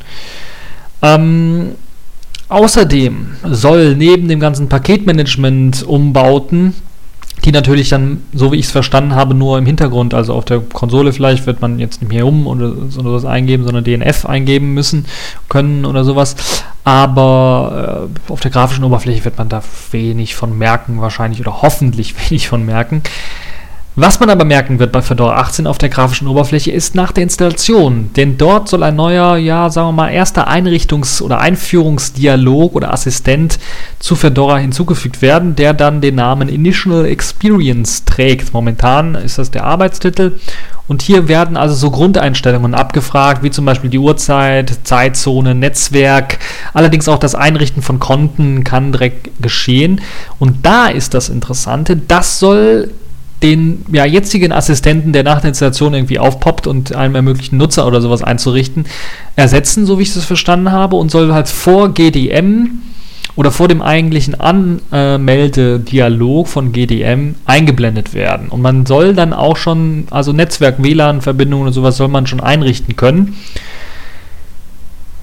Ähm, 1.01 1.69
außerdem 2.49 3.35
soll 3.49 3.95
neben 3.95 4.27
dem 4.27 4.41
ganzen 4.41 4.67
Paketmanagement-Umbauten 4.67 6.73
die 7.45 7.51
natürlich 7.51 7.89
dann, 7.89 8.23
so 8.33 8.51
wie 8.51 8.57
ich 8.57 8.65
es 8.65 8.71
verstanden 8.71 9.15
habe, 9.15 9.33
nur 9.33 9.57
im 9.57 9.65
Hintergrund, 9.65 10.13
also 10.13 10.33
auf 10.33 10.45
der 10.45 10.59
Konsole 10.59 11.13
vielleicht 11.13 11.45
wird 11.45 11.61
man 11.61 11.79
jetzt 11.79 12.01
nicht 12.01 12.11
mehr 12.11 12.25
um 12.25 12.47
oder 12.47 12.73
sowas 12.89 13.25
eingeben, 13.25 13.63
sondern 13.63 13.83
DNF 13.83 14.25
eingeben 14.25 14.73
müssen 14.73 15.05
können 15.47 15.85
oder 15.85 16.03
sowas. 16.03 16.35
Aber 16.83 18.09
äh, 18.27 18.31
auf 18.31 18.39
der 18.39 18.51
grafischen 18.51 18.83
Oberfläche 18.83 19.25
wird 19.25 19.37
man 19.37 19.49
da 19.49 19.61
wenig 19.91 20.35
von 20.35 20.57
merken, 20.57 21.01
wahrscheinlich 21.01 21.39
oder 21.39 21.61
hoffentlich 21.61 22.15
wenig 22.29 22.47
von 22.47 22.65
merken. 22.65 23.03
Was 24.01 24.21
man 24.21 24.29
aber 24.29 24.45
merken 24.45 24.79
wird 24.79 24.93
bei 24.93 25.01
Fedora 25.01 25.35
18 25.41 25.67
auf 25.67 25.77
der 25.77 25.89
grafischen 25.89 26.29
Oberfläche 26.29 26.71
ist 26.71 26.95
nach 26.95 27.11
der 27.11 27.23
Installation, 27.23 28.11
denn 28.15 28.37
dort 28.37 28.69
soll 28.69 28.83
ein 28.83 28.95
neuer, 28.95 29.35
ja, 29.35 29.69
sagen 29.69 29.89
wir 29.89 29.91
mal, 29.91 30.07
erster 30.07 30.47
Einrichtungs- 30.47 31.21
oder 31.21 31.41
Einführungsdialog 31.41 32.75
oder 32.75 32.93
Assistent 32.93 33.59
zu 33.99 34.15
Fedora 34.15 34.57
hinzugefügt 34.57 35.21
werden, 35.21 35.57
der 35.57 35.73
dann 35.73 35.99
den 35.99 36.15
Namen 36.15 36.47
Initial 36.47 37.07
Experience 37.07 38.05
trägt. 38.05 38.53
Momentan 38.53 39.15
ist 39.15 39.37
das 39.37 39.51
der 39.51 39.65
Arbeitstitel 39.65 40.39
und 40.87 41.01
hier 41.01 41.27
werden 41.27 41.57
also 41.57 41.75
so 41.75 41.91
Grundeinstellungen 41.91 42.75
abgefragt, 42.75 43.43
wie 43.43 43.51
zum 43.51 43.65
Beispiel 43.65 43.89
die 43.89 43.99
Uhrzeit, 43.99 44.79
Zeitzone, 44.85 45.55
Netzwerk. 45.55 46.39
Allerdings 46.73 47.09
auch 47.09 47.19
das 47.19 47.35
Einrichten 47.35 47.81
von 47.81 47.99
Konten 47.99 48.63
kann 48.63 48.93
direkt 48.93 49.41
geschehen. 49.41 49.99
Und 50.39 50.65
da 50.65 50.87
ist 50.87 51.13
das 51.13 51.27
Interessante, 51.27 51.97
das 51.97 52.39
soll 52.39 52.91
den 53.41 53.85
ja, 53.91 54.05
jetzigen 54.05 54.51
Assistenten, 54.51 55.13
der 55.13 55.23
nach 55.23 55.41
der 55.41 55.49
Installation 55.49 55.93
irgendwie 55.93 56.19
aufpoppt 56.19 56.67
und 56.67 56.93
einem 56.93 57.15
ermöglicht, 57.15 57.51
einen 57.51 57.59
Nutzer 57.59 57.87
oder 57.87 58.01
sowas 58.01 58.21
einzurichten, 58.21 58.85
ersetzen, 59.35 59.85
so 59.85 59.97
wie 59.97 60.03
ich 60.03 60.15
es 60.15 60.25
verstanden 60.25 60.71
habe, 60.71 60.97
und 60.97 61.11
soll 61.11 61.33
halt 61.33 61.47
vor 61.47 61.93
GDM 61.93 62.81
oder 63.35 63.51
vor 63.51 63.69
dem 63.69 63.81
eigentlichen 63.81 64.39
Anmeldedialog 64.39 66.47
von 66.47 66.73
GDM 66.73 67.35
eingeblendet 67.45 68.13
werden. 68.13 68.49
Und 68.49 68.61
man 68.61 68.85
soll 68.85 69.13
dann 69.13 69.31
auch 69.31 69.55
schon, 69.55 70.07
also 70.09 70.33
Netzwerk, 70.33 70.83
WLAN-Verbindungen 70.83 71.67
und 71.67 71.73
sowas 71.73 71.95
soll 71.95 72.09
man 72.09 72.27
schon 72.27 72.41
einrichten 72.41 72.97
können. 72.97 73.37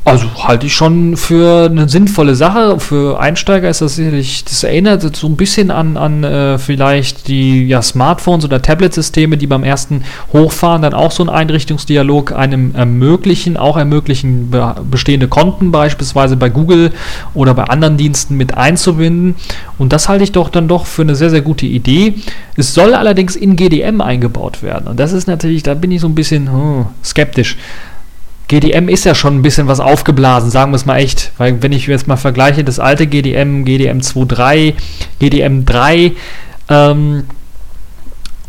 Also 0.07 0.29
halte 0.45 0.67
ich 0.67 0.73
schon 0.73 1.17
für 1.17 1.65
eine 1.65 1.89
sinnvolle 1.89 2.37
Sache. 2.37 2.79
Für 2.79 3.19
Einsteiger 3.19 3.69
ist 3.69 3.81
das 3.81 3.97
sicherlich, 3.97 4.45
das 4.45 4.63
erinnert 4.63 5.03
so 5.17 5.27
ein 5.27 5.35
bisschen 5.35 5.73
an, 5.73 5.97
an 5.97 6.23
äh, 6.23 6.59
vielleicht 6.59 7.27
die 7.27 7.67
ja, 7.67 7.83
Smartphones 7.83 8.45
oder 8.45 8.63
Tablet-Systeme, 8.63 9.37
die 9.37 9.49
beim 9.49 9.65
ersten 9.65 10.05
Hochfahren 10.33 10.83
dann 10.83 10.95
auch 10.95 11.11
so 11.11 11.25
einen 11.25 11.31
Einrichtungsdialog 11.31 12.31
einem 12.31 12.73
ermöglichen, 12.77 13.57
auch 13.57 13.77
ermöglichen, 13.77 14.49
be 14.49 14.77
bestehende 14.89 15.27
Konten 15.27 15.73
beispielsweise 15.73 16.37
bei 16.37 16.51
Google 16.51 16.93
oder 17.35 17.55
bei 17.55 17.65
anderen 17.65 17.97
Diensten 17.97 18.37
mit 18.37 18.57
einzubinden. 18.57 19.35
Und 19.77 19.93
das 19.93 20.09
halte 20.09 20.23
ich 20.23 20.31
doch 20.31 20.51
dann 20.51 20.69
doch 20.69 20.87
für 20.87 21.03
eine 21.03 21.17
sehr, 21.17 21.31
sehr 21.31 21.43
gute 21.43 21.67
Idee. 21.67 22.15
Es 22.57 22.75
soll 22.75 22.95
allerdings 22.95 23.35
in 23.35 23.57
GDM 23.57 24.01
eingebaut 24.01 24.63
werden. 24.63 24.87
Und 24.87 25.01
das 25.01 25.13
ist 25.13 25.27
natürlich, 25.27 25.65
da 25.65 25.75
bin 25.75 25.91
ich 25.91 26.01
so 26.01 26.07
ein 26.07 26.15
bisschen 26.15 26.49
hm, 26.49 26.87
skeptisch. 27.03 27.57
GDM 28.49 28.89
ist 28.89 29.05
ja 29.05 29.15
schon 29.15 29.37
ein 29.37 29.43
bisschen 29.43 29.67
was 29.67 29.81
aufgeblasen, 29.81 30.51
sagen 30.51 30.73
wir 30.73 30.77
es 30.77 30.87
mal 30.87 30.99
echt. 30.99 31.33
Weil 31.39 31.63
wenn 31.63 31.73
ich 31.73 31.87
jetzt 31.87 32.07
mal 32.07 32.17
vergleiche, 32.17 32.63
das 32.63 32.79
alte 32.79 33.07
GDM, 33.07 33.65
GDM 33.65 33.99
2.3, 33.99 34.75
GDM 35.19 35.65
3, 35.65 36.13
ähm, 36.69 37.25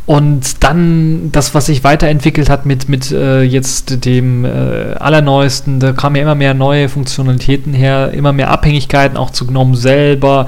und 0.07 0.63
dann 0.63 1.33
das, 1.33 1.53
was 1.53 1.65
sich 1.65 1.83
weiterentwickelt 1.83 2.49
hat 2.49 2.65
mit, 2.65 2.87
mit 2.87 3.11
äh, 3.11 3.41
jetzt 3.41 4.05
dem 4.05 4.45
äh, 4.45 4.93
allerneuesten, 4.93 5.81
da 5.81 5.91
kamen 5.91 6.15
ja 6.15 6.21
immer 6.21 6.35
mehr 6.35 6.53
neue 6.53 6.87
Funktionalitäten 6.87 7.73
her, 7.73 8.11
immer 8.13 8.31
mehr 8.31 8.49
Abhängigkeiten 8.49 9.17
auch 9.17 9.31
zu 9.31 9.45
GNOME 9.45 9.75
selber. 9.75 10.45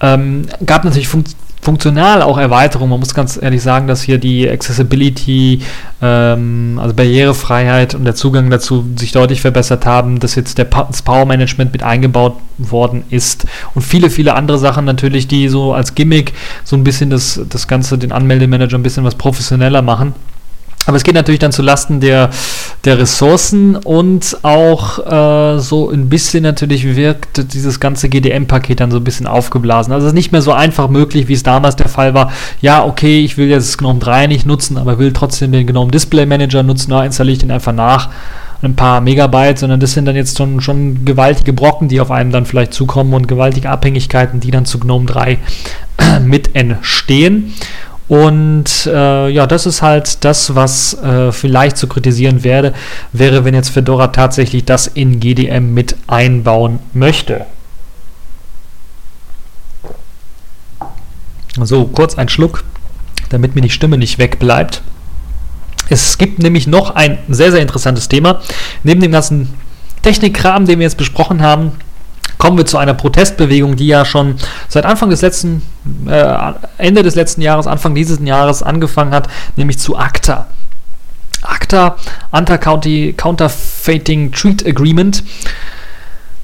Ähm, 0.00 0.46
gab 0.64 0.84
natürlich 0.84 1.08
Funktionen 1.08 1.39
funktional 1.70 2.20
auch 2.22 2.36
Erweiterungen. 2.36 2.90
Man 2.90 2.98
muss 2.98 3.14
ganz 3.14 3.38
ehrlich 3.40 3.62
sagen, 3.62 3.86
dass 3.86 4.02
hier 4.02 4.18
die 4.18 4.50
Accessibility, 4.50 5.60
ähm, 6.02 6.80
also 6.82 6.96
Barrierefreiheit 6.96 7.94
und 7.94 8.04
der 8.04 8.16
Zugang 8.16 8.50
dazu 8.50 8.84
sich 8.96 9.12
deutlich 9.12 9.40
verbessert 9.40 9.86
haben, 9.86 10.18
dass 10.18 10.34
jetzt 10.34 10.58
der 10.58 10.64
das 10.64 11.02
Power 11.02 11.26
Management 11.26 11.72
mit 11.72 11.84
eingebaut 11.84 12.34
worden 12.58 13.04
ist 13.10 13.46
und 13.76 13.82
viele, 13.82 14.10
viele 14.10 14.34
andere 14.34 14.58
Sachen 14.58 14.84
natürlich, 14.84 15.28
die 15.28 15.48
so 15.48 15.72
als 15.72 15.94
Gimmick 15.94 16.32
so 16.64 16.74
ein 16.74 16.82
bisschen 16.82 17.08
das, 17.08 17.40
das 17.48 17.68
Ganze, 17.68 17.98
den 17.98 18.10
Anmeldemanager 18.10 18.76
ein 18.76 18.82
bisschen 18.82 19.04
was 19.04 19.14
professioneller 19.14 19.80
machen. 19.80 20.14
Aber 20.90 20.96
es 20.96 21.04
geht 21.04 21.14
natürlich 21.14 21.38
dann 21.38 21.52
zu 21.52 21.62
Lasten 21.62 22.00
der, 22.00 22.30
der 22.84 22.98
Ressourcen 22.98 23.76
und 23.76 24.38
auch 24.42 24.98
äh, 24.98 25.60
so 25.60 25.88
ein 25.88 26.08
bisschen 26.08 26.42
natürlich 26.42 26.96
wirkt 26.96 27.54
dieses 27.54 27.78
ganze 27.78 28.08
GDM-Paket 28.08 28.80
dann 28.80 28.90
so 28.90 28.96
ein 28.96 29.04
bisschen 29.04 29.28
aufgeblasen. 29.28 29.92
Also 29.92 30.08
es 30.08 30.10
ist 30.10 30.16
nicht 30.16 30.32
mehr 30.32 30.42
so 30.42 30.50
einfach 30.50 30.88
möglich, 30.88 31.28
wie 31.28 31.34
es 31.34 31.44
damals 31.44 31.76
der 31.76 31.88
Fall 31.88 32.12
war. 32.12 32.32
Ja, 32.60 32.84
okay, 32.84 33.20
ich 33.20 33.38
will 33.38 33.46
jetzt 33.46 33.78
GNOME 33.78 34.00
3 34.00 34.26
nicht 34.26 34.46
nutzen, 34.46 34.78
aber 34.78 34.98
will 34.98 35.12
trotzdem 35.12 35.52
den 35.52 35.64
GNOME 35.64 35.92
Display 35.92 36.26
Manager 36.26 36.64
nutzen. 36.64 36.90
Da 36.90 37.04
installiere 37.04 37.34
ich 37.34 37.38
den 37.38 37.52
einfach 37.52 37.72
nach 37.72 38.08
ein 38.60 38.74
paar 38.74 39.00
Megabyte, 39.00 39.60
sondern 39.60 39.78
das 39.78 39.92
sind 39.92 40.06
dann 40.06 40.16
jetzt 40.16 40.38
schon, 40.38 40.60
schon 40.60 41.04
gewaltige 41.04 41.52
Brocken, 41.52 41.86
die 41.86 42.00
auf 42.00 42.10
einem 42.10 42.32
dann 42.32 42.46
vielleicht 42.46 42.74
zukommen 42.74 43.14
und 43.14 43.28
gewaltige 43.28 43.70
Abhängigkeiten, 43.70 44.40
die 44.40 44.50
dann 44.50 44.64
zu 44.64 44.80
GNOME 44.80 45.06
3 45.06 45.38
mit 46.24 46.56
entstehen. 46.56 47.54
Und 48.10 48.86
äh, 48.86 49.28
ja, 49.28 49.46
das 49.46 49.66
ist 49.66 49.82
halt 49.82 50.24
das, 50.24 50.56
was 50.56 50.94
äh, 50.94 51.30
vielleicht 51.30 51.76
zu 51.76 51.86
kritisieren 51.86 52.42
wäre, 52.42 52.74
wäre, 53.12 53.44
wenn 53.44 53.54
jetzt 53.54 53.68
Fedora 53.68 54.08
tatsächlich 54.08 54.64
das 54.64 54.88
in 54.88 55.20
GDM 55.20 55.74
mit 55.74 55.94
einbauen 56.08 56.80
möchte. 56.92 57.46
So, 61.54 61.84
kurz 61.84 62.18
ein 62.18 62.28
Schluck, 62.28 62.64
damit 63.28 63.54
mir 63.54 63.60
die 63.60 63.70
Stimme 63.70 63.96
nicht 63.96 64.18
wegbleibt. 64.18 64.82
Es 65.88 66.18
gibt 66.18 66.40
nämlich 66.40 66.66
noch 66.66 66.96
ein 66.96 67.18
sehr, 67.28 67.52
sehr 67.52 67.62
interessantes 67.62 68.08
Thema. 68.08 68.40
Neben 68.82 69.00
dem 69.00 69.12
ganzen 69.12 69.54
Technikkram, 70.02 70.66
den 70.66 70.80
wir 70.80 70.84
jetzt 70.84 70.98
besprochen 70.98 71.42
haben, 71.42 71.74
kommen 72.40 72.58
wir 72.58 72.66
zu 72.66 72.78
einer 72.78 72.94
Protestbewegung, 72.94 73.76
die 73.76 73.86
ja 73.86 74.04
schon 74.04 74.34
seit 74.68 74.84
Anfang 74.86 75.10
des 75.10 75.20
letzten, 75.20 75.62
äh, 76.08 76.34
Ende 76.78 77.04
des 77.04 77.14
letzten 77.14 77.42
Jahres, 77.42 77.68
Anfang 77.68 77.94
dieses 77.94 78.18
Jahres 78.20 78.64
angefangen 78.64 79.12
hat, 79.12 79.28
nämlich 79.56 79.78
zu 79.78 79.96
ACTA. 79.96 80.48
ACTA, 81.42 81.96
Anti-Counterfeiting 82.32 84.32
Treat 84.32 84.66
Agreement 84.66 85.22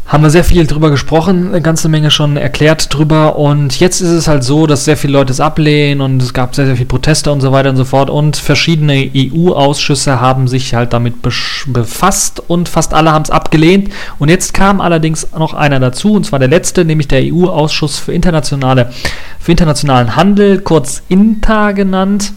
haben 0.09 0.23
wir 0.23 0.31
sehr 0.31 0.45
viel 0.45 0.69
drüber 0.69 0.91
gesprochen, 0.91 1.49
eine 1.49 1.61
ganze 1.61 1.89
Menge 1.89 2.13
schon 2.13 2.37
erklärt 2.37 2.95
drüber. 2.95 3.37
Und 3.37 3.81
jetzt 3.81 4.01
ist 4.01 4.11
es 4.11 4.29
halt 4.29 4.45
so, 4.45 4.69
dass 4.69 4.85
sehr 4.85 4.97
viele 4.97 5.15
Leute 5.15 5.33
es 5.33 5.41
ablehnen 5.41 6.01
und 6.01 6.23
es 6.23 6.33
gab 6.33 6.55
sehr, 6.55 6.67
sehr 6.67 6.77
viele 6.77 6.87
Proteste 6.87 7.33
und 7.33 7.41
so 7.41 7.51
weiter 7.51 7.71
und 7.71 7.77
so 7.77 7.85
fort. 7.85 8.09
Und 8.09 8.37
verschiedene 8.37 9.11
EU-Ausschüsse 9.13 10.21
haben 10.21 10.47
sich 10.47 10.75
halt 10.75 10.93
damit 10.93 11.23
befasst 11.23 12.41
und 12.47 12.69
fast 12.69 12.95
alle 12.95 13.11
haben 13.11 13.25
es 13.25 13.31
abgelehnt. 13.31 13.91
Und 14.21 14.29
jetzt 14.29 14.55
kam 14.55 14.81
allerdings 14.81 15.27
noch 15.37 15.55
einer 15.55 15.81
dazu 15.81 16.13
und 16.13 16.25
zwar 16.25 16.39
der 16.39 16.49
letzte, 16.49 16.85
nämlich 16.85 17.09
der 17.09 17.23
EU-Ausschuss 17.25 17.99
für 17.99 18.13
internationale, 18.13 18.93
für 19.41 19.51
internationalen 19.51 20.15
Handel, 20.15 20.61
kurz 20.61 21.03
INTA 21.09 21.73
genannt. 21.73 22.33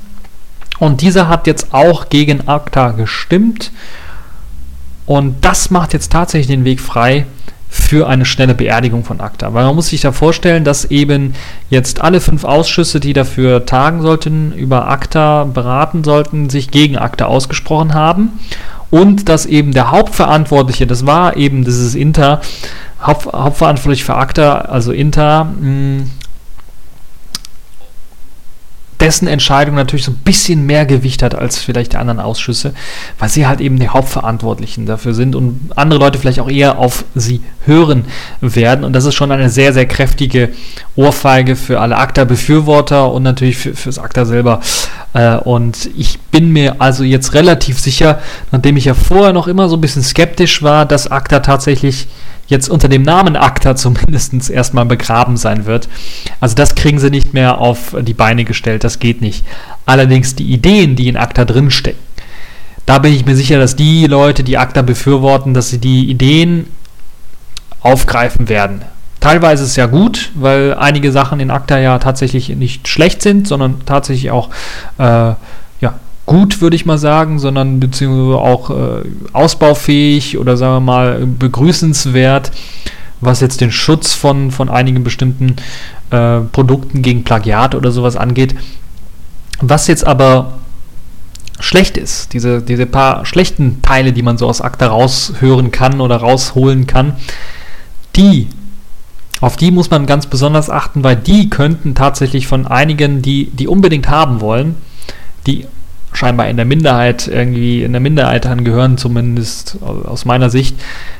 Und 0.79 1.01
dieser 1.01 1.27
hat 1.27 1.45
jetzt 1.45 1.71
auch 1.71 2.09
gegen 2.09 2.47
ACTA 2.47 2.91
gestimmt. 2.91 3.71
Und 5.05 5.45
das 5.45 5.69
macht 5.69 5.93
jetzt 5.93 6.11
tatsächlich 6.11 6.47
den 6.47 6.65
Weg 6.65 6.79
frei 6.79 7.27
für 7.71 8.07
eine 8.07 8.25
schnelle 8.25 8.55
Beerdigung 8.55 9.03
von 9.03 9.21
ACTA. 9.21 9.53
Weil 9.53 9.65
man 9.65 9.75
muss 9.75 9.89
sich 9.89 10.01
da 10.01 10.11
vorstellen, 10.11 10.63
dass 10.63 10.85
eben 10.85 11.35
jetzt 11.69 12.01
alle 12.01 12.19
fünf 12.19 12.43
Ausschüsse, 12.43 12.99
die 12.99 13.13
dafür 13.13 13.65
tagen 13.67 14.01
sollten, 14.01 14.51
über 14.53 14.89
ACTA 14.89 15.43
beraten 15.45 16.03
sollten, 16.03 16.49
sich 16.49 16.71
gegen 16.71 16.97
ACTA 16.97 17.25
ausgesprochen 17.25 17.93
haben. 17.93 18.39
Und 18.89 19.29
dass 19.29 19.45
eben 19.45 19.71
der 19.71 19.91
Hauptverantwortliche, 19.91 20.87
das 20.87 21.05
war 21.05 21.37
eben 21.37 21.63
dieses 21.63 21.93
Inter, 21.93 22.41
Haupt, 23.01 23.27
Hauptverantwortlich 23.31 24.03
für 24.03 24.15
ACTA, 24.15 24.61
also 24.61 24.91
Inter, 24.91 25.45
mh, 25.45 26.05
dessen 28.99 29.27
Entscheidung 29.27 29.75
natürlich 29.75 30.05
so 30.05 30.11
ein 30.11 30.19
bisschen 30.23 30.65
mehr 30.65 30.85
Gewicht 30.85 31.23
hat 31.23 31.33
als 31.35 31.57
vielleicht 31.57 31.93
die 31.93 31.97
anderen 31.97 32.19
Ausschüsse, 32.19 32.73
weil 33.17 33.29
sie 33.29 33.47
halt 33.47 33.61
eben 33.61 33.79
die 33.79 33.89
Hauptverantwortlichen 33.89 34.85
dafür 34.85 35.13
sind 35.13 35.35
und 35.35 35.71
andere 35.75 35.99
Leute 35.99 36.19
vielleicht 36.19 36.39
auch 36.39 36.49
eher 36.49 36.77
auf 36.77 37.05
sie 37.15 37.41
hören 37.65 38.05
werden. 38.41 38.83
Und 38.83 38.93
das 38.93 39.05
ist 39.05 39.15
schon 39.15 39.31
eine 39.31 39.49
sehr, 39.49 39.73
sehr 39.73 39.85
kräftige 39.85 40.49
Ohrfeige 40.95 41.55
für 41.55 41.79
alle 41.79 41.97
ACTA-Befürworter 41.97 43.11
und 43.11 43.23
natürlich 43.23 43.57
für, 43.57 43.73
fürs 43.73 43.99
ACTA 43.99 44.25
selber. 44.25 44.59
Äh, 45.13 45.37
und 45.37 45.89
ich 45.95 46.19
bin 46.19 46.51
mir 46.51 46.81
also 46.81 47.03
jetzt 47.03 47.33
relativ 47.33 47.79
sicher, 47.79 48.19
nachdem 48.51 48.77
ich 48.77 48.85
ja 48.85 48.93
vorher 48.93 49.33
noch 49.33 49.47
immer 49.47 49.69
so 49.69 49.77
ein 49.77 49.81
bisschen 49.81 50.03
skeptisch 50.03 50.61
war, 50.61 50.85
dass 50.85 51.09
ACTA 51.09 51.39
tatsächlich 51.39 52.07
jetzt 52.49 52.69
unter 52.69 52.89
dem 52.89 53.03
Namen 53.03 53.35
ACTA 53.35 53.75
zumindest 53.77 54.49
erstmal 54.49 54.85
begraben 54.85 55.37
sein 55.37 55.65
wird. 55.65 55.87
Also 56.39 56.55
das 56.55 56.75
kriegen 56.75 56.99
sie 56.99 57.09
nicht 57.09 57.33
mehr 57.33 57.59
auf 57.59 57.95
die 58.01 58.13
Beine 58.13 58.43
gestellt, 58.43 58.83
das 58.83 58.99
geht 58.99 59.21
nicht. 59.21 59.45
Allerdings 59.85 60.35
die 60.35 60.51
Ideen, 60.51 60.95
die 60.95 61.07
in 61.07 61.17
ACTA 61.17 61.45
drinstecken, 61.45 62.09
da 62.85 62.97
bin 62.97 63.13
ich 63.13 63.25
mir 63.25 63.35
sicher, 63.35 63.59
dass 63.59 63.75
die 63.75 64.07
Leute, 64.07 64.43
die 64.43 64.57
ACTA 64.57 64.81
befürworten, 64.81 65.53
dass 65.53 65.69
sie 65.69 65.77
die 65.77 66.09
Ideen 66.09 66.65
aufgreifen 67.81 68.49
werden. 68.49 68.81
Teilweise 69.19 69.63
ist 69.63 69.71
es 69.71 69.75
ja 69.75 69.85
gut, 69.85 70.31
weil 70.33 70.73
einige 70.73 71.11
Sachen 71.11 71.39
in 71.39 71.51
ACTA 71.51 71.77
ja 71.77 71.99
tatsächlich 71.99 72.49
nicht 72.49 72.87
schlecht 72.87 73.21
sind, 73.21 73.47
sondern 73.47 73.85
tatsächlich 73.85 74.31
auch 74.31 74.49
äh, 74.97 75.33
gut, 76.29 76.61
würde 76.61 76.75
ich 76.75 76.85
mal 76.85 76.99
sagen, 76.99 77.39
sondern 77.39 77.79
beziehungsweise 77.79 78.37
auch 78.37 78.69
äh, 78.69 79.01
ausbaufähig 79.33 80.37
oder 80.37 80.57
sagen 80.57 80.75
wir 80.75 80.79
mal 80.79 81.25
begrüßenswert, 81.25 82.51
was 83.19 83.39
jetzt 83.39 83.61
den 83.61 83.71
Schutz 83.71 84.13
von, 84.13 84.51
von 84.51 84.69
einigen 84.69 85.03
bestimmten 85.03 85.55
äh, 86.11 86.41
Produkten 86.41 87.01
gegen 87.01 87.23
Plagiat 87.23 87.73
oder 87.73 87.91
sowas 87.91 88.15
angeht. 88.15 88.53
Was 89.59 89.87
jetzt 89.87 90.05
aber 90.05 90.59
schlecht 91.59 91.97
ist, 91.97 92.31
diese, 92.33 92.61
diese 92.61 92.85
paar 92.85 93.25
schlechten 93.25 93.81
Teile, 93.81 94.13
die 94.13 94.21
man 94.21 94.37
so 94.37 94.47
aus 94.47 94.61
ACTA 94.61 94.85
raushören 94.85 95.71
kann 95.71 95.99
oder 95.99 96.17
rausholen 96.17 96.85
kann, 96.85 97.15
die 98.15 98.49
auf 99.41 99.57
die 99.57 99.71
muss 99.71 99.89
man 99.89 100.05
ganz 100.05 100.27
besonders 100.27 100.69
achten, 100.69 101.03
weil 101.03 101.15
die 101.15 101.49
könnten 101.49 101.95
tatsächlich 101.95 102.45
von 102.45 102.67
einigen, 102.67 103.23
die 103.23 103.49
die 103.49 103.67
unbedingt 103.67 104.09
haben 104.09 104.41
wollen, 104.41 104.75
die 105.47 105.65
scheinbar 106.13 106.47
in 106.47 106.57
der 106.57 106.65
Minderheit 106.65 107.27
irgendwie 107.27 107.83
in 107.83 107.91
der 107.91 108.01
Minderheit 108.01 108.45
angehören, 108.45 108.97
zumindest 108.97 109.77
aus 109.81 110.25
meiner 110.25 110.49
Sicht, 110.49 110.75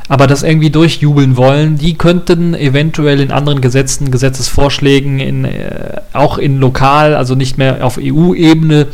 aber 0.07 0.27
das 0.27 0.43
irgendwie 0.43 0.71
durchjubeln 0.71 1.37
wollen, 1.37 1.77
die 1.77 1.95
könnten 1.95 2.53
eventuell 2.53 3.19
in 3.19 3.31
anderen 3.31 3.61
Gesetzen, 3.61 4.11
Gesetzesvorschlägen, 4.11 5.19
in, 5.19 5.45
äh, 5.45 6.01
auch 6.13 6.37
in 6.37 6.59
lokal, 6.59 7.15
also 7.15 7.35
nicht 7.35 7.57
mehr 7.57 7.85
auf 7.85 7.99
EU-Ebene, 8.01 8.87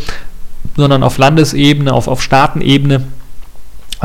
sondern 0.75 1.03
auf 1.03 1.17
Landesebene, 1.17 1.93
auf, 1.93 2.07
auf 2.07 2.21
Staatenebene 2.21 3.03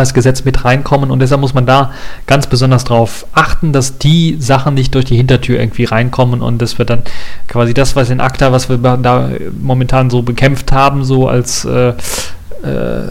als 0.01 0.15
Gesetz 0.15 0.45
mit 0.45 0.65
reinkommen. 0.65 1.11
Und 1.11 1.21
deshalb 1.21 1.41
muss 1.41 1.55
man 1.55 1.67
da 1.67 1.93
ganz 2.27 2.47
besonders 2.47 2.85
darauf 2.85 3.27
achten, 3.33 3.73
dass 3.73 3.99
die 3.99 4.37
Sachen 4.41 4.75
nicht 4.75 4.95
durch 4.95 5.05
die 5.05 5.17
Hintertür 5.17 5.61
irgendwie 5.61 5.85
reinkommen. 5.85 6.43
Und 6.43 6.61
das 6.61 6.79
wird 6.79 6.91
dann 6.91 7.03
quasi 7.47 7.75
das, 7.75 7.97
was 7.97 8.11
in 8.11 8.21
ACTA, 8.21 8.53
was 8.53 8.69
wir 8.69 8.79
da 8.79 9.31
momentan 9.61 10.11
so 10.11 10.23
bekämpft 10.23 10.73
haben, 10.73 11.05
so 11.05 11.29
als 11.29 11.65
äh, 11.65 11.95
äh, 12.63 13.03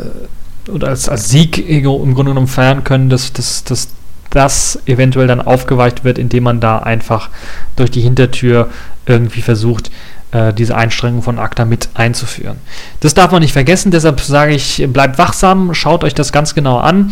als, 0.82 1.10
als 1.10 1.30
Sieg 1.30 1.58
im 1.58 2.14
Grunde 2.14 2.32
genommen 2.32 2.48
feiern 2.48 2.84
können, 2.84 3.10
dass, 3.10 3.34
dass, 3.34 3.64
dass 3.64 3.88
das 4.30 4.80
eventuell 4.86 5.28
dann 5.28 5.42
aufgeweicht 5.42 6.04
wird, 6.04 6.18
indem 6.18 6.44
man 6.44 6.60
da 6.60 6.80
einfach 6.80 7.30
durch 7.76 7.92
die 7.92 8.02
Hintertür 8.02 8.70
irgendwie 9.06 9.42
versucht, 9.42 9.90
äh, 10.32 10.54
diese 10.54 10.76
Einstrengung 10.76 11.22
von 11.24 11.40
ACTA 11.40 11.66
mit 11.66 11.90
einzuführen. 11.96 12.58
Das 13.00 13.14
darf 13.14 13.32
man 13.32 13.42
nicht 13.42 13.54
vergessen, 13.54 13.92
deshalb 13.92 14.20
sage 14.20 14.54
ich, 14.54 14.86
bleibt 14.92 15.18
wachsam, 15.18 15.74
schaut 15.74 16.04
euch 16.04 16.14
das 16.14 16.32
ganz 16.32 16.54
genau 16.54 16.78
an. 16.78 17.12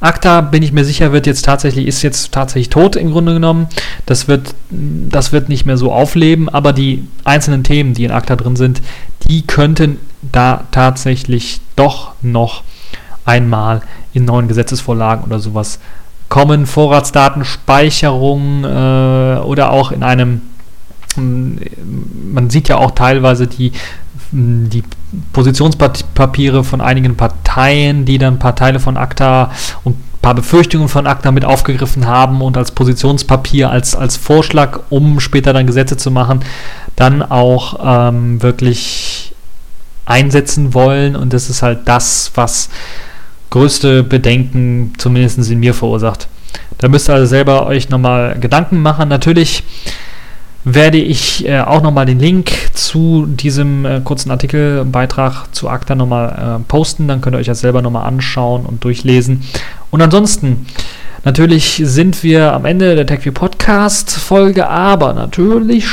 ACTA, 0.00 0.42
bin 0.42 0.62
ich 0.62 0.72
mir 0.72 0.84
sicher, 0.84 1.12
wird 1.12 1.26
jetzt 1.26 1.44
tatsächlich, 1.44 1.86
ist 1.86 2.02
jetzt 2.02 2.32
tatsächlich 2.32 2.68
tot 2.68 2.96
im 2.96 3.10
Grunde 3.10 3.32
genommen. 3.32 3.68
Das 4.06 4.28
wird, 4.28 4.54
das 4.70 5.32
wird 5.32 5.48
nicht 5.48 5.64
mehr 5.64 5.76
so 5.76 5.92
aufleben, 5.92 6.48
aber 6.48 6.72
die 6.72 7.06
einzelnen 7.24 7.64
Themen, 7.64 7.94
die 7.94 8.04
in 8.04 8.10
ACTA 8.10 8.36
drin 8.36 8.56
sind, 8.56 8.82
die 9.28 9.46
könnten 9.46 9.98
da 10.20 10.64
tatsächlich 10.70 11.60
doch 11.74 12.12
noch 12.22 12.62
einmal 13.24 13.82
in 14.12 14.24
neuen 14.24 14.48
Gesetzesvorlagen 14.48 15.24
oder 15.24 15.38
sowas 15.38 15.78
kommen. 16.28 16.66
Vorratsdatenspeicherung 16.66 18.64
äh, 18.64 19.38
oder 19.40 19.70
auch 19.70 19.92
in 19.92 20.02
einem 20.02 20.42
man 21.18 22.50
sieht 22.50 22.68
ja 22.68 22.78
auch 22.78 22.92
teilweise 22.92 23.46
die, 23.46 23.72
die 24.32 24.82
Positionspapiere 25.32 26.64
von 26.64 26.80
einigen 26.80 27.16
Parteien, 27.16 28.04
die 28.04 28.18
dann 28.18 28.34
ein 28.34 28.38
paar 28.38 28.56
Teile 28.56 28.80
von 28.80 28.96
ACTA 28.96 29.50
und 29.84 29.96
ein 29.96 30.20
paar 30.20 30.34
Befürchtungen 30.34 30.88
von 30.88 31.06
ACTA 31.06 31.30
mit 31.30 31.44
aufgegriffen 31.44 32.06
haben 32.06 32.42
und 32.42 32.56
als 32.56 32.72
Positionspapier, 32.72 33.70
als, 33.70 33.94
als 33.96 34.16
Vorschlag, 34.16 34.80
um 34.90 35.20
später 35.20 35.52
dann 35.52 35.66
Gesetze 35.66 35.96
zu 35.96 36.10
machen, 36.10 36.40
dann 36.96 37.22
auch 37.22 37.78
ähm, 37.82 38.42
wirklich 38.42 39.34
einsetzen 40.04 40.74
wollen. 40.74 41.16
Und 41.16 41.32
das 41.32 41.48
ist 41.48 41.62
halt 41.62 41.80
das, 41.86 42.32
was 42.34 42.70
größte 43.50 44.02
Bedenken 44.02 44.92
zumindest 44.98 45.50
in 45.50 45.60
mir 45.60 45.74
verursacht. 45.74 46.28
Da 46.78 46.88
müsst 46.88 47.08
ihr 47.08 47.14
also 47.14 47.26
selber 47.26 47.66
euch 47.66 47.88
nochmal 47.88 48.38
Gedanken 48.38 48.82
machen. 48.82 49.08
Natürlich 49.08 49.64
werde 50.74 50.98
ich 50.98 51.46
äh, 51.46 51.60
auch 51.60 51.82
nochmal 51.82 52.06
den 52.06 52.18
Link 52.18 52.50
zu 52.74 53.26
diesem 53.26 53.84
äh, 53.84 54.00
kurzen 54.02 54.30
Artikelbeitrag 54.30 55.46
zu 55.52 55.68
ACTA 55.68 55.94
nochmal 55.94 56.60
äh, 56.60 56.64
posten. 56.68 57.08
Dann 57.08 57.20
könnt 57.20 57.36
ihr 57.36 57.38
euch 57.38 57.46
das 57.46 57.60
selber 57.60 57.82
nochmal 57.82 58.06
anschauen 58.06 58.66
und 58.66 58.84
durchlesen. 58.84 59.42
Und 59.90 60.02
ansonsten, 60.02 60.66
natürlich 61.24 61.80
sind 61.84 62.22
wir 62.22 62.52
am 62.52 62.64
Ende 62.64 62.94
der 62.94 63.06
TechView 63.06 63.32
Podcast 63.32 64.10
Folge, 64.10 64.68
aber 64.68 65.14
natürlich 65.14 65.86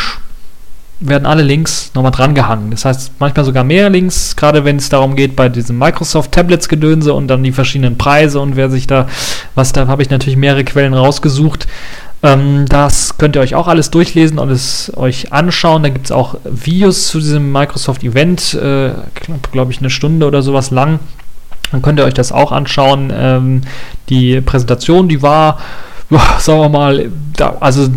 werden 1.00 1.26
alle 1.26 1.44
Links 1.44 1.92
nochmal 1.94 2.12
drangehangen. 2.12 2.72
Das 2.72 2.86
heißt, 2.86 3.14
manchmal 3.20 3.46
sogar 3.46 3.64
mehr 3.64 3.90
Links, 3.90 4.36
gerade 4.36 4.64
wenn 4.64 4.78
es 4.78 4.90
darum 4.90 5.16
geht, 5.16 5.36
bei 5.36 5.50
diesem 5.50 5.78
Microsoft 5.78 6.32
Tablets 6.32 6.70
Gedönse 6.70 7.14
und 7.14 7.28
dann 7.28 7.44
die 7.44 7.52
verschiedenen 7.52 7.98
Preise 7.98 8.40
und 8.40 8.56
wer 8.56 8.70
sich 8.70 8.88
da, 8.88 9.08
was 9.56 9.74
da 9.74 9.88
habe 9.88 10.02
ich 10.02 10.10
natürlich 10.10 10.38
mehrere 10.38 10.64
Quellen 10.64 10.94
rausgesucht. 10.94 11.68
Ähm, 12.24 12.66
das 12.68 13.18
könnt 13.18 13.36
ihr 13.36 13.42
euch 13.42 13.56
auch 13.56 13.68
alles 13.68 13.92
durchlesen 13.92 14.40
und 14.40 14.50
es 14.50 14.92
euch 14.96 15.34
anschauen. 15.34 15.84
Da 15.84 15.90
gibt 15.90 16.06
es 16.06 16.12
auch 16.12 16.36
Videos 16.44 17.08
zu 17.08 17.20
diesem 17.20 17.52
Microsoft-Event, 17.52 18.54
äh, 18.56 18.92
glaube 19.52 19.72
ich, 19.72 19.80
eine 19.80 19.90
Stunde 19.90 20.26
oder 20.26 20.42
sowas 20.42 20.72
lang. 20.72 21.00
Dann 21.72 21.82
könnt 21.82 22.00
ihr 22.00 22.06
euch 22.06 22.14
das 22.14 22.32
auch 22.32 22.52
anschauen. 22.52 23.12
Ähm, 23.16 23.62
die 24.10 24.42
Präsentation, 24.42 25.10
die 25.10 25.22
war, 25.22 25.60
sagen 26.40 26.62
wir 26.62 26.70
mal, 26.70 27.12
da, 27.36 27.58
also 27.60 27.90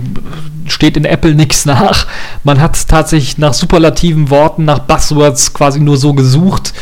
steht 0.66 0.96
in 0.96 1.04
Apple 1.04 1.34
nichts 1.34 1.64
nach. 1.64 2.06
Man 2.44 2.60
hat 2.60 2.88
tatsächlich 2.88 3.38
nach 3.38 3.54
superlativen 3.54 4.30
Worten, 4.30 4.64
nach 4.64 4.80
Buzzwords 4.80 5.54
quasi 5.54 5.80
nur 5.80 5.96
so 5.96 6.14
gesucht 6.14 6.74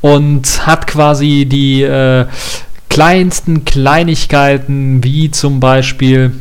und 0.00 0.66
hat 0.66 0.86
quasi 0.86 1.46
die 1.46 1.82
äh, 1.82 2.26
kleinsten 2.88 3.64
Kleinigkeiten, 3.64 5.04
wie 5.04 5.30
zum 5.30 5.60
Beispiel 5.60 6.32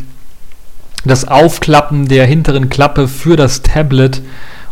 das 1.05 1.27
Aufklappen 1.27 2.07
der 2.07 2.25
hinteren 2.25 2.69
Klappe 2.69 3.07
für 3.07 3.35
das 3.35 3.61
Tablet 3.61 4.21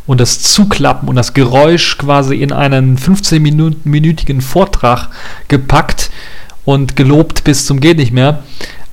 und 0.07 0.19
das 0.21 0.41
Zuklappen 0.41 1.09
und 1.09 1.15
das 1.15 1.33
Geräusch 1.33 1.97
quasi 1.97 2.35
in 2.35 2.51
einen 2.51 2.97
15-minütigen 2.97 4.41
Vortrag 4.41 5.09
gepackt 5.47 6.11
und 6.63 6.95
gelobt 6.95 7.43
bis 7.43 7.65
zum 7.65 7.79
geht 7.79 7.97
nicht 7.97 8.11
mehr. 8.11 8.43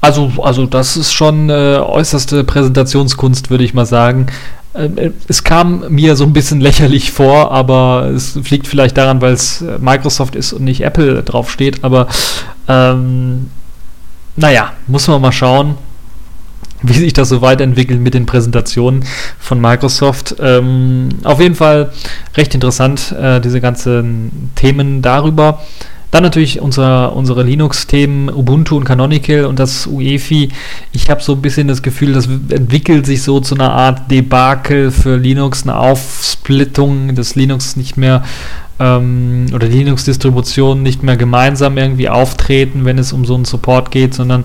Also, 0.01 0.33
also 0.43 0.67
das 0.67 0.97
ist 0.97 1.13
schon 1.13 1.49
äh, 1.49 1.79
äußerste 1.79 2.45
Präsentationskunst, 2.45 3.51
würde 3.51 3.65
ich 3.65 3.75
mal 3.75 3.87
sagen. 3.87 4.27
Äh, 4.75 5.11
es 5.29 5.45
kam 5.45 5.85
mir 5.89 6.17
so 6.17 6.25
ein 6.25 6.33
bisschen 6.33 6.61
lächerlich 6.61 7.13
vor, 7.13 7.53
aber 7.53 8.11
es 8.15 8.35
liegt 8.51 8.67
vielleicht 8.67 8.97
daran, 8.99 9.21
weil 9.21 9.33
es 9.33 9.65
Microsoft 9.81 10.35
ist 10.35 10.53
und 10.53 10.65
nicht 10.65 10.83
Apple 10.83 11.23
draufsteht. 11.23 11.85
Aber 11.85 12.09
ähm, 12.69 13.51
naja, 14.35 14.73
muss 14.87 15.07
man 15.09 15.21
mal 15.21 15.33
schauen 15.33 15.77
wie 16.83 16.95
sich 16.95 17.13
das 17.13 17.29
so 17.29 17.43
weiterentwickelt 17.43 18.01
mit 18.01 18.15
den 18.15 18.27
Präsentationen 18.27 19.05
von 19.39 19.61
Microsoft. 19.61 20.37
Ähm, 20.41 21.09
auf 21.25 21.41
jeden 21.41 21.55
Fall 21.55 21.93
recht 22.37 22.55
interessant, 22.55 23.13
äh, 23.13 23.41
diese 23.41 23.61
ganzen 23.61 24.51
Themen 24.55 25.03
darüber. 25.03 25.61
Dann 26.13 26.25
natürlich 26.25 26.61
unsere, 26.61 27.13
unsere 27.13 27.43
Linux-Themen 27.43 28.29
Ubuntu 28.29 28.77
und 28.77 28.85
Canonical 28.85 29.47
und 29.47 29.59
das 29.59 29.87
UEFI. 29.87 30.51
Ich 30.93 31.09
habe 31.09 31.23
so 31.23 31.33
ein 31.33 31.41
bisschen 31.41 31.69
das 31.69 31.81
Gefühl, 31.81 32.13
das 32.13 32.27
entwickelt 32.27 33.07
sich 33.07 33.23
so 33.23 33.41
zu 33.41 33.55
einer 33.55 33.73
Art 33.73 34.11
Debakel 34.11 34.91
für 34.91 35.17
Linux, 35.17 35.63
eine 35.63 35.75
Aufsplittung, 35.79 37.15
dass 37.15 37.35
Linux 37.35 37.77
nicht 37.77 37.97
mehr 37.97 38.25
ähm, 38.79 39.47
oder 39.55 39.67
Linux-Distributionen 39.69 40.83
nicht 40.83 41.03
mehr 41.03 41.17
gemeinsam 41.17 41.79
irgendwie 41.79 42.11
auftreten, 42.11 42.85
wenn 42.85 42.99
es 42.99 43.15
um 43.15 43.25
so 43.25 43.35
einen 43.35 43.47
Support 43.47 43.91
geht, 43.91 44.13
sondern 44.13 44.45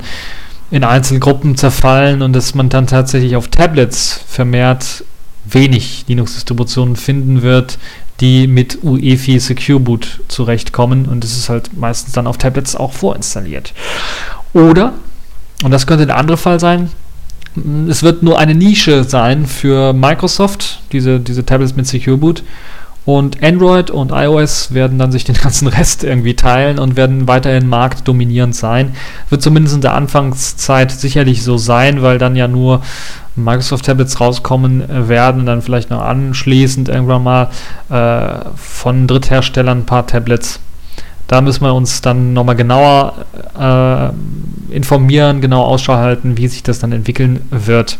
in 0.69 0.83
Einzelgruppen 0.83 1.55
zerfallen 1.55 2.21
und 2.21 2.33
dass 2.33 2.53
man 2.53 2.69
dann 2.69 2.87
tatsächlich 2.87 3.35
auf 3.35 3.47
Tablets 3.47 4.21
vermehrt 4.27 5.03
wenig 5.45 6.05
Linux-Distributionen 6.07 6.95
finden 6.95 7.41
wird, 7.41 7.77
die 8.19 8.47
mit 8.47 8.83
UEFI 8.83 9.39
Secure 9.39 9.79
Boot 9.79 10.21
zurechtkommen 10.27 11.05
und 11.05 11.23
es 11.23 11.37
ist 11.37 11.49
halt 11.49 11.77
meistens 11.77 12.13
dann 12.13 12.27
auf 12.27 12.37
Tablets 12.37 12.75
auch 12.75 12.93
vorinstalliert. 12.93 13.73
Oder, 14.53 14.93
und 15.63 15.71
das 15.71 15.87
könnte 15.87 16.05
der 16.05 16.17
andere 16.17 16.37
Fall 16.37 16.59
sein, 16.59 16.89
es 17.89 18.03
wird 18.03 18.21
nur 18.23 18.37
eine 18.37 18.53
Nische 18.53 19.03
sein 19.03 19.45
für 19.45 19.93
Microsoft, 19.93 20.81
diese, 20.91 21.19
diese 21.19 21.45
Tablets 21.45 21.75
mit 21.75 21.87
Secure 21.87 22.17
Boot 22.17 22.43
und 23.07 23.41
Android 23.41 23.89
und 23.89 24.11
iOS 24.11 24.73
werden 24.73 24.99
dann 24.99 25.13
sich 25.13 25.23
den 25.23 25.35
ganzen 25.41 25.69
Rest 25.69 26.03
irgendwie 26.03 26.35
teilen 26.35 26.77
und 26.77 26.97
werden 26.97 27.25
weiterhin 27.25 27.65
marktdominierend 27.69 28.53
sein. 28.53 28.95
Wird 29.29 29.41
zumindest 29.41 29.75
in 29.75 29.81
der 29.81 29.93
Anfangszeit 29.93 30.91
sicherlich 30.91 31.41
so 31.41 31.57
sein, 31.57 32.01
weil 32.01 32.17
dann 32.17 32.35
ja 32.35 32.49
nur 32.49 32.81
Microsoft-Tablets 33.37 34.19
rauskommen 34.19 34.81
äh, 34.89 35.07
werden 35.07 35.39
und 35.39 35.45
dann 35.45 35.61
vielleicht 35.61 35.89
noch 35.89 36.01
anschließend 36.01 36.89
irgendwann 36.89 37.23
mal 37.23 37.49
äh, 37.89 38.49
von 38.57 39.07
Drittherstellern 39.07 39.79
ein 39.79 39.85
paar 39.85 40.05
Tablets 40.05 40.59
Da 41.27 41.39
müssen 41.39 41.63
wir 41.63 41.73
uns 41.73 42.01
dann 42.01 42.33
nochmal 42.33 42.57
genauer 42.57 43.13
äh, 43.57 44.75
informieren, 44.75 45.39
genau 45.39 45.63
Ausschau 45.63 45.95
halten, 45.95 46.37
wie 46.37 46.49
sich 46.49 46.61
das 46.61 46.79
dann 46.79 46.91
entwickeln 46.91 47.39
wird. 47.51 47.99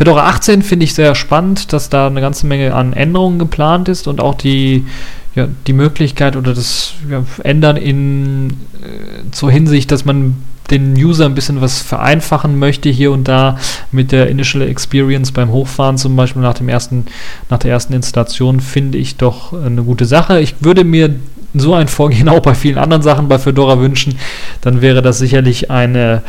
Fedora 0.00 0.28
18 0.28 0.62
finde 0.62 0.84
ich 0.84 0.94
sehr 0.94 1.14
spannend, 1.14 1.74
dass 1.74 1.90
da 1.90 2.06
eine 2.06 2.22
ganze 2.22 2.46
Menge 2.46 2.72
an 2.74 2.94
Änderungen 2.94 3.38
geplant 3.38 3.86
ist 3.86 4.08
und 4.08 4.18
auch 4.22 4.34
die, 4.34 4.86
ja, 5.34 5.46
die 5.66 5.74
Möglichkeit 5.74 6.36
oder 6.36 6.54
das 6.54 6.94
ja, 7.10 7.22
Ändern 7.44 7.76
in 7.76 8.48
äh, 8.80 9.30
zur 9.30 9.50
Hinsicht, 9.50 9.92
dass 9.92 10.06
man 10.06 10.36
den 10.70 10.94
User 10.94 11.26
ein 11.26 11.34
bisschen 11.34 11.60
was 11.60 11.82
vereinfachen 11.82 12.58
möchte 12.58 12.88
hier 12.88 13.12
und 13.12 13.28
da 13.28 13.58
mit 13.92 14.10
der 14.10 14.30
Initial 14.30 14.66
Experience 14.66 15.32
beim 15.32 15.50
Hochfahren 15.50 15.98
zum 15.98 16.16
Beispiel 16.16 16.40
nach 16.40 16.54
dem 16.54 16.70
ersten, 16.70 17.04
nach 17.50 17.58
der 17.58 17.70
ersten 17.70 17.92
Installation 17.92 18.60
finde 18.60 18.96
ich 18.96 19.18
doch 19.18 19.52
eine 19.52 19.82
gute 19.82 20.06
Sache. 20.06 20.40
Ich 20.40 20.54
würde 20.60 20.84
mir 20.84 21.14
so 21.54 21.74
ein 21.74 21.88
Vorgehen 21.88 22.28
auch 22.28 22.40
bei 22.40 22.54
vielen 22.54 22.78
anderen 22.78 23.02
Sachen 23.02 23.28
bei 23.28 23.38
Fedora 23.38 23.80
wünschen, 23.80 24.18
dann 24.60 24.80
wäre 24.80 25.02
das 25.02 25.18
sicherlich 25.18 25.70
eine 25.70 26.22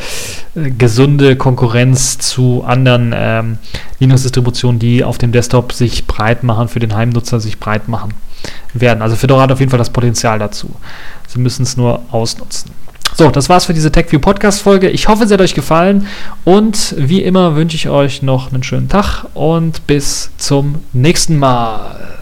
äh, 0.54 0.70
gesunde 0.70 1.36
Konkurrenz 1.36 2.18
zu 2.18 2.64
anderen 2.66 3.12
ähm, 3.14 3.58
Linux-Distributionen, 4.00 4.78
die 4.78 5.04
auf 5.04 5.18
dem 5.18 5.32
Desktop 5.32 5.72
sich 5.72 6.06
breit 6.06 6.42
machen, 6.42 6.68
für 6.68 6.80
den 6.80 6.94
Heimnutzer 6.94 7.40
sich 7.40 7.58
breit 7.58 7.88
machen 7.88 8.14
werden. 8.74 9.02
Also 9.02 9.16
Fedora 9.16 9.42
hat 9.42 9.52
auf 9.52 9.60
jeden 9.60 9.70
Fall 9.70 9.78
das 9.78 9.90
Potenzial 9.90 10.38
dazu. 10.38 10.70
Sie 11.28 11.38
müssen 11.38 11.62
es 11.62 11.76
nur 11.76 12.02
ausnutzen. 12.10 12.72
So, 13.14 13.28
das 13.30 13.48
war's 13.50 13.66
für 13.66 13.74
diese 13.74 13.92
TechView 13.92 14.20
Podcast 14.20 14.62
Folge. 14.62 14.88
Ich 14.88 15.06
hoffe, 15.06 15.24
es 15.24 15.30
hat 15.30 15.40
euch 15.40 15.54
gefallen 15.54 16.06
und 16.44 16.94
wie 16.96 17.22
immer 17.22 17.56
wünsche 17.56 17.76
ich 17.76 17.88
euch 17.90 18.22
noch 18.22 18.52
einen 18.52 18.62
schönen 18.62 18.88
Tag 18.88 19.26
und 19.34 19.86
bis 19.86 20.30
zum 20.38 20.76
nächsten 20.94 21.38
Mal. 21.38 22.21